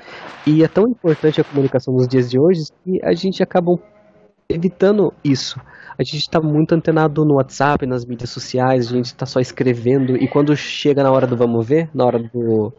E 0.45 0.65
é 0.65 0.69
tão 0.69 0.89
importante 0.89 1.41
a 1.41 1.45
comunicação 1.45 1.95
nos 1.95 2.09
dias 2.09 2.29
de 2.29 2.39
hoje 2.39 2.65
que 2.83 3.01
a 3.03 3.13
gente 3.13 3.43
acaba 3.43 3.79
evitando 4.49 5.13
isso. 5.23 5.61
A 5.99 6.03
gente 6.03 6.19
está 6.19 6.41
muito 6.41 6.75
antenado 6.75 7.25
no 7.25 7.37
WhatsApp, 7.37 7.87
nas 7.87 8.05
mídias 8.05 8.29
sociais, 8.29 8.89
a 8.89 8.97
gente 8.97 9.07
está 9.07 9.25
só 9.25 9.41
escrevendo 9.41 10.15
e 10.17 10.29
quando 10.29 10.55
chega 10.55 11.03
na 11.03 11.11
hora 11.11 11.27
do 11.27 11.37
vamos 11.37 11.67
ver, 11.67 11.89
na 11.95 12.05
hora 12.05 12.19
do 12.19 12.73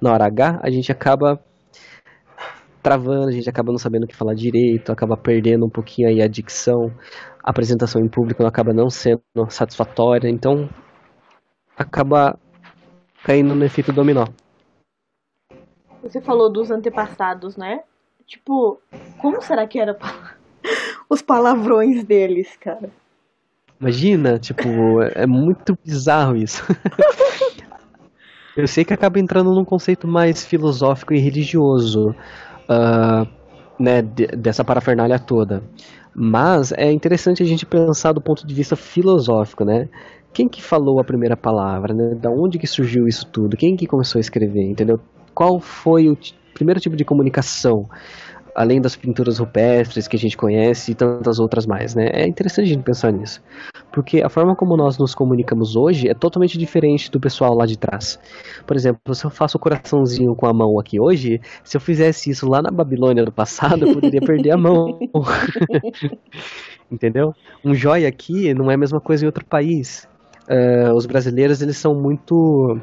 na 0.00 0.12
hora 0.12 0.26
H, 0.26 0.60
a 0.62 0.70
gente 0.70 0.90
acaba 0.90 1.38
travando, 2.82 3.28
a 3.28 3.32
gente 3.32 3.48
acaba 3.48 3.70
não 3.70 3.78
sabendo 3.78 4.04
o 4.04 4.06
que 4.06 4.16
falar 4.16 4.34
direito, 4.34 4.90
acaba 4.90 5.16
perdendo 5.16 5.66
um 5.66 5.70
pouquinho 5.70 6.08
aí 6.08 6.22
a 6.22 6.26
dicção, 6.26 6.90
a 7.44 7.50
apresentação 7.50 8.00
em 8.00 8.08
público 8.08 8.44
acaba 8.44 8.72
não 8.72 8.88
sendo 8.88 9.20
satisfatória, 9.50 10.28
então 10.28 10.68
acaba 11.76 12.38
caindo 13.22 13.54
no 13.54 13.64
efeito 13.64 13.92
dominó. 13.92 14.24
Você 16.02 16.20
falou 16.20 16.50
dos 16.50 16.70
antepassados, 16.70 17.56
né? 17.56 17.80
Tipo, 18.26 18.80
como 19.20 19.42
será 19.42 19.66
que 19.66 19.78
era 19.78 19.96
os 21.12 21.22
palavrões 21.22 22.02
deles, 22.04 22.56
cara? 22.60 22.90
Imagina, 23.80 24.38
tipo, 24.38 25.02
é 25.14 25.26
muito 25.26 25.76
bizarro 25.84 26.36
isso. 26.36 26.62
Eu 28.56 28.68
sei 28.68 28.84
que 28.84 28.92
acaba 28.92 29.18
entrando 29.18 29.52
num 29.54 29.64
conceito 29.64 30.06
mais 30.06 30.44
filosófico 30.44 31.14
e 31.14 31.18
religioso, 31.18 32.14
uh, 32.68 33.26
né, 33.78 34.02
dessa 34.02 34.62
parafernália 34.62 35.18
toda. 35.18 35.62
Mas 36.14 36.70
é 36.72 36.92
interessante 36.92 37.42
a 37.42 37.46
gente 37.46 37.64
pensar 37.64 38.12
do 38.12 38.20
ponto 38.20 38.46
de 38.46 38.54
vista 38.54 38.76
filosófico, 38.76 39.64
né? 39.64 39.88
Quem 40.32 40.48
que 40.48 40.62
falou 40.62 41.00
a 41.00 41.04
primeira 41.04 41.36
palavra, 41.36 41.94
né? 41.94 42.14
Da 42.14 42.30
onde 42.30 42.58
que 42.58 42.66
surgiu 42.66 43.08
isso 43.08 43.26
tudo? 43.26 43.56
Quem 43.56 43.74
que 43.74 43.86
começou 43.86 44.18
a 44.18 44.20
escrever, 44.20 44.62
entendeu? 44.62 45.00
Qual 45.34 45.58
foi 45.58 46.08
o 46.08 46.18
primeiro 46.54 46.78
tipo 46.78 46.94
de 46.94 47.04
comunicação? 47.04 47.88
Além 48.54 48.80
das 48.80 48.96
pinturas 48.96 49.38
rupestres 49.38 50.06
que 50.06 50.16
a 50.16 50.18
gente 50.18 50.36
conhece 50.36 50.92
e 50.92 50.94
tantas 50.94 51.38
outras 51.38 51.66
mais, 51.66 51.94
né? 51.94 52.08
É 52.12 52.26
interessante 52.26 52.66
a 52.66 52.68
gente 52.68 52.82
pensar 52.82 53.12
nisso, 53.12 53.42
porque 53.92 54.22
a 54.22 54.28
forma 54.28 54.54
como 54.54 54.76
nós 54.76 54.98
nos 54.98 55.14
comunicamos 55.14 55.76
hoje 55.76 56.08
é 56.08 56.14
totalmente 56.14 56.58
diferente 56.58 57.10
do 57.10 57.20
pessoal 57.20 57.54
lá 57.54 57.66
de 57.66 57.78
trás. 57.78 58.18
Por 58.66 58.76
exemplo, 58.76 59.14
se 59.14 59.24
eu 59.24 59.30
faço 59.30 59.56
o 59.56 59.60
coraçãozinho 59.60 60.34
com 60.34 60.46
a 60.46 60.52
mão 60.52 60.78
aqui 60.78 61.00
hoje, 61.00 61.40
se 61.64 61.76
eu 61.76 61.80
fizesse 61.80 62.30
isso 62.30 62.48
lá 62.48 62.60
na 62.62 62.70
Babilônia 62.70 63.24
do 63.24 63.32
passado, 63.32 63.86
eu 63.86 63.94
poderia 63.94 64.20
perder 64.20 64.52
a 64.52 64.56
mão. 64.56 64.98
Entendeu? 66.90 67.32
Um 67.64 67.74
joia 67.74 68.08
aqui 68.08 68.52
não 68.52 68.70
é 68.70 68.74
a 68.74 68.78
mesma 68.78 69.00
coisa 69.00 69.24
em 69.24 69.26
outro 69.26 69.44
país. 69.44 70.06
Uh, 70.42 70.92
os 70.94 71.06
brasileiros 71.06 71.62
eles 71.62 71.76
são 71.76 71.94
muito 71.94 72.76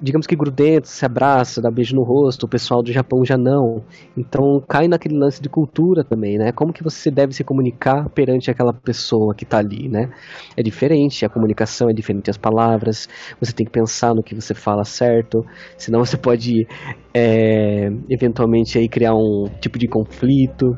digamos 0.00 0.26
que 0.26 0.36
grudentos, 0.36 0.90
se 0.90 1.04
abraça, 1.04 1.60
dá 1.60 1.70
beijo 1.70 1.94
no 1.94 2.02
rosto, 2.02 2.44
o 2.44 2.48
pessoal 2.48 2.82
do 2.82 2.92
Japão 2.92 3.24
já 3.24 3.36
não. 3.36 3.82
Então 4.16 4.62
cai 4.66 4.86
naquele 4.88 5.18
lance 5.18 5.42
de 5.42 5.48
cultura 5.48 6.04
também, 6.04 6.38
né? 6.38 6.52
Como 6.52 6.72
que 6.72 6.82
você 6.82 7.10
deve 7.10 7.32
se 7.32 7.42
comunicar 7.42 8.08
perante 8.10 8.50
aquela 8.50 8.72
pessoa 8.72 9.34
que 9.34 9.44
está 9.44 9.58
ali, 9.58 9.88
né? 9.88 10.10
É 10.56 10.62
diferente, 10.62 11.24
a 11.24 11.28
comunicação 11.28 11.90
é 11.90 11.92
diferente, 11.92 12.30
as 12.30 12.36
palavras, 12.36 13.08
você 13.40 13.52
tem 13.52 13.66
que 13.66 13.72
pensar 13.72 14.14
no 14.14 14.22
que 14.22 14.34
você 14.34 14.54
fala 14.54 14.84
certo, 14.84 15.44
senão 15.76 16.04
você 16.04 16.16
pode 16.16 16.66
é, 17.12 17.90
eventualmente 18.08 18.78
aí 18.78 18.88
criar 18.88 19.14
um 19.14 19.46
tipo 19.60 19.78
de 19.78 19.88
conflito. 19.88 20.76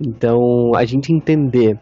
Então 0.00 0.72
a 0.74 0.84
gente 0.84 1.12
entender 1.12 1.78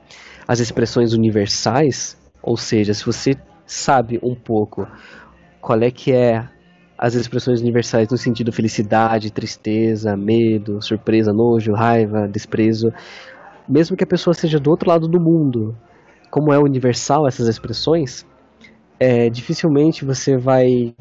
as 0.47 0.61
expressões 0.61 1.15
universais, 1.15 2.19
ou 2.43 2.57
seja, 2.57 2.93
se 2.93 3.05
você 3.05 3.35
sabe 3.67 4.21
um 4.23 4.35
pouco 4.35 4.87
qual 5.61 5.81
é 5.81 5.91
que 5.91 6.13
é 6.13 6.47
as 6.97 7.15
expressões 7.15 7.61
universais 7.61 8.09
no 8.09 8.17
sentido 8.17 8.53
felicidade, 8.53 9.33
tristeza, 9.33 10.17
medo, 10.17 10.81
surpresa, 10.81 11.33
nojo, 11.33 11.73
raiva, 11.73 12.29
desprezo, 12.29 12.93
mesmo 13.69 13.97
que 13.97 14.05
a 14.05 14.07
pessoa 14.07 14.35
seja 14.35 14.61
do 14.61 14.71
outro 14.71 14.89
lado 14.89 15.09
do 15.09 15.21
mundo, 15.21 15.77
como 16.31 16.53
é 16.53 16.59
universal 16.59 17.27
essas 17.27 17.49
expressões, 17.49 18.27
é, 18.99 19.29
dificilmente 19.29 20.05
você 20.05 20.37
vai, 20.37 20.95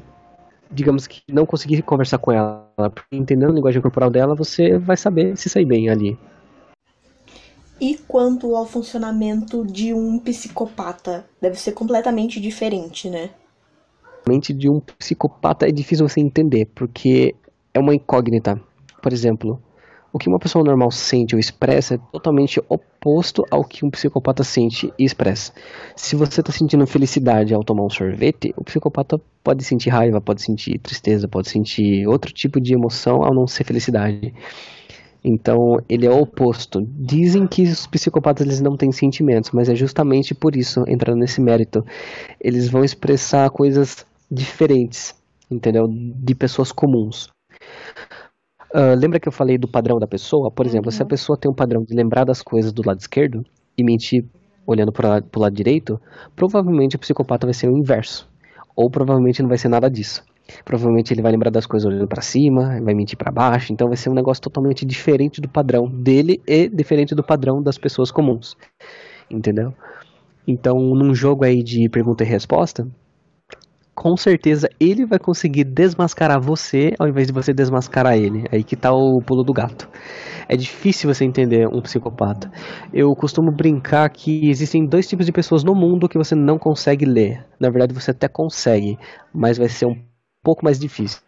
digamos 0.72 1.08
que, 1.08 1.22
não 1.32 1.46
conseguir 1.46 1.82
conversar 1.84 2.18
com 2.18 2.32
ela, 2.32 2.68
entendendo 3.12 3.52
a 3.52 3.56
linguagem 3.56 3.82
corporal 3.82 4.10
dela, 4.10 4.36
você 4.36 4.78
vai 4.78 4.98
saber 4.98 5.38
se 5.38 5.50
sair 5.50 5.66
bem 5.66 5.90
ali. 5.90 6.18
E 7.80 7.96
quanto 8.08 8.56
ao 8.56 8.66
funcionamento 8.66 9.66
de 9.66 9.94
um 9.94 10.18
psicopata? 10.18 11.26
Deve 11.42 11.60
ser 11.60 11.74
completamente 11.74 12.40
diferente, 12.40 13.10
né? 13.10 13.32
Mente 14.28 14.54
de 14.54 14.70
um 14.70 14.80
psicopata 14.80 15.68
é 15.68 15.72
difícil 15.72 16.08
você 16.08 16.20
entender, 16.20 16.66
porque 16.74 17.36
é 17.74 17.80
uma 17.80 17.94
incógnita. 17.94 18.60
Por 19.02 19.12
exemplo, 19.12 19.62
o 20.14 20.20
que 20.20 20.30
uma 20.30 20.38
pessoa 20.38 20.64
normal 20.64 20.92
sente 20.92 21.34
ou 21.34 21.40
expressa 21.40 21.96
é 21.96 22.00
totalmente 22.12 22.62
oposto 22.70 23.44
ao 23.50 23.64
que 23.64 23.84
um 23.84 23.90
psicopata 23.90 24.44
sente 24.44 24.94
e 24.98 25.04
expressa. 25.04 25.52
Se 25.96 26.16
você 26.16 26.42
está 26.42 26.54
sentindo 26.54 26.86
felicidade 26.86 27.52
ao 27.52 27.64
tomar 27.64 27.84
um 27.84 27.90
sorvete, 27.90 28.54
o 28.56 28.64
psicopata 28.64 29.20
pode 29.44 29.64
sentir 29.64 29.90
raiva, 29.90 30.22
pode 30.22 30.44
sentir 30.44 30.78
tristeza, 30.78 31.28
pode 31.28 31.50
sentir 31.50 32.08
outro 32.08 32.32
tipo 32.32 32.62
de 32.62 32.76
emoção 32.76 33.24
ao 33.24 33.34
não 33.34 33.48
ser 33.48 33.64
felicidade. 33.64 34.32
Então, 35.24 35.80
ele 35.90 36.06
é 36.06 36.12
o 36.12 36.22
oposto. 36.22 36.86
Dizem 36.88 37.48
que 37.48 37.64
os 37.64 37.88
psicopatas 37.88 38.46
eles 38.46 38.62
não 38.62 38.78
têm 38.78 38.92
sentimentos, 38.92 39.50
mas 39.52 39.68
é 39.68 39.74
justamente 39.74 40.36
por 40.36 40.56
isso, 40.56 40.84
entrando 40.88 41.20
nesse 41.20 41.42
mérito, 41.42 41.84
eles 42.40 42.70
vão 42.70 42.84
expressar 42.84 43.50
coisas 43.50 44.06
diferentes, 44.34 45.16
entendeu? 45.50 45.88
De 45.88 46.36
pessoas 46.36 46.72
comuns. 46.72 47.30
Uh, 48.74 48.98
lembra 48.98 49.20
que 49.20 49.28
eu 49.28 49.32
falei 49.32 49.58
do 49.58 49.68
padrão 49.68 50.00
da 50.00 50.08
pessoa? 50.08 50.50
Por 50.50 50.66
exemplo, 50.66 50.88
uhum. 50.88 50.92
se 50.92 51.02
a 51.02 51.06
uhum. 51.06 51.10
pessoa 51.10 51.38
tem 51.38 51.50
um 51.50 51.54
padrão 51.54 51.84
de 51.84 51.94
lembrar 51.94 52.24
das 52.24 52.42
coisas 52.42 52.74
do 52.74 52.82
lado 52.86 53.00
esquerdo 53.00 53.46
e 53.78 53.84
mentir 53.84 54.26
olhando 54.66 54.92
para 54.92 55.24
o 55.36 55.40
lado 55.40 55.54
direito, 55.54 56.02
provavelmente 56.36 56.96
o 56.96 57.00
psicopata 57.00 57.46
vai 57.46 57.54
ser 57.54 57.70
o 57.70 57.78
inverso. 57.78 58.28
Ou 58.76 58.90
provavelmente 58.90 59.42
não 59.42 59.50
vai 59.50 59.58
ser 59.58 59.68
nada 59.68 59.90
disso. 59.90 60.24
Provavelmente 60.66 61.14
ele 61.14 61.22
vai 61.22 61.32
lembrar 61.32 61.52
das 61.52 61.66
coisas 61.66 61.88
olhando 61.88 62.08
para 62.08 62.22
cima, 62.22 62.82
vai 62.82 62.94
mentir 62.94 63.18
para 63.18 63.32
baixo, 63.32 63.72
então 63.72 63.88
vai 63.88 63.96
ser 63.96 64.10
um 64.10 64.14
negócio 64.14 64.42
totalmente 64.42 64.86
diferente 64.86 65.40
do 65.40 65.48
padrão 65.48 65.88
dele 65.88 66.42
e 66.48 66.68
diferente 66.68 67.14
do 67.14 67.24
padrão 67.24 67.62
das 67.62 67.78
pessoas 67.78 68.12
comuns. 68.12 68.58
Entendeu? 69.30 69.74
Então, 70.48 70.78
num 70.80 71.14
jogo 71.14 71.46
aí 71.46 71.64
de 71.64 71.88
pergunta 71.90 72.24
e 72.24 72.28
resposta, 72.28 72.88
com 73.96 74.18
certeza 74.18 74.70
ele 74.80 75.06
vai 75.06 75.20
conseguir 75.20 75.64
desmascarar 75.64 76.42
você 76.42 76.94
ao 77.00 77.08
invés 77.08 77.28
de 77.28 77.34
você 77.34 77.54
desmascarar 77.54 78.18
ele. 78.18 78.46
Aí 78.52 78.64
que 78.64 78.76
tá 78.76 78.92
o 78.92 79.22
pulo 79.22 79.44
do 79.44 79.54
gato. 79.54 79.88
É 80.48 80.58
difícil 80.58 81.14
você 81.14 81.24
entender 81.24 81.68
um 81.68 81.82
psicopata. 81.82 82.52
Eu 82.92 83.14
costumo 83.16 83.52
brincar 83.52 84.10
que 84.10 84.50
existem 84.50 84.86
dois 84.86 85.08
tipos 85.08 85.26
de 85.26 85.32
pessoas 85.32 85.64
no 85.64 85.74
mundo 85.74 86.10
que 86.10 86.18
você 86.18 86.36
não 86.36 86.58
consegue 86.58 87.06
ler. 87.06 87.46
Na 87.60 87.70
verdade, 87.70 87.94
você 87.94 88.12
até 88.12 88.28
consegue, 88.28 88.98
mas 89.34 89.58
vai 89.58 89.70
ser 89.70 89.86
um 89.86 89.96
pouco 90.44 90.66
mais 90.66 90.78
difícil. 90.78 91.22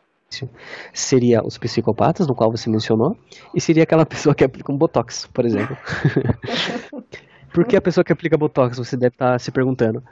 Seria 0.92 1.42
os 1.46 1.58
psicopatas, 1.58 2.28
no 2.28 2.36
qual 2.36 2.52
você 2.52 2.70
mencionou, 2.70 3.16
e 3.54 3.62
seria 3.62 3.84
aquela 3.84 4.04
pessoa 4.06 4.36
que 4.36 4.44
aplica 4.44 4.72
um 4.72 4.78
botox, 4.78 5.28
por 5.28 5.46
exemplo. 5.46 5.78
por 7.54 7.66
que 7.66 7.78
a 7.78 7.82
pessoa 7.82 8.04
que 8.04 8.12
aplica 8.12 8.38
botox? 8.38 8.78
Você 8.78 8.98
deve 8.98 9.16
estar 9.16 9.32
tá 9.34 9.40
se 9.40 9.50
perguntando. 9.52 10.04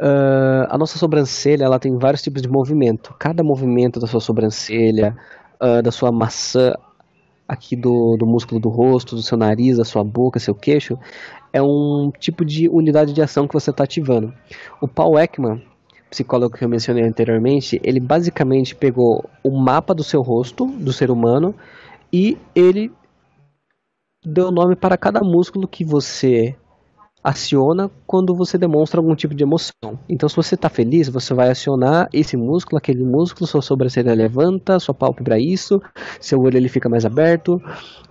Uh, 0.00 0.64
a 0.70 0.78
nossa 0.78 0.98
sobrancelha 0.98 1.64
ela 1.64 1.78
tem 1.78 1.98
vários 1.98 2.22
tipos 2.22 2.40
de 2.40 2.48
movimento. 2.48 3.14
Cada 3.18 3.42
movimento 3.42 4.00
da 4.00 4.06
sua 4.06 4.20
sobrancelha, 4.20 5.14
uh, 5.62 5.82
da 5.82 5.90
sua 5.90 6.10
maçã, 6.10 6.72
aqui 7.46 7.76
do, 7.76 8.16
do 8.16 8.26
músculo 8.26 8.60
do 8.60 8.68
rosto, 8.68 9.14
do 9.14 9.22
seu 9.22 9.36
nariz, 9.36 9.76
da 9.76 9.84
sua 9.84 10.02
boca, 10.02 10.38
seu 10.38 10.54
queixo, 10.54 10.96
é 11.52 11.60
um 11.60 12.10
tipo 12.18 12.44
de 12.44 12.68
unidade 12.68 13.12
de 13.12 13.20
ação 13.20 13.46
que 13.46 13.52
você 13.52 13.70
está 13.70 13.84
ativando. 13.84 14.32
O 14.80 14.88
Paul 14.88 15.18
Ekman, 15.18 15.60
psicólogo 16.08 16.56
que 16.56 16.64
eu 16.64 16.68
mencionei 16.68 17.04
anteriormente, 17.04 17.80
ele 17.82 18.00
basicamente 18.00 18.74
pegou 18.74 19.28
o 19.42 19.50
mapa 19.50 19.92
do 19.94 20.04
seu 20.04 20.22
rosto, 20.22 20.64
do 20.64 20.92
ser 20.92 21.10
humano, 21.10 21.54
e 22.12 22.38
ele 22.54 22.90
deu 24.24 24.50
nome 24.50 24.76
para 24.76 24.96
cada 24.96 25.20
músculo 25.20 25.66
que 25.66 25.84
você 25.84 26.56
aciona 27.22 27.90
quando 28.06 28.34
você 28.34 28.56
demonstra 28.56 28.98
algum 28.98 29.14
tipo 29.14 29.34
de 29.34 29.42
emoção. 29.42 29.98
Então, 30.08 30.28
se 30.28 30.36
você 30.36 30.54
está 30.54 30.68
feliz, 30.68 31.08
você 31.08 31.34
vai 31.34 31.50
acionar 31.50 32.08
esse 32.12 32.36
músculo, 32.36 32.78
aquele 32.78 33.04
músculo, 33.04 33.46
sua 33.46 33.62
sobrancelha 33.62 34.14
levanta, 34.14 34.80
sua 34.80 34.94
pálpebra 34.94 35.38
isso, 35.38 35.80
seu 36.20 36.40
olho 36.40 36.56
ele 36.56 36.68
fica 36.68 36.88
mais 36.88 37.04
aberto, 37.04 37.60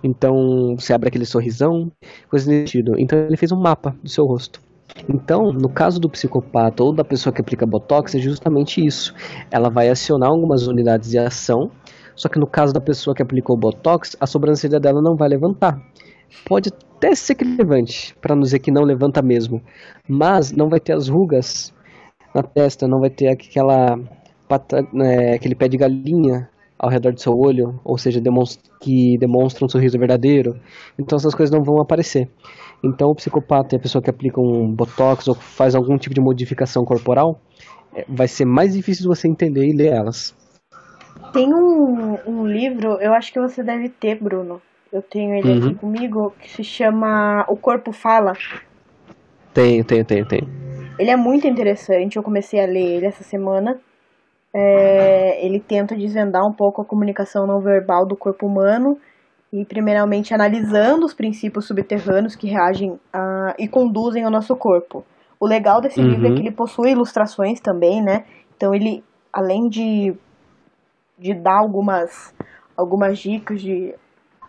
então 0.02 0.76
você 0.78 0.92
abre 0.92 1.08
aquele 1.08 1.26
sorrisão, 1.26 1.90
coisa 2.28 2.46
desse 2.46 2.60
sentido. 2.60 2.94
Então, 2.98 3.18
ele 3.18 3.36
fez 3.36 3.50
um 3.52 3.60
mapa 3.60 3.94
do 4.02 4.08
seu 4.08 4.24
rosto. 4.24 4.60
Então, 5.08 5.52
no 5.52 5.68
caso 5.68 6.00
do 6.00 6.08
psicopata 6.08 6.82
ou 6.82 6.92
da 6.92 7.04
pessoa 7.04 7.32
que 7.32 7.40
aplica 7.40 7.66
botox, 7.66 8.14
é 8.14 8.18
justamente 8.18 8.84
isso. 8.84 9.14
Ela 9.50 9.70
vai 9.70 9.88
acionar 9.88 10.30
algumas 10.30 10.66
unidades 10.66 11.10
de 11.10 11.18
ação, 11.18 11.70
só 12.14 12.28
que 12.28 12.38
no 12.38 12.46
caso 12.46 12.72
da 12.72 12.80
pessoa 12.80 13.14
que 13.14 13.22
aplicou 13.22 13.56
botox, 13.56 14.16
a 14.20 14.26
sobrancelha 14.26 14.78
dela 14.78 15.00
não 15.00 15.16
vai 15.16 15.28
levantar. 15.28 15.80
Pode 16.44 16.70
até 16.70 17.14
ser 17.14 17.34
que 17.34 17.44
levante, 17.44 18.14
para 18.20 18.34
não 18.34 18.42
dizer 18.42 18.58
que 18.58 18.70
não 18.70 18.82
levanta 18.82 19.22
mesmo. 19.22 19.62
Mas 20.08 20.52
não 20.52 20.68
vai 20.68 20.80
ter 20.80 20.92
as 20.92 21.08
rugas 21.08 21.72
na 22.34 22.42
testa, 22.42 22.86
não 22.86 23.00
vai 23.00 23.10
ter 23.10 23.28
aquela 23.28 23.98
pata, 24.48 24.86
né, 24.92 25.34
aquele 25.34 25.54
pé 25.54 25.68
de 25.68 25.76
galinha 25.76 26.48
ao 26.78 26.88
redor 26.88 27.12
do 27.12 27.20
seu 27.20 27.36
olho, 27.38 27.78
ou 27.84 27.98
seja, 27.98 28.20
demonstra, 28.20 28.70
que 28.80 29.18
demonstra 29.18 29.64
um 29.64 29.68
sorriso 29.68 29.98
verdadeiro. 29.98 30.58
Então 30.98 31.16
essas 31.16 31.34
coisas 31.34 31.54
não 31.54 31.62
vão 31.62 31.80
aparecer. 31.80 32.28
Então 32.82 33.10
o 33.10 33.14
psicopata 33.14 33.74
e 33.74 33.76
a 33.76 33.80
pessoa 33.80 34.02
que 34.02 34.08
aplica 34.08 34.40
um 34.40 34.72
botox 34.72 35.28
ou 35.28 35.34
faz 35.34 35.74
algum 35.74 35.98
tipo 35.98 36.14
de 36.14 36.20
modificação 36.20 36.84
corporal, 36.84 37.38
é, 37.94 38.04
vai 38.08 38.26
ser 38.26 38.46
mais 38.46 38.72
difícil 38.72 39.06
você 39.06 39.28
entender 39.28 39.66
e 39.66 39.76
ler 39.76 39.92
elas. 39.92 40.34
Tem 41.32 41.52
um, 41.52 42.18
um 42.26 42.46
livro, 42.46 42.98
eu 43.00 43.12
acho 43.12 43.32
que 43.32 43.40
você 43.40 43.62
deve 43.62 43.88
ter, 43.88 44.20
Bruno, 44.20 44.60
eu 44.92 45.02
tenho 45.02 45.34
ele 45.34 45.48
uhum. 45.48 45.66
aqui 45.66 45.74
comigo, 45.76 46.34
que 46.40 46.50
se 46.50 46.64
chama 46.64 47.44
O 47.48 47.56
Corpo 47.56 47.92
Fala. 47.92 48.32
Tenho, 49.54 49.84
tenho, 49.84 50.04
tenho, 50.04 50.26
tenho. 50.26 50.48
Ele 50.98 51.10
é 51.10 51.16
muito 51.16 51.46
interessante, 51.46 52.16
eu 52.16 52.22
comecei 52.22 52.60
a 52.60 52.66
ler 52.66 52.96
ele 52.96 53.06
essa 53.06 53.22
semana. 53.22 53.78
É, 54.52 55.44
ele 55.46 55.60
tenta 55.60 55.94
desvendar 55.94 56.44
um 56.44 56.52
pouco 56.52 56.82
a 56.82 56.84
comunicação 56.84 57.46
não 57.46 57.60
verbal 57.60 58.04
do 58.04 58.16
corpo 58.16 58.46
humano 58.46 58.98
e, 59.52 59.64
primeiramente, 59.64 60.34
analisando 60.34 61.06
os 61.06 61.14
princípios 61.14 61.66
subterrâneos 61.66 62.34
que 62.34 62.48
reagem 62.48 62.98
a, 63.12 63.54
e 63.58 63.68
conduzem 63.68 64.24
ao 64.24 64.30
nosso 64.30 64.56
corpo. 64.56 65.04
O 65.38 65.46
legal 65.46 65.80
desse 65.80 66.00
uhum. 66.00 66.08
livro 66.08 66.26
é 66.26 66.34
que 66.34 66.40
ele 66.40 66.50
possui 66.50 66.90
ilustrações 66.90 67.60
também, 67.60 68.02
né? 68.02 68.24
Então, 68.56 68.74
ele, 68.74 69.04
além 69.32 69.68
de, 69.68 70.14
de 71.16 71.32
dar 71.32 71.58
algumas, 71.58 72.34
algumas 72.76 73.18
dicas 73.18 73.62
de, 73.62 73.94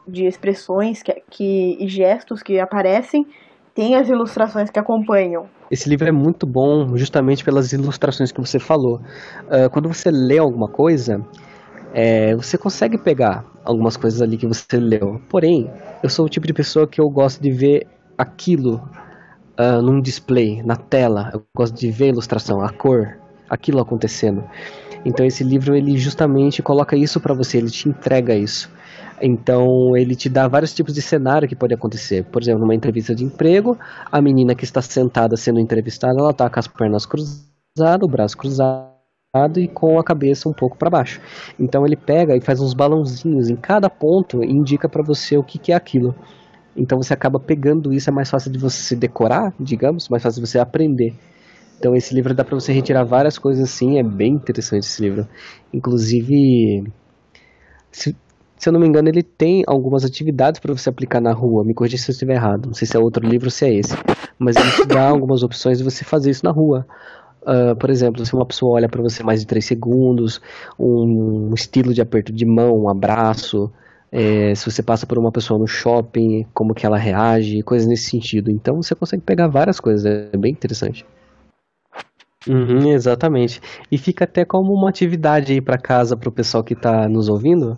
de 0.08 0.26
expressões 0.26 1.02
que, 1.02 1.14
que, 1.30 1.78
e 1.80 1.88
gestos 1.88 2.42
que 2.42 2.60
aparecem, 2.60 3.26
tem 3.74 3.96
as 3.96 4.10
ilustrações 4.10 4.70
que 4.70 4.80
acompanham. 4.80 5.46
Esse 5.70 5.88
livro 5.88 6.08
é 6.08 6.12
muito 6.12 6.46
bom 6.46 6.98
justamente 6.98 7.44
pelas 7.44 7.72
ilustrações 7.72 8.32
que 8.32 8.42
você 8.42 8.60
falou. 8.60 9.00
Uh, 9.48 9.70
quando 9.72 9.88
você 9.88 10.12
lê 10.12 10.38
alguma 10.38 10.68
coisa, 10.68 11.26
é, 11.94 12.36
você 12.36 12.58
consegue 12.58 12.98
pegar 12.98 13.46
algumas 13.64 13.96
coisas 13.96 14.22
ali 14.22 14.38
que 14.38 14.48
você 14.48 14.78
leu. 14.78 15.22
Porém, 15.30 15.72
eu 16.04 16.10
sou 16.10 16.26
o 16.26 16.30
tipo 16.30 16.46
de 16.46 16.54
pessoa 16.54 16.88
que 16.88 17.00
eu 17.00 17.10
gosto 17.10 17.42
de 17.42 17.52
ver 17.52 17.88
aquilo 18.18 18.82
uh, 19.60 19.82
num 19.82 20.02
display, 20.02 20.62
na 20.64 20.76
tela. 20.76 21.32
Eu 21.34 21.44
gosto 21.56 21.76
de 21.76 21.90
ver 21.92 22.06
a 22.06 22.10
ilustração, 22.10 22.62
a 22.62 22.70
cor, 22.70 23.18
aquilo 23.50 23.80
acontecendo. 23.80 24.44
Então 25.04 25.26
esse 25.26 25.44
livro 25.44 25.76
ele 25.76 25.98
justamente 25.98 26.62
coloca 26.62 26.96
isso 26.96 27.20
para 27.20 27.34
você, 27.34 27.58
ele 27.58 27.72
te 27.72 27.90
entrega 27.90 28.36
isso. 28.36 28.70
Então 29.22 29.96
ele 29.96 30.16
te 30.16 30.28
dá 30.28 30.48
vários 30.48 30.74
tipos 30.74 30.94
de 30.94 31.02
cenário 31.02 31.48
que 31.48 31.56
pode 31.56 31.74
acontecer. 31.74 32.26
Por 32.26 32.42
exemplo, 32.42 32.62
numa 32.62 32.76
entrevista 32.76 33.14
de 33.14 33.24
emprego, 33.24 33.78
a 34.12 34.22
menina 34.22 34.56
que 34.56 34.64
está 34.64 34.82
sentada 34.82 35.38
sendo 35.38 35.60
entrevistada, 35.60 36.16
ela 36.20 36.32
está 36.32 36.50
com 36.50 36.60
as 36.60 36.68
pernas 36.68 37.06
cruzadas, 37.06 38.04
o 38.04 38.08
braço 38.08 38.38
cruzado 38.38 38.92
e 39.58 39.68
com 39.68 40.00
a 40.00 40.04
cabeça 40.04 40.50
um 40.50 40.54
pouco 40.54 40.78
para 40.78 40.90
baixo. 40.90 41.22
Então 41.60 41.86
ele 41.86 41.96
pega 41.96 42.36
e 42.36 42.42
faz 42.42 42.60
uns 42.60 42.74
balãozinhos 42.74 43.50
em 43.50 43.56
cada 43.56 43.90
ponto 43.90 44.44
e 44.44 44.52
indica 44.52 44.90
para 44.90 45.04
você 45.04 45.38
o 45.38 45.44
que, 45.44 45.60
que 45.60 45.72
é 45.72 45.76
aquilo. 45.76 46.16
Então 46.76 46.98
você 46.98 47.14
acaba 47.14 47.40
pegando 47.40 47.94
isso, 47.94 48.10
é 48.10 48.14
mais 48.14 48.30
fácil 48.30 48.52
de 48.52 48.58
você 48.58 48.96
decorar, 48.96 49.54
digamos, 49.60 50.10
mais 50.10 50.24
fácil 50.24 50.42
de 50.42 50.50
você 50.50 50.60
aprender. 50.60 51.14
Então 51.78 51.96
esse 51.96 52.14
livro 52.14 52.34
dá 52.34 52.44
para 52.44 52.56
você 52.56 52.72
retirar 52.72 53.04
várias 53.04 53.38
coisas 53.38 53.64
assim, 53.64 54.00
é 54.00 54.04
bem 54.04 54.34
interessante 54.34 54.84
esse 54.84 55.02
livro. 55.02 55.28
Inclusive, 55.74 56.84
se, 57.92 58.16
se 58.62 58.70
eu 58.70 58.74
não 58.74 58.80
me 58.80 58.88
engano, 58.88 59.10
ele 59.10 59.24
tem 59.24 59.64
algumas 59.66 60.06
atividades 60.06 60.60
para 60.60 60.72
você 60.72 60.88
aplicar 60.88 61.20
na 61.20 61.34
rua. 61.34 61.64
Me 61.64 61.74
corrija 61.74 61.98
se 61.98 62.12
eu 62.12 62.14
estiver 62.14 62.36
errado. 62.36 62.68
Não 62.68 62.76
sei 62.76 62.88
se 62.88 62.96
é 62.96 63.00
outro 63.00 63.28
livro 63.28 63.48
ou 63.48 63.52
se 63.52 63.66
é 63.66 63.74
esse. 63.74 63.96
Mas 64.38 64.56
ele 64.56 64.70
te 64.70 64.86
dá 64.86 65.10
algumas 65.10 65.42
opções 65.42 65.80
de 65.80 65.84
você 65.84 66.06
fazer 66.06 66.30
isso 66.30 66.46
na 66.46 66.52
rua. 66.52 66.86
Uh, 67.42 67.76
por 67.76 67.90
exemplo, 67.90 68.24
se 68.24 68.36
uma 68.36 68.46
pessoa 68.46 68.74
olha 68.74 68.88
para 68.88 69.02
você 69.02 69.24
mais 69.24 69.40
de 69.40 69.48
3 69.48 69.66
segundos, 69.66 70.40
um 70.80 71.52
estilo 71.56 71.92
de 71.92 72.04
aperto 72.04 72.32
de 72.32 72.46
mão, 72.46 72.84
um 72.84 72.88
abraço, 72.88 73.72
é, 74.12 74.54
se 74.54 74.70
você 74.70 74.84
passa 74.84 75.08
por 75.08 75.18
uma 75.18 75.32
pessoa 75.32 75.60
no 75.60 75.66
shopping, 75.66 76.46
como 76.54 76.76
que 76.76 76.86
ela 76.86 77.00
reage, 77.00 77.64
coisas 77.64 77.88
nesse 77.88 78.12
sentido. 78.12 78.52
Então 78.52 78.80
você 78.80 78.94
consegue 78.94 79.24
pegar 79.24 79.48
várias 79.48 79.80
coisas, 79.80 80.06
é 80.06 80.38
bem 80.38 80.52
interessante. 80.52 81.04
Uhum, 82.48 82.92
exatamente. 82.92 83.60
E 83.92 83.98
fica 83.98 84.26
até 84.26 84.46
como 84.46 84.72
uma 84.72 84.90
atividade 84.90 85.52
aí 85.52 85.62
para 85.62 85.80
casa 85.80 86.16
para 86.16 86.30
o 86.30 86.32
pessoal 86.32 86.64
que 86.64 86.74
está 86.74 87.10
nos 87.10 87.28
ouvindo. 87.28 87.76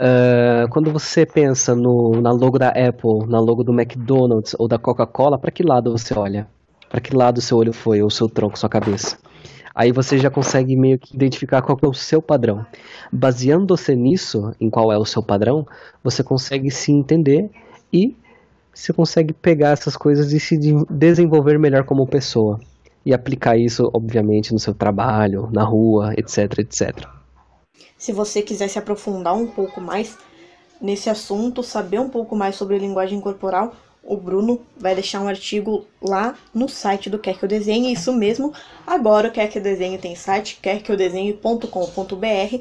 Uh, 0.00 0.68
quando 0.70 0.92
você 0.92 1.26
pensa 1.26 1.74
no, 1.74 2.20
na 2.20 2.30
logo 2.30 2.56
da 2.56 2.68
Apple, 2.68 3.26
na 3.26 3.40
logo 3.40 3.64
do 3.64 3.72
McDonald's 3.72 4.54
ou 4.56 4.68
da 4.68 4.78
Coca-Cola, 4.78 5.36
para 5.36 5.50
que 5.50 5.64
lado 5.64 5.90
você 5.90 6.16
olha? 6.16 6.46
Para 6.88 7.00
que 7.00 7.14
lado 7.14 7.40
seu 7.40 7.58
olho 7.58 7.72
foi, 7.72 8.00
ou 8.00 8.08
seu 8.08 8.28
tronco, 8.28 8.58
sua 8.58 8.68
cabeça? 8.68 9.18
Aí 9.74 9.92
você 9.92 10.18
já 10.18 10.30
consegue 10.30 10.76
meio 10.76 10.98
que 10.98 11.14
identificar 11.14 11.62
qual 11.62 11.78
é 11.82 11.86
o 11.86 11.94
seu 11.94 12.22
padrão. 12.22 12.64
Baseando-se 13.12 13.94
nisso, 13.96 14.52
em 14.60 14.70
qual 14.70 14.92
é 14.92 14.98
o 14.98 15.04
seu 15.04 15.22
padrão, 15.22 15.66
você 16.02 16.22
consegue 16.22 16.70
se 16.70 16.92
entender 16.92 17.50
e 17.92 18.16
você 18.72 18.92
consegue 18.92 19.32
pegar 19.32 19.70
essas 19.70 19.96
coisas 19.96 20.32
e 20.32 20.38
se 20.38 20.56
desenvolver 20.88 21.58
melhor 21.58 21.84
como 21.84 22.06
pessoa. 22.06 22.60
E 23.04 23.12
aplicar 23.12 23.56
isso, 23.56 23.90
obviamente, 23.92 24.52
no 24.52 24.58
seu 24.58 24.74
trabalho, 24.74 25.48
na 25.52 25.64
rua, 25.64 26.12
etc, 26.16 26.58
etc. 26.58 27.17
Se 27.98 28.12
você 28.12 28.40
quiser 28.40 28.68
se 28.68 28.78
aprofundar 28.78 29.34
um 29.34 29.48
pouco 29.48 29.80
mais 29.80 30.16
nesse 30.80 31.10
assunto, 31.10 31.62
saber 31.62 31.98
um 31.98 32.08
pouco 32.08 32.36
mais 32.36 32.54
sobre 32.54 32.78
linguagem 32.78 33.20
corporal, 33.20 33.74
o 34.02 34.16
Bruno 34.16 34.62
vai 34.76 34.94
deixar 34.94 35.20
um 35.20 35.28
artigo 35.28 35.84
lá 36.00 36.34
no 36.54 36.68
site 36.68 37.10
do 37.10 37.18
Quer 37.18 37.36
Que 37.36 37.44
Eu 37.44 37.48
Desenhe, 37.48 37.92
isso 37.92 38.12
mesmo. 38.12 38.54
Agora 38.86 39.28
o 39.28 39.32
Quer 39.32 39.48
Que 39.48 39.58
Eu 39.58 39.62
Desenhe 39.62 39.98
tem 39.98 40.14
site, 40.14 40.58
querqueeudesenhe.com.br. 40.62 42.58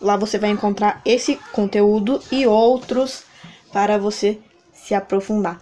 Lá 0.00 0.16
você 0.16 0.38
vai 0.38 0.50
encontrar 0.50 1.00
esse 1.04 1.36
conteúdo 1.52 2.20
e 2.30 2.46
outros 2.46 3.24
para 3.72 3.98
você 3.98 4.38
se 4.72 4.94
aprofundar. 4.94 5.60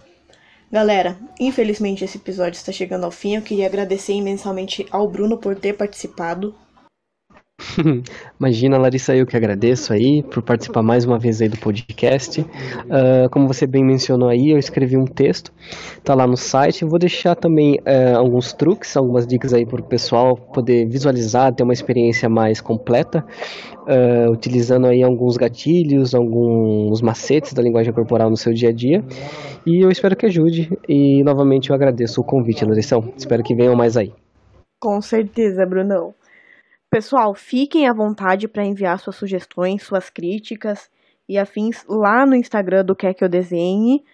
Galera, 0.71 1.17
infelizmente 1.39 2.03
esse 2.03 2.17
episódio 2.17 2.57
está 2.57 2.71
chegando 2.71 3.05
ao 3.05 3.11
fim. 3.11 3.35
Eu 3.35 3.41
queria 3.41 3.67
agradecer 3.67 4.13
imensamente 4.13 4.85
ao 4.91 5.07
Bruno 5.07 5.37
por 5.37 5.55
ter 5.55 5.73
participado. 5.73 6.53
Imagina, 8.39 8.77
Larissa, 8.77 9.15
eu 9.15 9.25
que 9.25 9.37
agradeço 9.37 9.93
aí 9.93 10.23
por 10.23 10.41
participar 10.41 10.81
mais 10.81 11.05
uma 11.05 11.19
vez 11.19 11.41
aí 11.41 11.47
do 11.47 11.57
podcast. 11.57 12.41
Uh, 12.41 13.29
como 13.31 13.47
você 13.47 13.67
bem 13.67 13.83
mencionou 13.83 14.29
aí, 14.29 14.49
eu 14.49 14.57
escrevi 14.57 14.97
um 14.97 15.05
texto, 15.05 15.51
tá 16.03 16.13
lá 16.13 16.25
no 16.25 16.35
site. 16.35 16.85
vou 16.85 16.99
deixar 16.99 17.35
também 17.35 17.75
uh, 17.75 18.17
alguns 18.17 18.53
truques, 18.53 18.97
algumas 18.97 19.27
dicas 19.27 19.53
aí 19.53 19.65
para 19.65 19.81
o 19.81 19.83
pessoal 19.83 20.35
poder 20.35 20.87
visualizar, 20.87 21.53
ter 21.53 21.63
uma 21.63 21.73
experiência 21.73 22.27
mais 22.27 22.59
completa, 22.59 23.25
uh, 23.81 24.31
utilizando 24.31 24.87
aí 24.87 25.03
alguns 25.03 25.37
gatilhos, 25.37 26.15
alguns 26.15 27.01
macetes 27.01 27.53
da 27.53 27.61
linguagem 27.61 27.93
corporal 27.93 28.29
no 28.29 28.37
seu 28.37 28.53
dia 28.53 28.69
a 28.69 28.73
dia. 28.73 29.03
E 29.65 29.83
eu 29.83 29.89
espero 29.89 30.15
que 30.15 30.25
ajude. 30.25 30.71
E 30.87 31.23
novamente 31.23 31.69
eu 31.69 31.75
agradeço 31.75 32.19
o 32.19 32.23
convite, 32.23 32.65
Larissa. 32.65 32.97
Espero 33.15 33.43
que 33.43 33.55
venham 33.55 33.75
mais 33.75 33.95
aí. 33.95 34.11
Com 34.79 35.01
certeza, 35.01 35.65
Brunão. 35.65 36.13
Pessoal, 36.93 37.33
fiquem 37.33 37.87
à 37.87 37.91
vontade 37.91 38.47
para 38.47 38.63
enviar 38.63 38.99
suas 38.99 39.15
sugestões, 39.15 39.81
suas 39.81 40.11
críticas 40.11 40.91
e 41.27 41.39
afins 41.39 41.83
lá 41.87 42.23
no 42.23 42.35
Instagram 42.35 42.85
do 42.85 42.95
Quer 42.95 43.15
Que 43.15 43.23
Eu 43.23 43.29
Desenhe, 43.29 44.05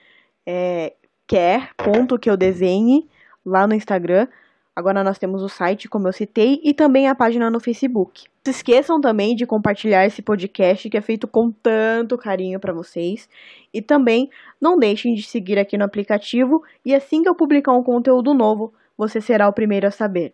é, 0.45 0.93
quer, 1.27 1.71
ponto 1.75 2.17
que 2.17 2.29
eu 2.29 2.37
desenhe, 2.37 3.05
lá 3.45 3.67
no 3.67 3.75
Instagram. 3.75 4.29
Agora 4.73 5.03
nós 5.03 5.19
temos 5.19 5.43
o 5.43 5.49
site, 5.49 5.89
como 5.89 6.07
eu 6.07 6.13
citei, 6.13 6.61
e 6.63 6.73
também 6.73 7.09
a 7.09 7.13
página 7.13 7.49
no 7.49 7.59
Facebook. 7.59 8.23
Não 8.29 8.53
se 8.53 8.59
esqueçam 8.59 9.01
também 9.01 9.35
de 9.35 9.45
compartilhar 9.45 10.05
esse 10.05 10.21
podcast 10.21 10.89
que 10.89 10.95
é 10.95 11.01
feito 11.01 11.27
com 11.27 11.51
tanto 11.51 12.17
carinho 12.17 12.61
para 12.61 12.71
vocês. 12.71 13.27
E 13.73 13.81
também 13.81 14.29
não 14.61 14.77
deixem 14.77 15.13
de 15.13 15.23
seguir 15.23 15.59
aqui 15.59 15.77
no 15.77 15.83
aplicativo 15.83 16.63
e 16.85 16.95
assim 16.95 17.23
que 17.23 17.27
eu 17.27 17.35
publicar 17.35 17.73
um 17.73 17.83
conteúdo 17.83 18.33
novo, 18.33 18.73
você 18.97 19.19
será 19.19 19.49
o 19.49 19.53
primeiro 19.53 19.85
a 19.85 19.91
saber. 19.91 20.33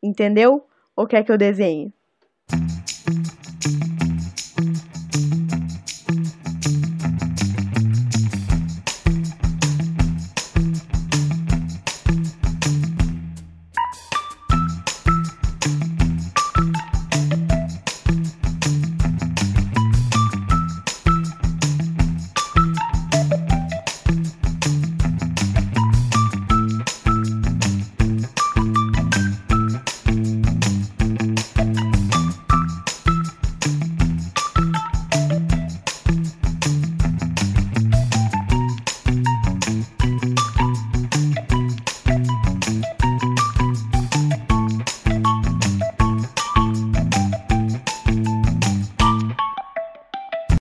Entendeu? 0.00 0.64
Ou 0.96 1.06
quer 1.06 1.24
que 1.24 1.32
eu 1.32 1.38
desenhe? 1.38 1.92